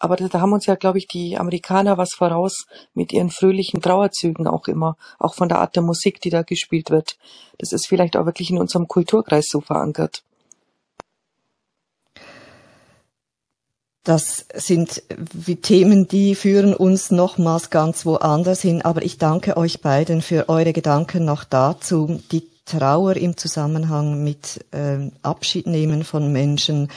Aber 0.00 0.16
da, 0.16 0.26
da 0.26 0.40
haben 0.40 0.52
uns 0.52 0.66
ja, 0.66 0.74
glaube 0.74 0.98
ich, 0.98 1.06
die 1.06 1.38
Amerikaner 1.38 1.96
was 1.96 2.14
voraus 2.14 2.66
mit 2.92 3.12
ihren 3.12 3.30
fröhlichen 3.30 3.80
Trauerzügen 3.80 4.48
auch 4.48 4.66
immer, 4.66 4.96
auch 5.20 5.34
von 5.34 5.48
der 5.48 5.60
Art 5.60 5.76
der 5.76 5.84
Musik, 5.84 6.20
die 6.20 6.30
da 6.30 6.42
gespielt 6.42 6.90
wird. 6.90 7.16
Das 7.58 7.72
ist 7.72 7.86
vielleicht 7.86 8.16
auch 8.16 8.26
wirklich 8.26 8.50
in 8.50 8.58
unserem 8.58 8.88
Kulturkreis 8.88 9.46
so 9.48 9.60
verankert. 9.60 10.24
Das 14.04 14.46
sind 14.54 15.02
Themen, 15.62 16.08
die 16.08 16.34
führen 16.34 16.74
uns 16.74 17.12
nochmals 17.12 17.70
ganz 17.70 18.04
woanders 18.04 18.60
hin. 18.60 18.82
Aber 18.82 19.02
ich 19.02 19.18
danke 19.18 19.56
euch 19.56 19.80
beiden 19.80 20.22
für 20.22 20.48
eure 20.48 20.72
Gedanken 20.72 21.24
noch 21.24 21.44
dazu. 21.44 22.20
Die 22.32 22.48
Trauer 22.64 23.16
im 23.16 23.36
Zusammenhang 23.36 24.22
mit 24.22 24.64
ähm, 24.72 25.12
Abschied 25.22 25.66
nehmen 25.66 26.04
von 26.04 26.32
Menschen. 26.32 26.88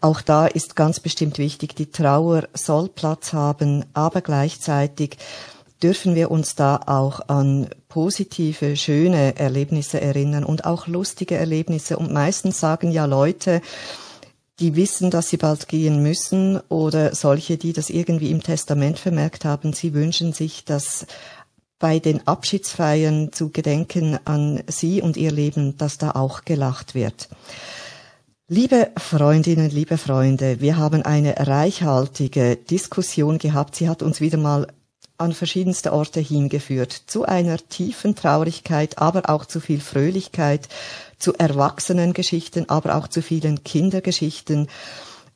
Auch 0.00 0.20
da 0.20 0.46
ist 0.46 0.76
ganz 0.76 1.00
bestimmt 1.00 1.38
wichtig, 1.38 1.74
die 1.76 1.90
Trauer 1.90 2.44
soll 2.52 2.88
Platz 2.88 3.32
haben, 3.32 3.86
aber 3.94 4.20
gleichzeitig 4.20 5.16
dürfen 5.82 6.14
wir 6.14 6.30
uns 6.30 6.56
da 6.56 6.80
auch 6.86 7.28
an 7.28 7.68
positive, 7.88 8.76
schöne 8.76 9.36
Erlebnisse 9.36 10.00
erinnern 10.00 10.44
und 10.44 10.66
auch 10.66 10.86
lustige 10.86 11.36
Erlebnisse. 11.36 11.96
Und 11.96 12.12
meistens 12.12 12.60
sagen 12.60 12.90
ja 12.90 13.06
Leute, 13.06 13.60
die 14.60 14.76
wissen, 14.76 15.10
dass 15.10 15.28
sie 15.28 15.36
bald 15.36 15.68
gehen 15.68 16.02
müssen 16.02 16.60
oder 16.68 17.14
solche, 17.14 17.56
die 17.56 17.72
das 17.72 17.90
irgendwie 17.90 18.30
im 18.30 18.42
Testament 18.42 18.98
vermerkt 18.98 19.44
haben, 19.44 19.72
sie 19.72 19.94
wünschen 19.94 20.32
sich, 20.32 20.64
dass 20.64 21.06
bei 21.78 21.98
den 21.98 22.26
Abschiedsfeiern 22.26 23.32
zu 23.32 23.50
gedenken 23.50 24.18
an 24.24 24.62
sie 24.68 25.02
und 25.02 25.16
ihr 25.16 25.32
Leben, 25.32 25.76
dass 25.76 25.98
da 25.98 26.12
auch 26.12 26.44
gelacht 26.44 26.94
wird. 26.94 27.28
Liebe 28.46 28.90
Freundinnen, 28.96 29.70
liebe 29.70 29.98
Freunde, 29.98 30.60
wir 30.60 30.76
haben 30.76 31.02
eine 31.02 31.34
reichhaltige 31.36 32.56
Diskussion 32.56 33.38
gehabt. 33.38 33.74
Sie 33.74 33.88
hat 33.88 34.02
uns 34.02 34.20
wieder 34.20 34.38
mal 34.38 34.68
an 35.16 35.32
verschiedenste 35.32 35.92
Orte 35.92 36.20
hingeführt, 36.20 36.92
zu 37.06 37.24
einer 37.24 37.58
tiefen 37.58 38.14
Traurigkeit, 38.14 38.98
aber 38.98 39.30
auch 39.30 39.46
zu 39.46 39.60
viel 39.60 39.80
Fröhlichkeit, 39.80 40.68
zu 41.18 41.34
Erwachsenengeschichten, 41.34 42.68
aber 42.68 42.96
auch 42.96 43.08
zu 43.08 43.22
vielen 43.22 43.62
Kindergeschichten. 43.62 44.68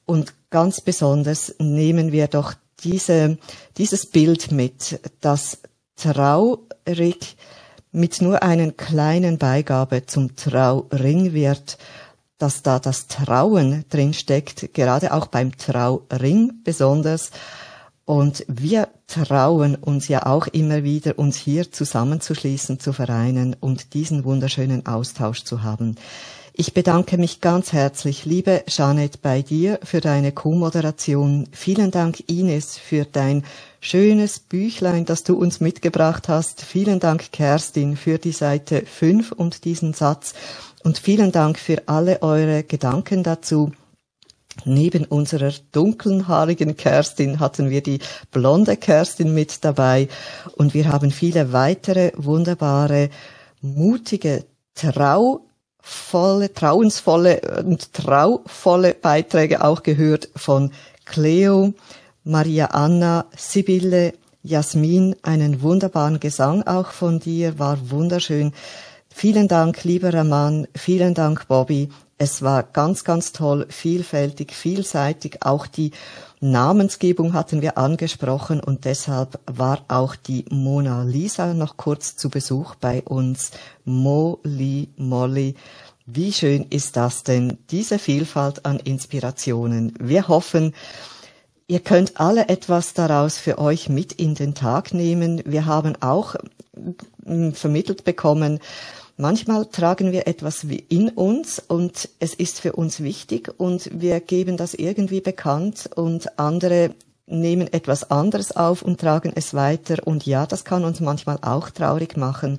Und 0.05 0.35
ganz 0.51 0.81
besonders 0.81 1.55
nehmen 1.59 2.13
wir 2.13 2.27
doch 2.27 2.55
diese, 2.83 3.39
dieses 3.77 4.07
Bild 4.07 4.51
mit, 4.53 5.01
dass 5.21 5.59
traurig 5.97 7.37
mit 7.93 8.21
nur 8.21 8.43
einer 8.43 8.73
kleinen 8.73 9.39
Beigabe 9.39 10.07
zum 10.07 10.37
Trauring 10.37 11.33
wird, 11.33 11.79
dass 12.39 12.63
da 12.63 12.79
das 12.79 13.09
Trauen 13.09 13.85
drin 13.89 14.15
steckt, 14.15 14.73
gerade 14.75 15.13
auch 15.13 15.27
beim 15.27 15.57
Trauring 15.57 16.61
besonders. 16.63 17.31
Und 18.09 18.43
wir 18.49 18.89
trauen 19.07 19.75
uns 19.75 20.09
ja 20.09 20.25
auch 20.25 20.47
immer 20.47 20.83
wieder, 20.83 21.19
uns 21.19 21.37
hier 21.37 21.71
zusammenzuschließen, 21.71 22.81
zu 22.81 22.95
vereinen 22.95 23.55
und 23.61 23.93
diesen 23.93 24.25
wunderschönen 24.25 24.87
Austausch 24.87 25.45
zu 25.45 25.63
haben. 25.63 25.95
Ich 26.55 26.73
bedanke 26.73 27.19
mich 27.19 27.43
ganz 27.43 27.75
herzlich, 27.75 28.25
liebe 28.25 28.65
Janet, 28.67 29.21
bei 29.21 29.43
dir 29.43 29.79
für 29.83 30.01
deine 30.01 30.33
Co-Moderation. 30.33 31.49
Vielen 31.53 31.91
Dank, 31.91 32.31
Ines, 32.31 32.79
für 32.79 33.05
dein 33.05 33.45
schönes 33.79 34.39
Büchlein, 34.39 35.05
das 35.05 35.23
du 35.23 35.37
uns 35.37 35.61
mitgebracht 35.61 36.29
hast. 36.29 36.63
Vielen 36.63 37.01
Dank, 37.01 37.31
Kerstin, 37.31 37.95
für 37.95 38.17
die 38.17 38.33
Seite 38.33 38.85
5 38.87 39.33
und 39.33 39.67
diesen 39.67 39.93
Satz. 39.93 40.33
Und 40.83 40.97
vielen 40.97 41.31
Dank 41.31 41.59
für 41.59 41.83
alle 41.85 42.23
eure 42.23 42.63
Gedanken 42.63 43.23
dazu. 43.23 43.73
Neben 44.65 45.05
unserer 45.05 45.53
dunkelhaarigen 45.73 46.77
Kerstin 46.77 47.41
hatten 47.41 47.71
wir 47.71 47.83
die 47.83 48.01
blonde 48.31 48.77
Kerstin 48.77 49.33
mit 49.33 49.65
dabei 49.65 50.09
und 50.57 50.75
wir 50.75 50.93
haben 50.93 51.11
viele 51.11 51.53
weitere 51.53 52.13
wunderbare, 52.17 53.11
mutige, 53.61 54.45
trau 54.75 55.47
volle, 55.81 56.53
trauensvolle 56.53 57.41
und 57.65 57.93
trauvolle 57.93 58.95
Beiträge 58.95 59.65
auch 59.65 59.83
gehört 59.83 60.29
von 60.37 60.73
Cleo, 61.05 61.73
Maria 62.25 62.67
Anna, 62.67 63.27
Sibylle, 63.37 64.13
Jasmin, 64.43 65.17
einen 65.23 65.63
wunderbaren 65.63 66.21
Gesang 66.21 66.63
auch 66.67 66.91
von 66.91 67.21
dir, 67.21 67.59
war 67.59 67.91
wunderschön. 67.91 68.53
Vielen 69.09 69.49
Dank, 69.49 69.85
lieber 69.85 70.13
Raman, 70.13 70.69
vielen 70.77 71.15
Dank, 71.15 71.49
Bobby. 71.49 71.89
Es 72.21 72.43
war 72.43 72.65
ganz, 72.65 73.05
ganz 73.05 73.31
toll, 73.31 73.67
vielfältig, 73.69 74.53
vielseitig. 74.53 75.39
Auch 75.43 75.69
die 75.69 75.93
Namensgebung 76.41 77.33
hatten 77.33 77.63
wir 77.63 77.79
angesprochen 77.79 78.59
und 78.59 78.85
deshalb 78.85 79.39
war 79.47 79.85
auch 79.87 80.17
die 80.17 80.45
Mona 80.51 81.05
Lisa 81.05 81.55
noch 81.55 81.77
kurz 81.77 82.17
zu 82.17 82.29
Besuch 82.29 82.75
bei 82.75 83.03
uns. 83.03 83.53
Molly, 83.85 84.89
Molly. 84.97 85.55
Wie 86.07 86.33
schön 86.33 86.67
ist 86.71 86.97
das 86.97 87.23
denn, 87.23 87.59
diese 87.71 88.01
Vielfalt 88.01 88.67
an 88.67 88.81
Inspirationen. 88.81 89.95
Wir 90.01 90.27
hoffen, 90.27 90.75
Ihr 91.71 91.81
könnt 91.81 92.19
alle 92.19 92.49
etwas 92.49 92.95
daraus 92.95 93.37
für 93.37 93.59
euch 93.59 93.91
mit 93.91 94.15
in 94.15 94.35
den 94.35 94.55
Tag 94.55 94.95
nehmen. 94.95 95.43
Wir 95.45 95.67
haben 95.67 95.97
auch 96.01 96.35
mm, 97.27 97.51
vermittelt 97.51 98.05
bekommen, 98.05 98.59
manchmal 99.19 99.67
tragen 99.67 100.13
wir 100.13 100.27
etwas 100.27 100.65
in 100.65 101.11
uns 101.11 101.59
und 101.59 102.09
es 102.19 102.35
ist 102.35 102.61
für 102.61 102.73
uns 102.73 103.03
wichtig 103.03 103.53
und 103.59 103.91
wir 104.01 104.21
geben 104.21 104.57
das 104.57 104.75
irgendwie 104.75 105.21
bekannt 105.21 105.91
und 105.95 106.39
andere 106.39 106.95
nehmen 107.31 107.73
etwas 107.73 108.11
anderes 108.11 108.57
auf 108.57 108.83
und 108.83 109.01
tragen 109.01 109.33
es 109.35 109.55
weiter. 109.55 110.07
Und 110.07 110.27
ja, 110.27 110.47
das 110.47 110.65
kann 110.65 110.85
uns 110.85 111.01
manchmal 111.01 111.39
auch 111.43 111.71
traurig 111.71 112.17
machen. 112.17 112.59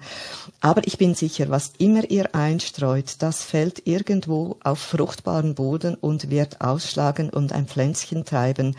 Aber 0.61 0.85
ich 0.85 0.97
bin 0.97 1.15
sicher, 1.15 1.49
was 1.49 1.73
immer 1.77 2.09
ihr 2.09 2.35
einstreut, 2.35 3.15
das 3.19 3.43
fällt 3.43 3.87
irgendwo 3.87 4.57
auf 4.63 4.79
fruchtbaren 4.79 5.55
Boden 5.55 5.95
und 5.95 6.29
wird 6.29 6.61
ausschlagen 6.61 7.29
und 7.29 7.51
ein 7.51 7.67
Pflänzchen 7.67 8.25
treiben. 8.25 8.75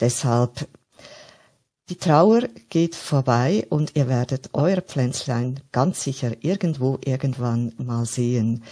Deshalb 0.00 0.68
die 1.90 1.96
Trauer 1.96 2.48
geht 2.70 2.94
vorbei 2.94 3.66
und 3.68 3.94
ihr 3.94 4.08
werdet 4.08 4.50
euer 4.54 4.80
Pflänzlein 4.80 5.60
ganz 5.70 6.02
sicher 6.02 6.32
irgendwo 6.40 6.98
irgendwann 7.04 7.74
mal 7.76 8.06
sehen. 8.06 8.64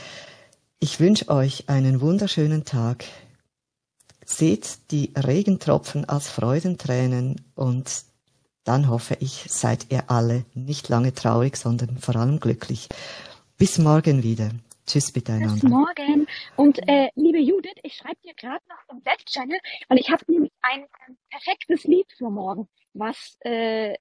Ich 0.80 0.98
wünsche 0.98 1.28
euch 1.28 1.68
einen 1.68 2.00
wunderschönen 2.00 2.64
Tag. 2.64 3.04
Seht 4.24 4.90
die 4.90 5.12
Regentropfen 5.14 6.08
als 6.08 6.30
Freudentränen 6.30 7.40
und 7.54 8.04
dann 8.64 8.88
hoffe 8.88 9.16
ich, 9.20 9.44
seid 9.48 9.86
ihr 9.90 10.10
alle 10.10 10.44
nicht 10.54 10.88
lange 10.88 11.12
traurig, 11.12 11.56
sondern 11.56 11.98
vor 11.98 12.16
allem 12.16 12.40
glücklich. 12.40 12.88
Bis 13.58 13.78
morgen 13.78 14.22
wieder. 14.22 14.50
Tschüss 14.86 15.14
miteinander. 15.14 15.54
Bis 15.54 15.62
morgen. 15.64 16.26
Und 16.56 16.78
äh, 16.88 17.10
liebe 17.14 17.38
Judith, 17.38 17.76
ich 17.82 17.94
schreibe 17.94 18.20
dir 18.24 18.34
gerade 18.34 18.64
noch 18.68 18.94
im 18.94 19.02
Back-Channel, 19.02 19.58
weil 19.88 19.98
ich 19.98 20.10
habe 20.10 20.24
nämlich 20.28 20.52
ein 20.62 20.82
äh, 20.82 21.12
perfektes 21.30 21.84
Lied 21.84 22.06
für 22.16 22.30
morgen, 22.30 22.68
was 22.94 23.36
äh, 23.40 23.94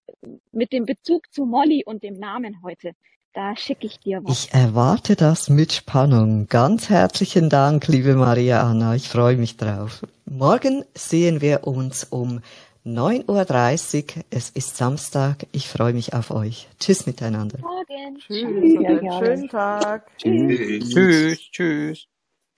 mit 0.52 0.72
dem 0.72 0.86
Bezug 0.86 1.32
zu 1.32 1.46
Molly 1.46 1.84
und 1.86 2.04
dem 2.04 2.18
Namen 2.18 2.62
heute 2.64 2.94
da 3.34 3.56
schicke 3.56 3.88
ich 3.88 4.00
dir 4.00 4.22
was. 4.24 4.46
Ich 4.46 4.54
erwarte 4.54 5.16
das 5.16 5.50
mit 5.50 5.72
Spannung. 5.72 6.48
Ganz 6.48 6.90
herzlichen 6.90 7.50
Dank, 7.50 7.88
liebe 7.88 8.16
Maria 8.16 8.62
Anna. 8.62 8.96
Ich 8.96 9.08
freue 9.08 9.38
mich 9.38 9.58
drauf. 9.58 10.02
Morgen 10.26 10.84
sehen 10.94 11.40
wir 11.40 11.66
uns 11.66 12.04
um 12.04 12.42
9.30 12.86 14.18
Uhr. 14.18 14.24
Es 14.32 14.50
ist 14.50 14.76
Samstag. 14.76 15.46
Ich 15.52 15.68
freue 15.70 15.94
mich 15.94 16.14
auf 16.14 16.32
euch. 16.32 16.68
Tschüss 16.80 17.06
miteinander. 17.06 17.60
Morgen. 17.60 18.18
Tschüss. 18.18 18.44
Einen 18.44 19.26
schönen 19.26 19.50
Tag. 19.50 20.18
Tschüss. 20.18 20.90
Tschüss. 20.90 21.40
Tschüss. 21.52 22.08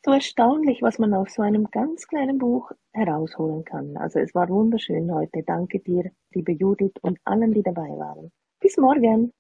So 0.06 0.12
erstaunlich, 0.12 0.82
was 0.82 0.99
man 0.99 1.14
aus 1.14 1.34
so 1.34 1.43
einem 1.43 1.72
ganz 1.72 2.08
kleinen 2.08 2.38
Buch 2.38 2.72
herausholen 2.91 3.64
kann. 3.64 3.95
Also 3.95 4.20
es 4.20 4.36
war 4.36 4.49
wunderschön 4.49 5.10
heute. 5.14 5.43
Danke 5.43 5.80
dir, 5.80 6.12
liebe 6.34 6.51
Judith 6.51 6.95
und 7.01 7.20
allen, 7.24 7.54
die 7.54 7.64
dabei 7.64 7.88
waren. 7.88 8.30
Bis 8.60 8.76
morgen. 8.76 9.32